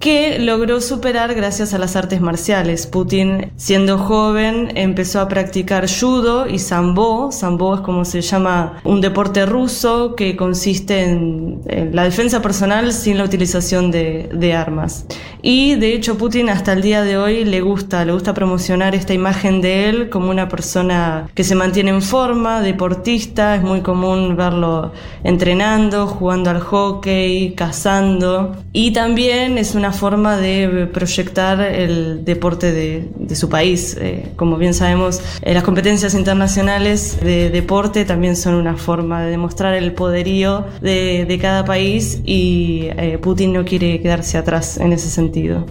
[0.05, 2.87] que logró superar gracias a las artes marciales.
[2.87, 7.33] Putin, siendo joven, empezó a practicar judo y sambo.
[7.33, 11.63] Sambo es como se llama un deporte ruso que consiste en,
[11.95, 15.07] la defensa personal sin la utilización de, de armas.
[15.41, 19.15] Y de hecho Putin hasta el día de hoy le gusta, le gusta promocionar esta
[19.15, 24.37] imagen de él como una persona que se mantiene en forma, deportista, es muy común
[24.37, 32.73] verlo entrenando, jugando al hockey, cazando y también es una forma de proyectar el deporte
[32.73, 33.97] de, su país.
[33.99, 39.31] Eh, como bien sabemos, eh, las competencias internacionales de deporte también son una forma de
[39.31, 45.09] demostrar el poderío de, cada país y eh, Putin no quiere quedarse atrás en ese
[45.09, 45.67] sentido.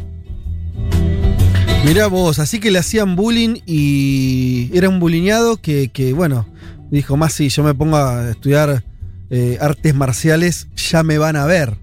[1.85, 6.45] Mirá vos, así que le hacían bullying y era un bulineado que, que, bueno,
[6.91, 8.83] dijo, más si yo me pongo a estudiar
[9.59, 11.77] artes marciales, ya me van a ver.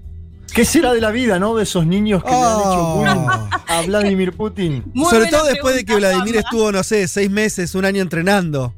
[0.54, 1.54] ¿Qué será de la vida, no?
[1.54, 3.26] De esos niños que le han hecho bullying
[3.68, 4.84] a Vladimir Putin.
[5.08, 8.74] Sobre todo después de que Vladimir estuvo, no sé, seis meses, un año entrenando.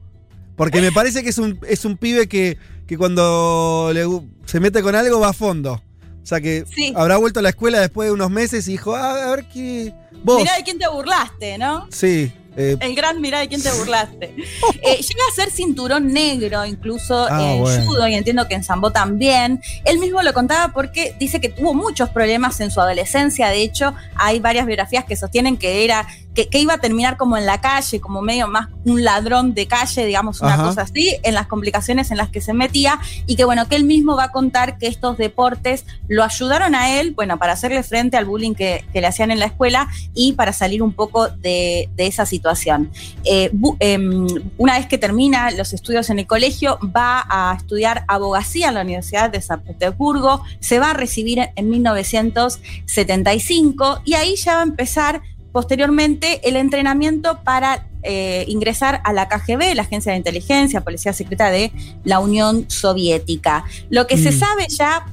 [0.57, 4.07] Porque me parece que es un, es un pibe que, que cuando le
[4.45, 5.83] se mete con algo va a fondo.
[6.23, 6.93] O sea que Sí.
[6.95, 9.93] habrá vuelto a la escuela después de unos meses y dijo, "Ah, a ver qué.
[10.23, 10.41] Vos.
[10.41, 11.87] Mirá de quién te burlaste, ¿no?
[11.91, 12.33] Sí.
[12.57, 14.35] Eh, El gran mirá de quién te burlaste.
[14.85, 17.85] Eh, llega a ser cinturón negro, incluso Ah, en bueno.
[17.85, 19.61] judo, y entiendo que en sambo también.
[19.85, 23.49] Él mismo lo contaba porque dice que tuvo muchos problemas en su adolescencia.
[23.49, 27.37] De hecho, hay varias biografías que sostienen que era que, que iba a terminar como
[27.37, 30.65] en la calle, como medio más un ladrón de calle, digamos, una Ajá.
[30.65, 33.85] cosa así, en las complicaciones en las que se metía, y que bueno, que él
[33.85, 38.17] mismo va a contar que estos deportes lo ayudaron a él, bueno, para hacerle frente
[38.17, 41.89] al bullying que, que le hacían en la escuela y para salir un poco de,
[41.97, 42.91] de esa situación.
[43.25, 44.27] Eh, bu- em,
[44.59, 48.81] una vez que termina los estudios en el colegio, va a estudiar abogacía en la
[48.83, 54.61] Universidad de San Petersburgo, se va a recibir en- en 1975 y ahí ya va
[54.61, 55.23] a empezar
[55.53, 61.51] posteriormente el entrenamiento para eh, ingresar a la KGB, la Agencia de Inteligencia, Policía Secreta
[61.51, 61.73] de
[62.05, 63.65] la Unión Soviética.
[63.91, 64.39] Lo que se Mm.
[64.39, 65.07] sabe ya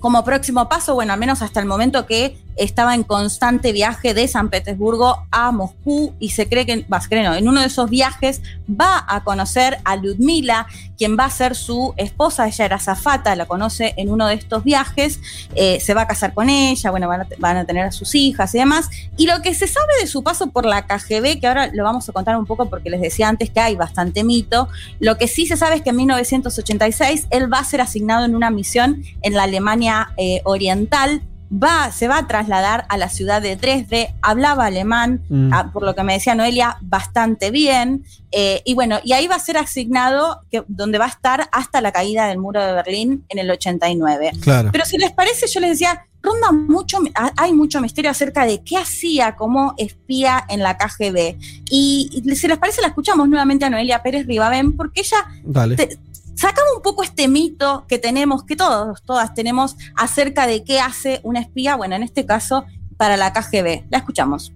[0.00, 4.26] como próximo paso, bueno, al menos hasta el momento que estaba en constante viaje de
[4.28, 9.04] San Petersburgo a Moscú y se cree que, va, en uno de esos viajes va
[9.08, 10.66] a conocer a Ludmila,
[10.96, 14.64] quien va a ser su esposa, ella era zafata, la conoce en uno de estos
[14.64, 15.20] viajes,
[15.54, 18.14] eh, se va a casar con ella, bueno, van a, van a tener a sus
[18.14, 18.88] hijas y demás.
[19.16, 22.08] Y lo que se sabe de su paso por la KGB, que ahora lo vamos
[22.08, 24.68] a contar un poco porque les decía antes que hay bastante mito,
[25.00, 28.34] lo que sí se sabe es que en 1986 él va a ser asignado en
[28.34, 31.22] una misión en la Alemania eh, Oriental.
[31.50, 35.52] Va, se va a trasladar a la ciudad de Dresde, hablaba alemán, Mm.
[35.54, 38.04] ah, por lo que me decía Noelia, bastante bien.
[38.32, 41.80] eh, y bueno, y ahí va a ser asignado, que, donde va a estar hasta
[41.80, 44.32] la caída del muro de Berlín en el 89.
[44.42, 44.70] Claro.
[44.72, 48.62] Pero si les parece, yo les decía, ronda mucho, ah, hay mucho misterio acerca de
[48.62, 51.36] qué hacía como espía en la KGB.
[51.70, 55.76] Y, y si les parece, la escuchamos nuevamente a Noelia Pérez Rivaben, porque ella Dale.
[55.76, 55.96] te-
[56.36, 61.20] sacaba un poco este mito que tenemos, que todos, todas tenemos, acerca de qué hace
[61.24, 62.64] una espía, bueno, en este caso,
[62.96, 63.86] para la KGB.
[63.90, 64.52] La escuchamos.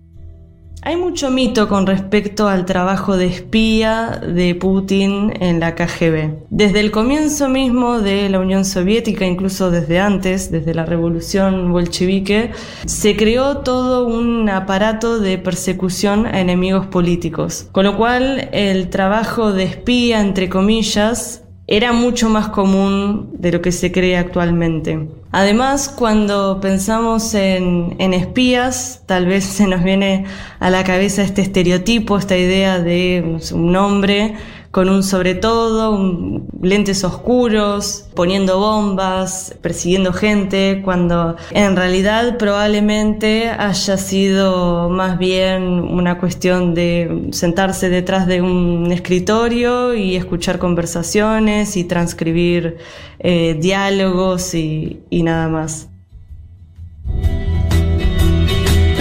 [0.83, 6.47] Hay mucho mito con respecto al trabajo de espía de Putin en la KGB.
[6.49, 12.53] Desde el comienzo mismo de la Unión Soviética, incluso desde antes, desde la revolución bolchevique,
[12.87, 17.69] se creó todo un aparato de persecución a enemigos políticos.
[17.73, 23.63] Con lo cual, el trabajo de espía, entre comillas, era mucho más común de lo
[23.63, 25.09] que se cree actualmente.
[25.31, 30.25] Además, cuando pensamos en, en espías, tal vez se nos viene
[30.59, 34.35] a la cabeza este estereotipo, esta idea de un hombre
[34.71, 43.49] con un sobre todo, un- lentes oscuros, poniendo bombas, persiguiendo gente, cuando en realidad probablemente
[43.49, 51.77] haya sido más bien una cuestión de sentarse detrás de un escritorio y escuchar conversaciones
[51.77, 52.77] y transcribir
[53.19, 55.89] eh, diálogos y, y nada más.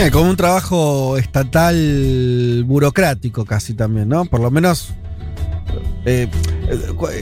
[0.02, 4.24] Eh, como un trabajo estatal burocrático casi también, ¿no?
[4.26, 4.94] Por lo menos
[6.10, 6.30] eh,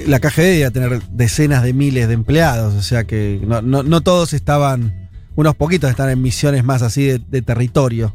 [0.08, 4.02] la KGB debía tener decenas de miles de empleados, o sea que no, no- no
[4.02, 8.14] todos estaban, unos poquitos están en misiones más así de, de territorio.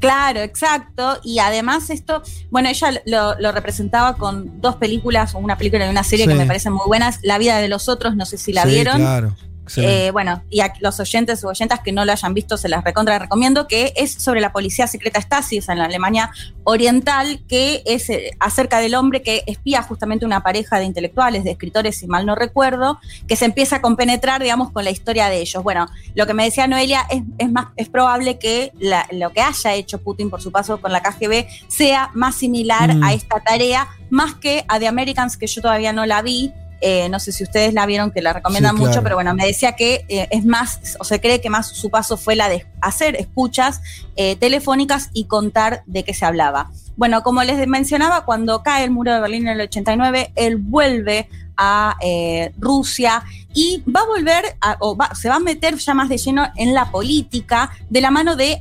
[0.00, 1.20] Claro, exacto.
[1.22, 6.02] Y además esto, bueno, ella lo, lo representaba con dos películas, una película y una
[6.02, 6.32] serie Sí.
[6.32, 7.20] que me parecen muy buenas.
[7.22, 8.96] La vida de los otros, no sé si la Sí, vieron.
[8.98, 9.36] Claro.
[9.76, 12.82] Eh, bueno, y a los oyentes o oyentas que no lo hayan visto, se las
[12.84, 16.30] recontra recomiendo, que es sobre la policía secreta Stasi, en la Alemania
[16.64, 21.52] Oriental, que es eh, acerca del hombre que espía justamente una pareja de intelectuales, de
[21.52, 22.98] escritores, si mal no recuerdo,
[23.28, 25.62] que se empieza a compenetrar, digamos, con la historia de ellos.
[25.62, 29.42] Bueno, lo que me decía Noelia, es, es más, es probable que la- lo que
[29.42, 33.02] haya hecho Putin por su paso con la KGB sea más similar Mm.
[33.04, 36.52] a esta tarea, más que a The Americans, que yo todavía no la vi.
[36.82, 39.04] Eh, no sé si ustedes la vieron, que la recomiendan Sí, mucho, claro.
[39.04, 42.16] pero bueno, me decía que eh, es más, o se cree que más su paso
[42.16, 43.80] fue la de hacer escuchas
[44.16, 46.70] eh, telefónicas y contar de qué se hablaba.
[46.96, 51.28] Bueno, como les mencionaba, cuando cae el muro de Berlín en el 89, él vuelve
[51.56, 53.22] a eh, Rusia
[53.54, 56.46] y va a volver, a- o va- se va a meter ya más de lleno
[56.56, 58.60] en la política de la mano de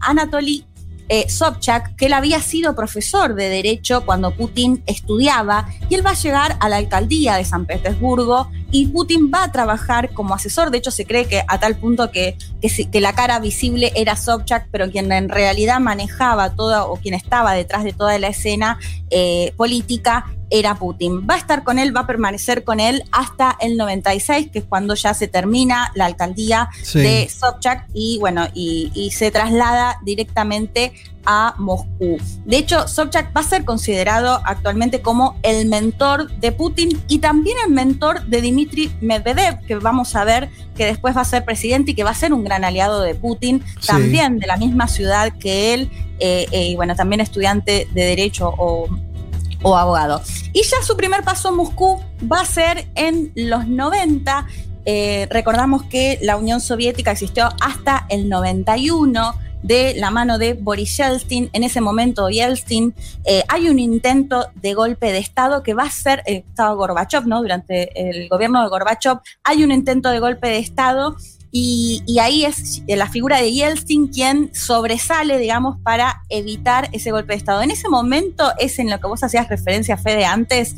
[0.00, 0.64] Anatoly
[1.12, 6.10] eh, Sobchak, que él había sido profesor de Derecho cuando Putin estudiaba, y él va
[6.10, 10.70] a llegar a la alcaldía de San Petersburgo y Putin va a trabajar como asesor.
[10.70, 14.68] De hecho, se cree que a tal punto que, que, la cara visible era Sobchak,
[14.70, 18.78] pero quien en realidad manejaba toda o quien estaba detrás de toda la escena
[19.10, 21.26] eh, política era Putin.
[21.28, 24.64] Va a estar con él, va a permanecer con él hasta el 96, que es
[24.64, 26.98] cuando ya se termina la alcaldía Sí.
[27.00, 30.92] de Sobchak y bueno, y, y se traslada directamente
[31.26, 32.16] a Moscú.
[32.46, 37.56] De hecho, Sobchak va a ser considerado actualmente como el mentor de Putin y también
[37.66, 41.90] el mentor de Dmitry Medvedev, que vamos a ver que después va a ser presidente
[41.90, 43.86] y que va a ser un gran aliado de Putin, Sí.
[43.88, 48.54] también de la misma ciudad que él, eh, eh, y bueno, también estudiante de Derecho
[48.56, 48.88] o
[49.62, 50.20] o abogado.
[50.52, 54.46] Y ya su primer paso en Moscú va a ser en los 90.
[54.84, 59.34] Eh, recordamos que la Unión Soviética existió hasta el 91.
[59.62, 61.50] de la mano de Boris Yeltsin.
[61.52, 62.94] En ese momento, Yeltsin,
[63.26, 67.26] eh, hay un intento de golpe de Estado que va a ser, eh, estaba Gorbachev,
[67.26, 67.42] ¿no?
[67.42, 71.14] Durante el gobierno de Gorbachev, hay un intento de golpe de Estado
[71.52, 77.38] y, ahí es la figura de Yeltsin quien sobresale, digamos, para evitar ese golpe de
[77.38, 77.62] Estado.
[77.62, 80.76] En ese momento es en lo que vos hacías referencia, Fede, antes.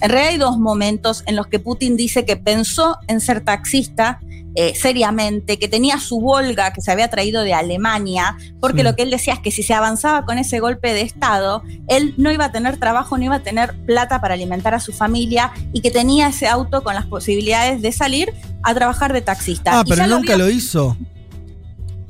[0.00, 4.20] En hay dos momentos en los que Putin dice que pensó en ser taxista
[4.54, 9.02] eh, seriamente, que tenía su Volga que se había traído de Alemania, porque lo que
[9.02, 12.44] él decía es que si se avanzaba con ese golpe de Estado, él no iba
[12.46, 15.90] a tener trabajo, no iba a tener plata para alimentar a su familia y que
[15.90, 18.32] tenía ese auto con las posibilidades de salir
[18.62, 19.78] a trabajar de taxista.
[19.78, 20.96] Ah, Y pero lo nunca lo hizo.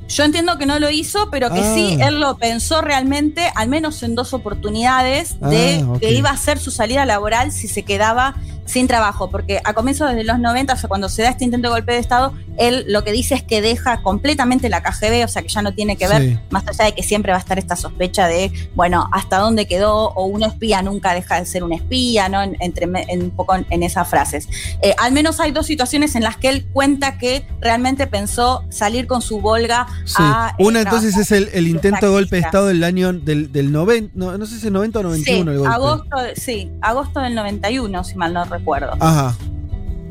[0.09, 1.73] yo entiendo que no lo hizo, pero que Ah.
[1.73, 5.99] sí él lo pensó realmente, al menos en dos oportunidades, de Ah, ok.
[5.99, 9.29] que iba a ser su salida laboral si se quedaba sin trabajo.
[9.29, 11.93] Porque a comienzos desde los 90, o sea, cuando se da este intento de golpe
[11.93, 15.49] de Estado, él lo que dice es que deja completamente la KGB, o sea, que
[15.49, 16.39] ya no tiene que ver, Sí.
[16.49, 20.09] más allá de que siempre va a estar esta sospecha de, bueno, hasta dónde quedó,
[20.11, 22.41] o un espía nunca deja de ser un espía, ¿no?
[22.41, 24.47] En- Entre, en un poco en, esas frases.
[24.81, 29.07] Eh, al menos hay dos situaciones en las que él cuenta que realmente pensó salir
[29.07, 30.13] con su Volga Sí.
[30.19, 30.55] a.
[30.57, 32.41] eh, Una entonces es el, el de intento de golpe de.
[32.43, 35.57] Estado del año del, del 90, no, no sé si es 90 o 91 el
[35.57, 35.75] Sí, golpe.
[35.75, 38.93] agosto, de- sí, agosto del 91, si mal no recuerdo.
[38.99, 39.35] Ajá.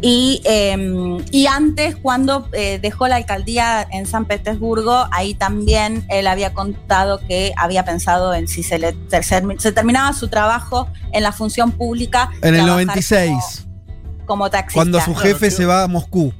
[0.05, 6.27] Y, eh, y antes, cuando eh, dejó la alcaldía en San Petersburgo, ahí también él
[6.27, 9.23] había contado que había pensado en si se le se,
[9.59, 12.31] se terminaba su trabajo en la función pública.
[12.43, 13.67] En el trabajar 96,
[14.27, 14.75] Como, como taxista.
[14.75, 16.35] cuando su jefe se va a Moscú.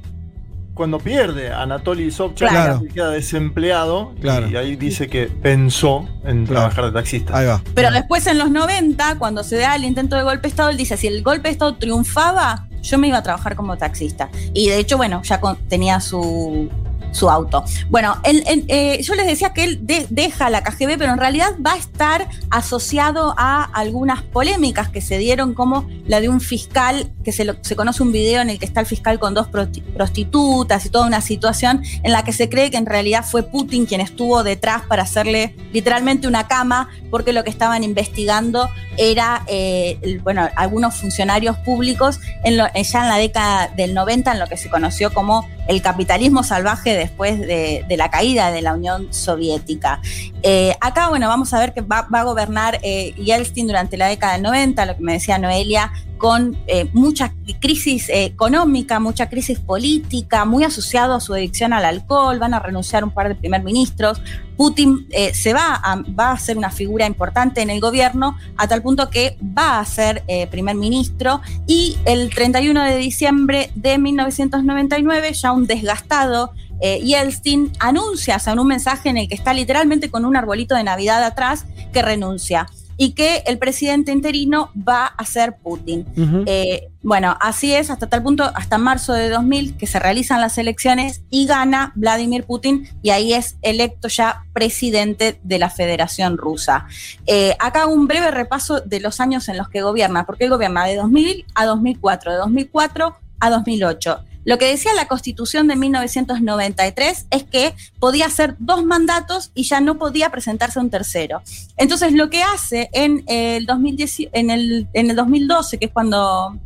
[0.73, 2.81] Cuando pierde Anatoly Sobchak, Claro.
[2.93, 4.47] queda desempleado Claro.
[4.49, 6.61] y ahí dice que pensó en Claro.
[6.61, 7.37] trabajar de taxista.
[7.37, 7.61] Ahí va.
[7.75, 10.77] Pero después en los 90, cuando se da el intento de golpe de Estado, él
[10.77, 14.29] dice, si el golpe de Estado triunfaba, yo me iba a trabajar como taxista.
[14.53, 16.69] Y de hecho, bueno, ya con- tenía su,
[17.11, 17.63] su auto.
[17.89, 21.51] Bueno, él- eh, yo les decía que él de- deja la KGB, pero en realidad
[21.65, 27.11] va a estar asociado a algunas polémicas que se dieron, como la de un fiscal,
[27.23, 29.47] que se, lo- se conoce un video en el que está el fiscal con dos
[29.51, 33.43] prosti- prostitutas y toda una situación en la que se cree que en realidad fue
[33.43, 39.43] Putin quien estuvo detrás para hacerle literalmente una cama, porque lo que estaban investigando era,
[39.47, 44.57] eh, bueno, algunos funcionarios públicos en ya en la década del 90, en lo que
[44.57, 50.01] se conoció como el capitalismo salvaje después de, la caída de la Unión Soviética.
[50.41, 53.13] Eh, acá, bueno, vamos a ver que va, a gobernar eh,
[53.55, 55.91] durante la década del 90, lo que me decía Noelia,
[56.23, 61.83] con eh, mucha crisis eh, económica, mucha crisis política, muy asociado a su adicción al
[61.83, 64.21] alcohol, van a renunciar un par de primer ministros.
[64.63, 68.65] Putin eh, se va a, va a ser una figura importante en el gobierno a
[68.65, 71.41] tal punto que va a ser eh, primer ministro.
[71.67, 78.53] Y el 31 de diciembre de 1999, ya un desgastado eh, Yeltsin anuncia, o sea,
[78.53, 82.01] en un mensaje en el que está literalmente con un arbolito de Navidad atrás, que
[82.01, 82.67] renuncia
[83.03, 86.05] y que el presidente interino va a ser Putin.
[86.45, 90.57] Eh, bueno, así es hasta tal punto, hasta marzo de 2000, que se realizan las
[90.57, 96.85] elecciones y gana Vladimir Putin y ahí es electo ya presidente de la Federación Rusa.
[97.25, 100.85] Eh, acá un breve repaso de los años en los que gobierna, porque él gobierna
[100.85, 104.19] de 2000 a 2004, de 2004 a 2008.
[104.45, 109.79] Lo que decía la Constitución de 1993 es que podía hacer dos mandatos y ya
[109.79, 111.41] no podía presentarse un tercero.
[111.77, 116.57] Entonces, lo que hace en el, 2010, en el, en el 2012, que es cuando,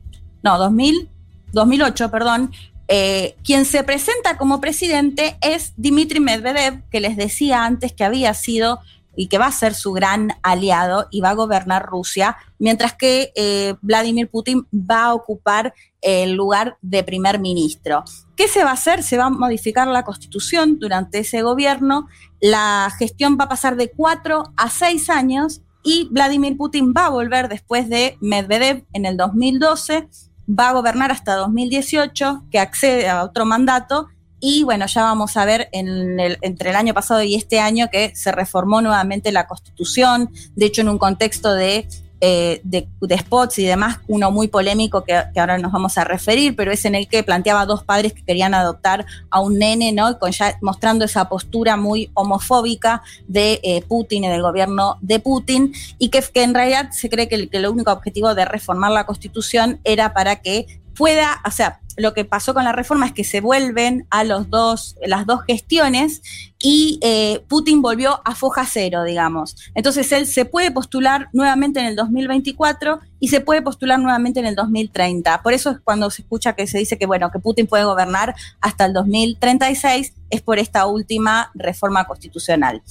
[0.43, 1.09] no, 2000,
[1.53, 2.51] 2008, perdón,
[2.87, 8.33] eh, quien se presenta como presidente es Dmitry Medvedev, que les decía antes que había
[8.33, 8.79] sido
[9.15, 13.33] y que va a ser su gran aliado y va a gobernar Rusia, mientras que
[13.35, 15.73] eh, Vladimir Putin va a ocupar
[16.07, 18.05] el lugar de primer ministro.
[18.37, 19.03] ¿Qué se va a hacer?
[19.03, 22.07] Se va a modificar la constitución durante ese gobierno,
[22.39, 27.09] la gestión va a pasar de cuatro a seis años y Vladimir Putin va a
[27.09, 30.07] volver después de Medvedev en el 2012,
[30.47, 34.07] va a gobernar hasta 2018, que accede a otro mandato
[34.39, 38.31] y bueno, ya vamos a ver entre el año pasado y este año que se
[38.31, 41.87] reformó nuevamente la constitución, de hecho en un contexto de,
[42.19, 46.55] eh, de, de, spots y demás, uno muy polémico que, ahora nos vamos a referir,
[46.55, 50.17] pero es en el que planteaba dos padres que querían adoptar a un nene, ¿no?
[50.17, 55.73] Con ya mostrando esa postura muy homofóbica de eh, Putin y del gobierno de Putin,
[55.99, 58.91] y que, que en realidad se cree que el, que el único objetivo de reformar
[58.91, 60.65] la constitución era para que
[60.97, 64.49] pueda, o sea, lo que pasó con la reforma es que se vuelven a los
[64.49, 66.21] dos, las dos gestiones
[66.59, 69.55] y eh, Putin volvió a foja cero, digamos.
[69.73, 74.45] Entonces él se puede postular nuevamente en el 2024 y se puede postular nuevamente en
[74.45, 75.41] el 2030.
[75.41, 78.35] Por eso es cuando se escucha que se dice que, bueno, que Putin puede gobernar
[78.61, 82.83] hasta el 2036, es por esta última reforma constitucional.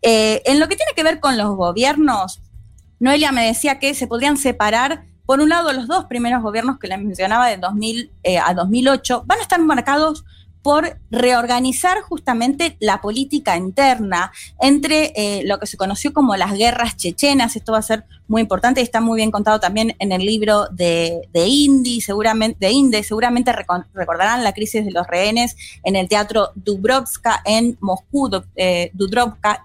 [0.00, 2.40] Eh, en lo que tiene que ver con los gobiernos,
[2.98, 6.88] Noelia me decía que se podrían separar por un lado, los dos primeros gobiernos que
[6.88, 10.24] les mencionaba de 2000 eh, a 2008 van a estar marcados
[10.64, 16.96] por reorganizar justamente la política interna entre eh, lo que se conoció como las guerras
[16.96, 17.54] chechenas.
[17.54, 20.66] Esto va a ser muy importante y está muy bien contado también en el libro
[20.70, 23.02] de, de Indy, seguramente.
[23.02, 28.92] Seguramente recordarán la crisis de los rehenes en el teatro Dubrovka en Moscú, eh,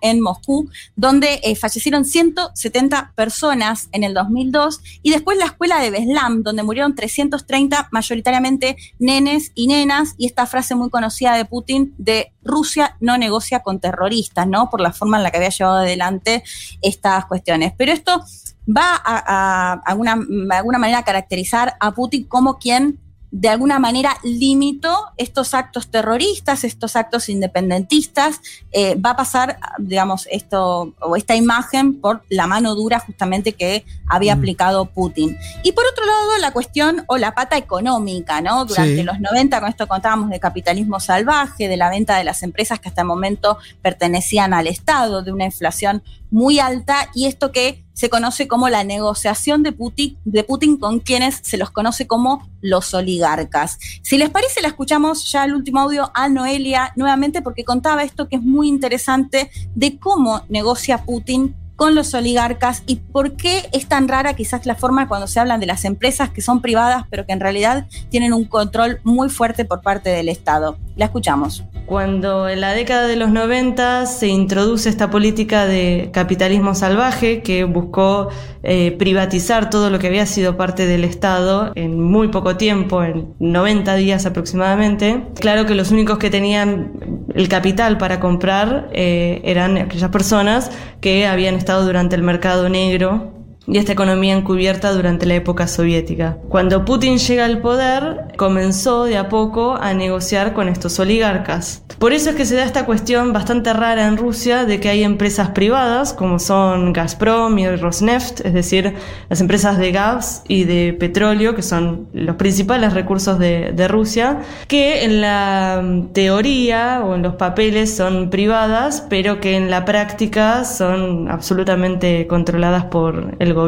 [0.02, 5.92] en Moscú, donde eh, fallecieron 170 personas en el 2002 y después la escuela de
[5.92, 11.94] Beslam, donde murieron 330 mayoritariamente nenes y nenas y esta frase muy conocida de Putin
[11.98, 14.70] de Rusia no negocia con terroristas, ¿no?
[14.70, 16.44] Por la forma en la que había llevado adelante
[16.82, 17.74] estas cuestiones.
[17.78, 18.24] Pero esto
[18.70, 20.18] va a, a, alguna,
[20.52, 23.00] alguna manera caracterizar a Putin como quien
[23.32, 28.42] de alguna manera limitó estos actos terroristas, estos actos independentistas,
[28.72, 33.86] eh, va a pasar, digamos, esto o esta imagen por la mano dura justamente que
[34.08, 34.40] había Mm.
[34.40, 35.38] aplicado Putin.
[35.64, 38.66] Y por otro lado, la cuestión o la pata económica, ¿no?
[38.66, 39.04] Durante Sí.
[39.04, 42.90] los 90, con esto contábamos de capitalismo salvaje, de la venta de las empresas que
[42.90, 46.02] hasta el momento pertenecían al Estado, de una inflación
[46.32, 51.00] muy alta y esto que se conoce como la negociación de Putin, de Putin con
[51.00, 53.78] quienes se los conoce como los oligarcas.
[54.04, 58.30] Si les parece, la escuchamos ya el último audio a Noelia nuevamente porque contaba esto
[58.30, 63.88] que es muy interesante de cómo negocia Putin con los oligarcas y por qué es
[63.88, 67.26] tan rara quizás la forma cuando se hablan de las empresas que son privadas pero
[67.26, 70.78] que en realidad tienen un control muy fuerte por parte del Estado.
[70.98, 71.64] La escuchamos.
[71.86, 77.64] Cuando en la década de los 90 se introduce esta política de capitalismo salvaje que
[77.64, 78.30] buscó
[78.62, 83.34] eh, privatizar todo lo que había sido parte del Estado en muy poco tiempo, en
[83.40, 89.78] 90 días aproximadamente, claro que los únicos que tenían el capital para comprar eh, eran
[89.78, 93.39] aquellas personas que habían estado durante el mercado negro
[93.70, 96.38] y esta economía encubierta durante la época soviética.
[96.50, 101.84] Cuando Putin llega al poder, comenzó de a poco a negociar con estos oligarcas.
[102.00, 105.04] Por eso es que se da esta cuestión bastante rara en Rusia de que hay
[105.04, 108.96] empresas privadas como son Gazprom y Rosneft, es decir,
[109.30, 114.40] las empresas de gas y de petróleo, que son los principales recursos de, de Rusia,
[114.68, 119.86] que en la mm, teoría o en los papeles son privadas, pero que en la
[119.86, 123.59] práctica son absolutamente controladas por el gobierno.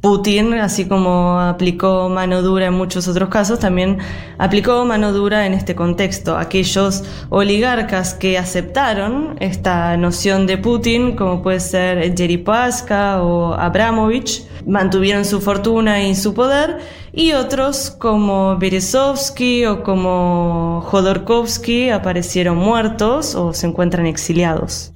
[0.00, 3.98] Putin, así como aplicó mano dura en muchos otros casos, también
[4.38, 6.36] aplicó mano dura en este contexto.
[6.36, 15.24] Aquellos oligarcas que aceptaron esta noción de Putin, como puede ser Deripaska o Abramovich, mantuvieron
[15.24, 16.78] su fortuna y su poder,
[17.12, 24.92] y otros como Berezovsky o como Jodorkovsky aparecieron muertos o se encuentran exiliados.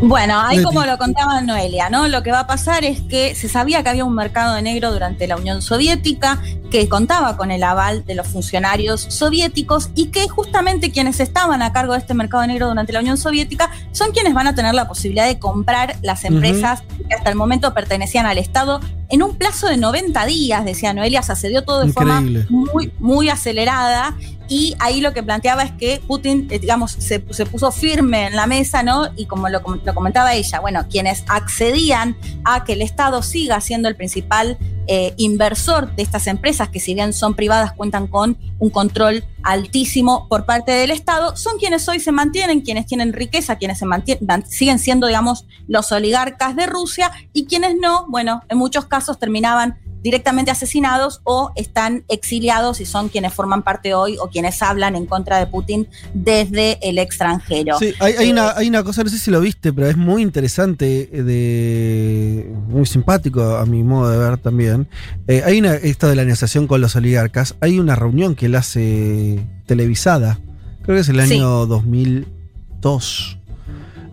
[0.00, 2.06] Bueno, ahí como lo contaba Noelia, ¿no?
[2.06, 5.26] Lo que va a pasar es que se sabía que había un mercado negro durante
[5.26, 6.40] la Unión Soviética,
[6.70, 11.72] que contaba con el aval de los funcionarios soviéticos y que justamente quienes estaban a
[11.72, 14.88] cargo de este mercado negro durante la Unión Soviética son quienes van a tener la
[14.88, 18.80] posibilidad de comprar las empresas que hasta el momento pertenecían al Estado
[19.10, 22.44] en un plazo de 90 días, decía Noelia, se dio todo de Increíble.
[22.44, 24.14] forma muy, muy acelerada.
[24.50, 28.36] Y ahí lo que planteaba es que Putin, eh, digamos, se, se puso firme en
[28.36, 29.08] la mesa, ¿no?
[29.16, 33.88] Y como lo, lo comentaba ella, bueno, quienes accedían a que el Estado siga siendo
[33.88, 38.70] el principal eh, inversor de estas empresas, que si bien son privadas, cuentan con un
[38.70, 43.78] control altísimo por parte del Estado, son quienes hoy se mantienen, quienes tienen riqueza, quienes
[43.78, 48.58] se mantien- man- siguen siendo, digamos, los oligarcas de Rusia y quienes no, bueno, en
[48.58, 54.28] muchos casos terminaban directamente asesinados o están exiliados y son quienes forman parte hoy o
[54.28, 57.78] quienes hablan en contra de Putin desde el extranjero.
[57.78, 59.96] Sí, hay, hay Eh, una, hay una cosa, no sé si lo viste, pero es
[59.96, 64.86] muy interesante, eh, de muy simpático a mi modo de ver también.
[65.26, 68.54] Eh, hay una, esto de la negociación con los oligarcas, hay una reunión que él
[68.54, 70.38] hace televisada,
[70.82, 71.34] creo que es el Sí.
[71.34, 73.38] año 2002,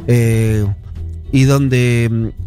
[0.08, 0.66] eh,
[1.32, 2.45] y donde mm,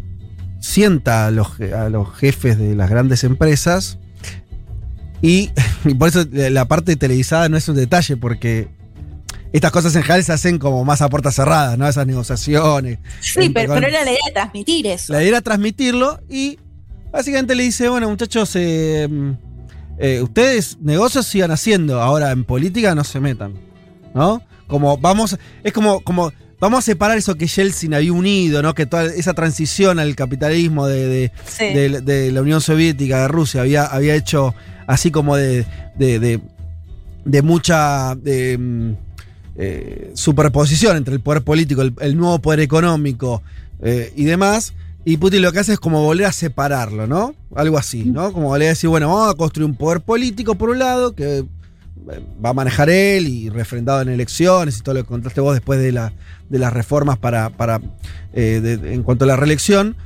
[0.61, 3.99] sienta a los, a los jefes de las grandes empresas
[5.23, 5.51] y,
[5.85, 8.69] y por eso la parte televisada no es un detalle, porque
[9.53, 11.89] estas cosas en general se hacen como más a puertas cerradas, ¿no?
[11.89, 12.99] Esas negociaciones.
[13.20, 15.12] Sí, pero, con- pero era la idea de transmitir eso.
[15.12, 16.59] La idea era transmitirlo y
[17.11, 19.09] Básicamente le dice, bueno, muchachos, eh,
[19.99, 23.55] eh, ustedes negocios sigan haciendo, ahora en política no se metan.
[24.15, 24.43] ¿No?
[24.67, 28.75] Como vamos, es como, como vamos a separar eso que Yeltsin había unido, ¿no?
[28.75, 31.65] Que toda esa transición al capitalismo de, de, Sí.
[31.73, 34.55] de- de la Unión Soviética, de Rusia, había, había hecho
[34.87, 38.93] así como de, de, mucha de, mm,
[39.57, 43.43] eh, superposición entre el poder político, el, el nuevo poder económico
[43.83, 44.73] eh, y demás.
[45.05, 47.35] Y Putin lo que hace es como volver a separarlo, ¿no?
[47.55, 48.33] Algo así, ¿no?
[48.33, 51.45] Como volver a decir, bueno, vamos a construir un poder político por un lado, que
[52.44, 55.81] va a manejar él y refrendado en elecciones y todo lo que contaste vos después
[55.81, 56.12] de, la,
[56.49, 57.81] de las reformas para, para
[58.33, 59.97] eh, de- en cuanto a la reelección.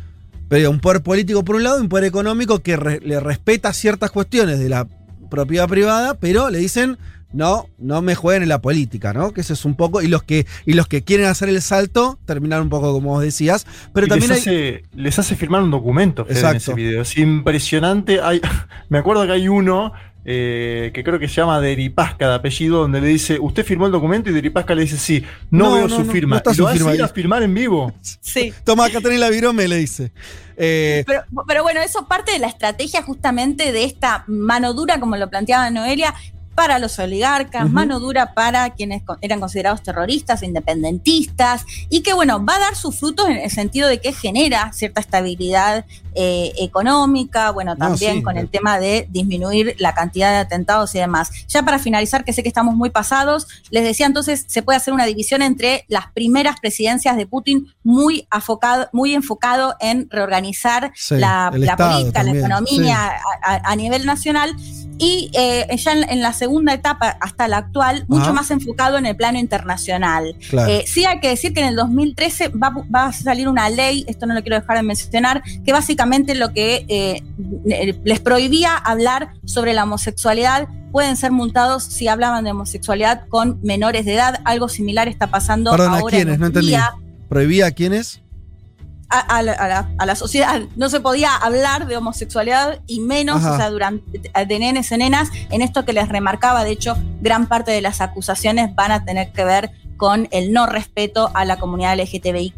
[0.48, 3.72] Pero un poder político por un lado y un poder económico que re- le respeta
[3.72, 4.86] ciertas cuestiones de la
[5.30, 6.98] propiedad privada, pero le dicen,
[7.32, 9.32] no, no me jueguen en la política, ¿no?
[9.32, 10.02] Que eso es un poco.
[10.02, 13.22] Y los que, y los que quieren hacer el salto, terminar un poco como vos
[13.22, 13.66] decías.
[13.94, 14.54] Pero Y también les, hay.
[14.54, 17.00] hace, les hace firmar un documento Fede, en ese video.
[17.00, 18.20] Es impresionante.
[18.20, 18.42] Hay,
[18.90, 23.00] me acuerdo que hay uno eh, que creo que se llama Deripasca de apellido, donde
[23.00, 24.30] le dice, ¿usted firmó el documento?
[24.30, 26.34] Y Deripasca le dice, sí, no, No, veo no, su no, firma.
[26.34, 27.92] no está y su lo ir a firmar en vivo.
[28.20, 28.52] Sí.
[28.64, 30.12] Toma, la virome, le dice.
[30.56, 35.16] Eh, Pero, pero bueno, eso parte de la estrategia justamente de esta mano dura, como
[35.16, 36.14] lo planteaba Noelia,
[36.54, 42.56] para los oligarcas, mano dura para quienes eran considerados terroristas, independentistas, y que bueno, va
[42.56, 47.72] a dar sus frutos en el sentido de que genera cierta estabilidad eh, económica, bueno,
[47.74, 48.22] No, también sí.
[48.22, 51.30] con el tema de disminuir la cantidad de atentados y demás.
[51.48, 54.92] Ya para finalizar, que sé que estamos muy pasados, les decía entonces, se puede hacer
[54.94, 61.16] una división entre las primeras presidencias de Putin muy, afocado, muy enfocado en reorganizar Sí,
[61.16, 62.98] la, la política, también, la economía
[63.42, 64.54] a, a- a nivel nacional
[64.98, 68.32] y eh, ya en, en la segunda etapa hasta la actual, mucho Ajá.
[68.34, 70.36] más enfocado en el plano internacional.
[70.48, 70.70] Claro.
[70.70, 74.04] Eh, sí hay que decir que en el 2013 va, va a salir una ley,
[74.06, 76.01] esto no lo quiero dejar de mencionar, que básicamente
[76.34, 77.22] lo que eh,
[78.04, 84.04] les prohibía hablar sobre la homosexualidad pueden ser multados si hablaban de homosexualidad con menores
[84.04, 84.40] de edad.
[84.44, 86.34] Algo similar está pasando Perdón, ¿a ahora quiénes?
[86.34, 86.74] en No entendí.
[87.28, 88.20] ¿Prohibía a quiénes?
[89.14, 90.62] a, a la, a la- a la sociedad.
[90.74, 93.52] No se podía hablar de homosexualidad y menos, Ajá.
[93.52, 97.46] o sea, durante, de nenes y nenas, en esto que les remarcaba, de hecho, gran
[97.46, 101.58] parte de las acusaciones van a tener que ver con el no respeto a la
[101.58, 102.56] comunidad LGTBIQ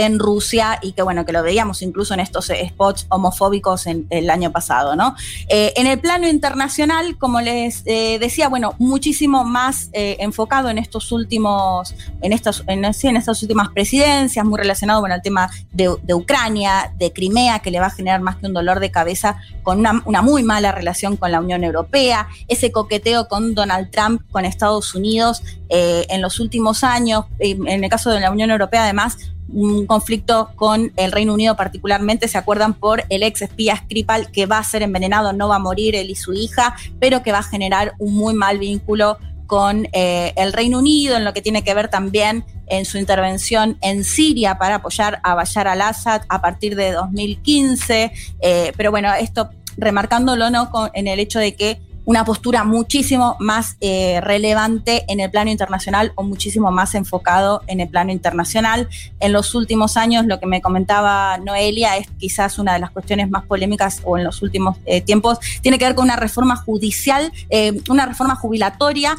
[0.00, 4.06] en Rusia y que bueno, que lo veíamos incluso en estos eh, spots homofóbicos en,
[4.10, 5.14] el año pasado, ¿no?
[5.48, 11.12] Eh, en el plano internacional, como les eh, decía, bueno, muchísimo más enfocado en estos
[11.12, 17.12] últimos, en estos, en, estas últimas presidencias, muy relacionado con el tema de, Ucrania, de
[17.12, 20.42] Crimea, que le va a generar más que un dolor de cabeza con una, muy
[20.42, 26.20] mala relación con la Unión Europea, ese coqueteo con Donald Trump, con Estados Unidos en
[26.20, 29.18] los últimos años, en el caso de la Unión Europea además,
[29.52, 34.46] un conflicto con el Reino Unido particularmente, se acuerdan por el ex espía Skripal que
[34.46, 37.38] va a ser envenenado, no va a morir él y su hija, pero que va
[37.38, 41.64] a generar un muy mal vínculo con eh, el Reino Unido, en lo que tiene
[41.64, 46.76] que ver también en su intervención en Siria para apoyar a Bashar al-Assad a partir
[46.76, 48.12] de 2015.
[48.40, 50.70] Eh, pero bueno, esto remarcándolo ¿no?
[50.70, 51.80] Con- en el hecho de que
[52.10, 57.78] una postura muchísimo más eh, relevante en el plano internacional o muchísimo más enfocado en
[57.78, 58.88] el plano internacional.
[59.20, 63.30] En los últimos años, lo que me comentaba Noelia es quizás una de las cuestiones
[63.30, 67.32] más polémicas o en los últimos eh, tiempos, tiene que ver con una reforma judicial,
[67.48, 69.16] eh, una reforma jubilatoria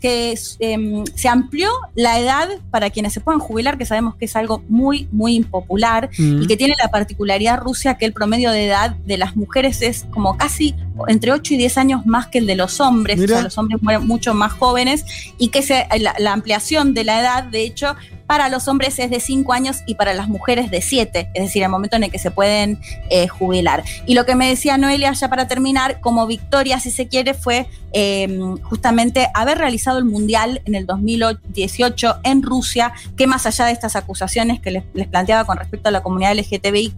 [0.00, 4.36] que, eh, se amplió la edad para quienes se puedan jubilar, que sabemos que es
[4.36, 6.42] algo muy, muy impopular Mm.
[6.42, 10.06] y que tiene la particularidad Rusia que el promedio de edad de las mujeres es
[10.10, 10.74] como casi
[11.08, 13.82] entre 8 y 10 años más que el de los hombres, o sea, los hombres
[13.82, 15.04] mueren mucho más jóvenes
[15.38, 19.10] y que se, la, la ampliación de la edad, de hecho, para los hombres es
[19.10, 22.10] de 5 años y para las mujeres de 7, es decir, el momento en el
[22.10, 23.84] que se pueden eh, jubilar.
[24.06, 27.68] Y lo que me decía Noelia, ya para terminar, como victoria, si se quiere, fue
[27.92, 33.72] eh, justamente haber realizado el Mundial en el 2018 en Rusia, que más allá de
[33.72, 36.96] estas acusaciones que les, planteaba con respecto a la comunidad LGTBIQ,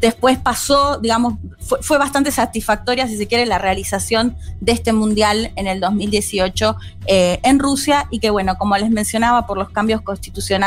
[0.00, 5.52] después pasó, digamos, fue, fue bastante satisfactoria, si se quiere, la realización de este Mundial
[5.56, 10.02] en el 2018 eh, en Rusia y que, bueno, como les mencionaba, por los cambios
[10.02, 10.65] constitucionales,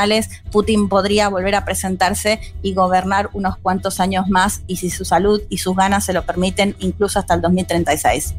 [0.51, 5.41] Putin podría volver a presentarse y gobernar unos cuantos años más y si su salud
[5.49, 8.35] y sus ganas se lo permiten, incluso hasta el 2036.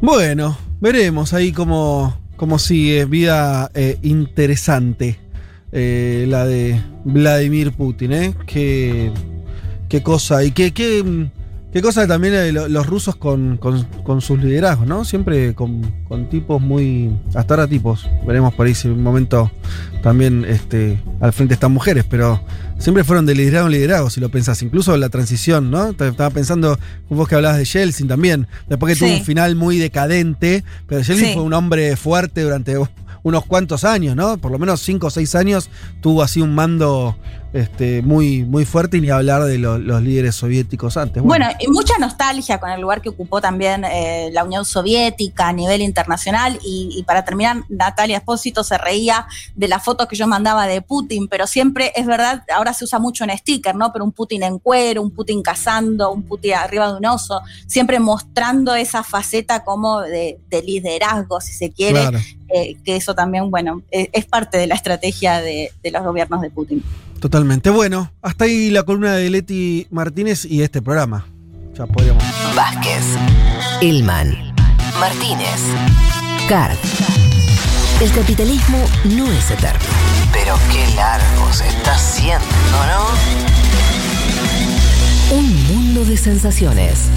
[0.00, 3.04] Bueno, veremos ahí cómo, cómo sigue.
[3.04, 5.18] Vida eh, interesante
[5.72, 8.34] eh, la de Vladimir Putin, ¿eh?
[8.46, 9.12] Qué,
[9.88, 10.42] qué cosa.
[10.42, 11.30] Y qué, qué, mm,
[11.72, 15.04] Qué cosa también eh, lo- los rusos con, con- con sus liderazgos, ¿no?
[15.04, 17.10] Siempre con, con tipos muy.
[17.34, 18.08] Hasta ahora tipos.
[18.26, 19.52] Veremos por ahí si en un momento
[20.02, 22.40] también este, al frente están mujeres, pero
[22.78, 24.62] siempre fueron de liderazgo en liderazgo, si lo pensás.
[24.62, 25.92] Incluso la transición, ¿no?
[25.92, 26.76] Te- Estaba pensando,
[27.08, 28.48] vos que hablabas de Yeltsin también.
[28.68, 29.20] Después que tuvo Sí.
[29.20, 31.34] un final muy decadente, pero Yeltsin Sí.
[31.34, 32.76] fue un hombre fuerte durante
[33.22, 34.38] unos cuantos años, ¿no?
[34.38, 37.16] Por lo menos cinco o seis años tuvo así un mando
[37.52, 41.20] este, muy, muy fuerte y ni hablar de lo- los líderes soviéticos antes.
[41.20, 45.52] Bueno, y mucha nostalgia con el lugar que ocupó también eh, la Unión Soviética a
[45.52, 46.60] nivel internacional.
[46.64, 49.26] Y, y para terminar, Natalia Espósito se reía
[49.56, 53.00] de las fotos que yo mandaba de Putin, pero siempre es verdad, ahora se usa
[53.00, 53.92] mucho en sticker, ¿no?
[53.92, 57.98] Pero un Putin en cuero, un Putin cazando, un Putin arriba de un oso, siempre
[57.98, 62.00] mostrando esa faceta como de, de liderazgo, si se quiere.
[62.00, 62.18] Claro.
[62.54, 66.40] Eh, que eso también, bueno, eh, es parte de la estrategia de, de los gobiernos
[66.40, 66.82] de Putin.
[67.20, 67.70] Totalmente.
[67.70, 71.26] Bueno, hasta ahí la columna de Leti Martínez y este programa.
[71.74, 72.24] Ya podríamos.
[72.56, 73.04] Vázquez,
[73.80, 74.54] Elman,
[74.98, 75.60] Martínez,
[76.48, 76.76] Card.
[78.00, 78.78] El capitalismo
[79.16, 79.78] no es eterno.
[80.32, 82.46] Pero qué largo se está haciendo,
[82.88, 83.06] ¿no?
[85.36, 87.10] Un mundo de sensaciones.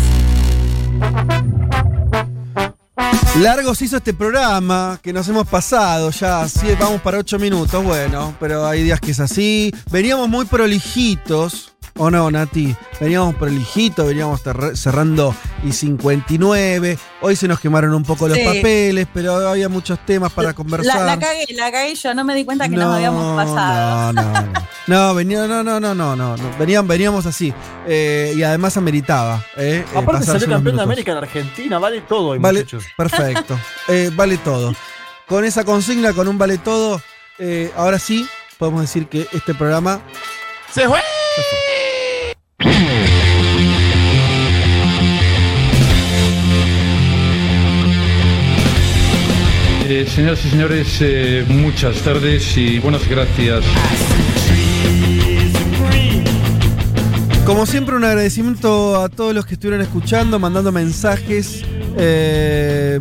[3.40, 7.84] Largo se hizo este programa que nos hemos pasado ya, sí, vamos para ocho minutos,
[7.84, 9.74] bueno, pero hay días que es así.
[9.92, 12.76] Veníamos muy prolijitos, ¿o no, Nati?
[13.02, 14.42] Veníamos prolijitos, veníamos
[14.76, 16.98] cerrando y 59.
[17.22, 18.44] Hoy se nos quemaron un poco los Sí.
[18.45, 20.98] papeles, pero había muchos temas para conversar.
[21.00, 24.14] La, la cagué, la cagué yo, no me di cuenta que nos habíamos pasado.
[24.14, 24.64] No, no, no.
[24.86, 26.36] No, venía, no, no, no, no, no.
[26.36, 26.58] no.
[26.60, 27.53] Venían, veníamos así.
[27.88, 29.42] Eh, y además ameritaba.
[29.56, 30.84] eh, eh, Aparte salió campeón de.
[30.84, 32.84] América en Argentina, vale todo hoy, Vale, muchachos.
[32.98, 33.23] perfecto.
[33.88, 34.74] Eh, vale todo.
[35.27, 37.02] Con esa consigna, con un vale todo,
[37.40, 38.27] eh, ahora sí
[38.58, 40.02] podemos decir que este programa
[40.74, 41.00] ¡Se fue!
[49.85, 53.64] Eh, señoras y señores, eh, muchas tardes y buenas gracias.
[57.46, 61.62] Como siempre, un agradecimiento a todos los que estuvieron escuchando, mandando mensajes.
[61.98, 63.00] Eh,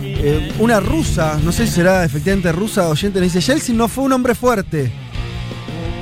[0.00, 4.04] eh, una rusa, no sé si será efectivamente rusa oyente, nos dice: Yeltsin no fue
[4.04, 4.92] un hombre fuerte,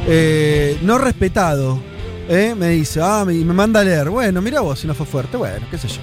[0.07, 1.81] eh, no respetado.
[2.29, 4.09] Me dice, ah, me, me manda a leer.
[4.09, 6.01] Bueno, mira vos si no fue fuerte, bueno, qué sé yo.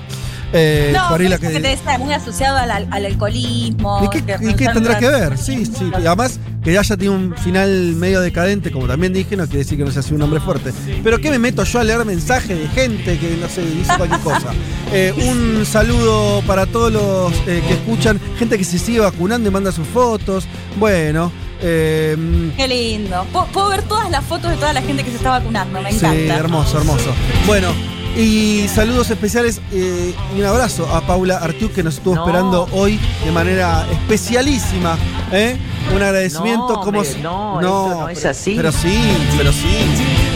[0.53, 4.01] Eh, no, por ahí la pienso que- que decía, muy asociado al, al- al alcoholismo.
[4.06, 5.38] ¿Y qué, y tendrá en que ver?
[5.38, 5.92] Sí, sí.
[6.01, 9.77] Y además, que haya tenido un final medio decadente, como también dije, no quiere decir
[9.77, 10.72] que no sea así un hombre fuerte.
[11.03, 14.22] Pero ¿qué me meto yo a leer mensajes de gente que, no sé, dice cualquier
[14.22, 14.48] cosa?
[14.93, 19.51] Eh, un saludo para todos los eh, que escuchan, gente que se sigue vacunando y
[19.51, 20.45] manda sus fotos.
[20.80, 21.30] Bueno,
[21.61, 22.16] eh,
[22.56, 23.26] Qué lindo.
[23.34, 25.92] Puedo, puedo ver todas las fotos de toda la gente que se está vacunando, me
[25.92, 26.38] Sí, encanta.
[26.38, 27.14] hermoso, hermoso.
[27.45, 27.74] Bueno,
[28.18, 32.26] y saludos especiales eh, y un abrazo a Paula Artiuk que nos estuvo No.
[32.26, 34.98] esperando hoy de manera especialísima.
[35.32, 35.56] ¿eh?
[35.96, 36.68] Un agradecimiento.
[36.68, 37.20] No, como no, eso
[37.62, 38.56] no es así.
[38.56, 39.00] Pero sí,
[39.38, 39.68] pero sí.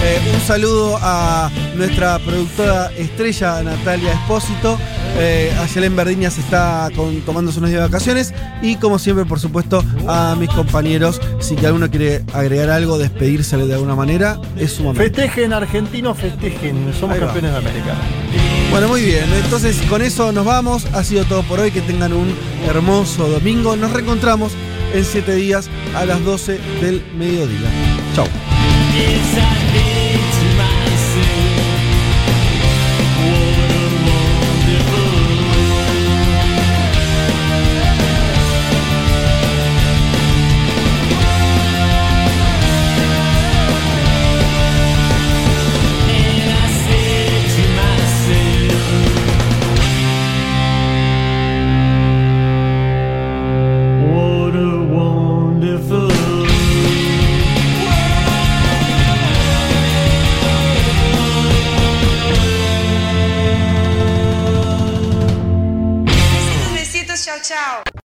[0.04, 4.78] Eh, un saludo a nuestra productora estrella Natalia Espósito.
[5.18, 8.34] Eh, a Yelén Verdiña se está con- tomándose unos días de vacaciones.
[8.64, 11.22] Y como siempre, por supuesto, a mis compañeros.
[11.40, 15.04] Si que alguno quiere agregar algo, despedírsele de alguna manera, es su momento.
[15.04, 16.92] Festejen, argentinos, festejen.
[17.00, 17.94] Somos campeones de América.
[18.72, 19.26] Bueno, muy bien.
[19.44, 20.86] Entonces, con eso nos vamos.
[20.94, 21.70] Ha sido todo por hoy.
[21.72, 22.34] Que tengan un
[22.68, 23.76] hermoso domingo.
[23.76, 24.54] Nos reencontramos
[24.94, 27.70] en siete días a las 12 del mediodía.
[28.16, 28.26] Chau.
[28.94, 30.21] is a me.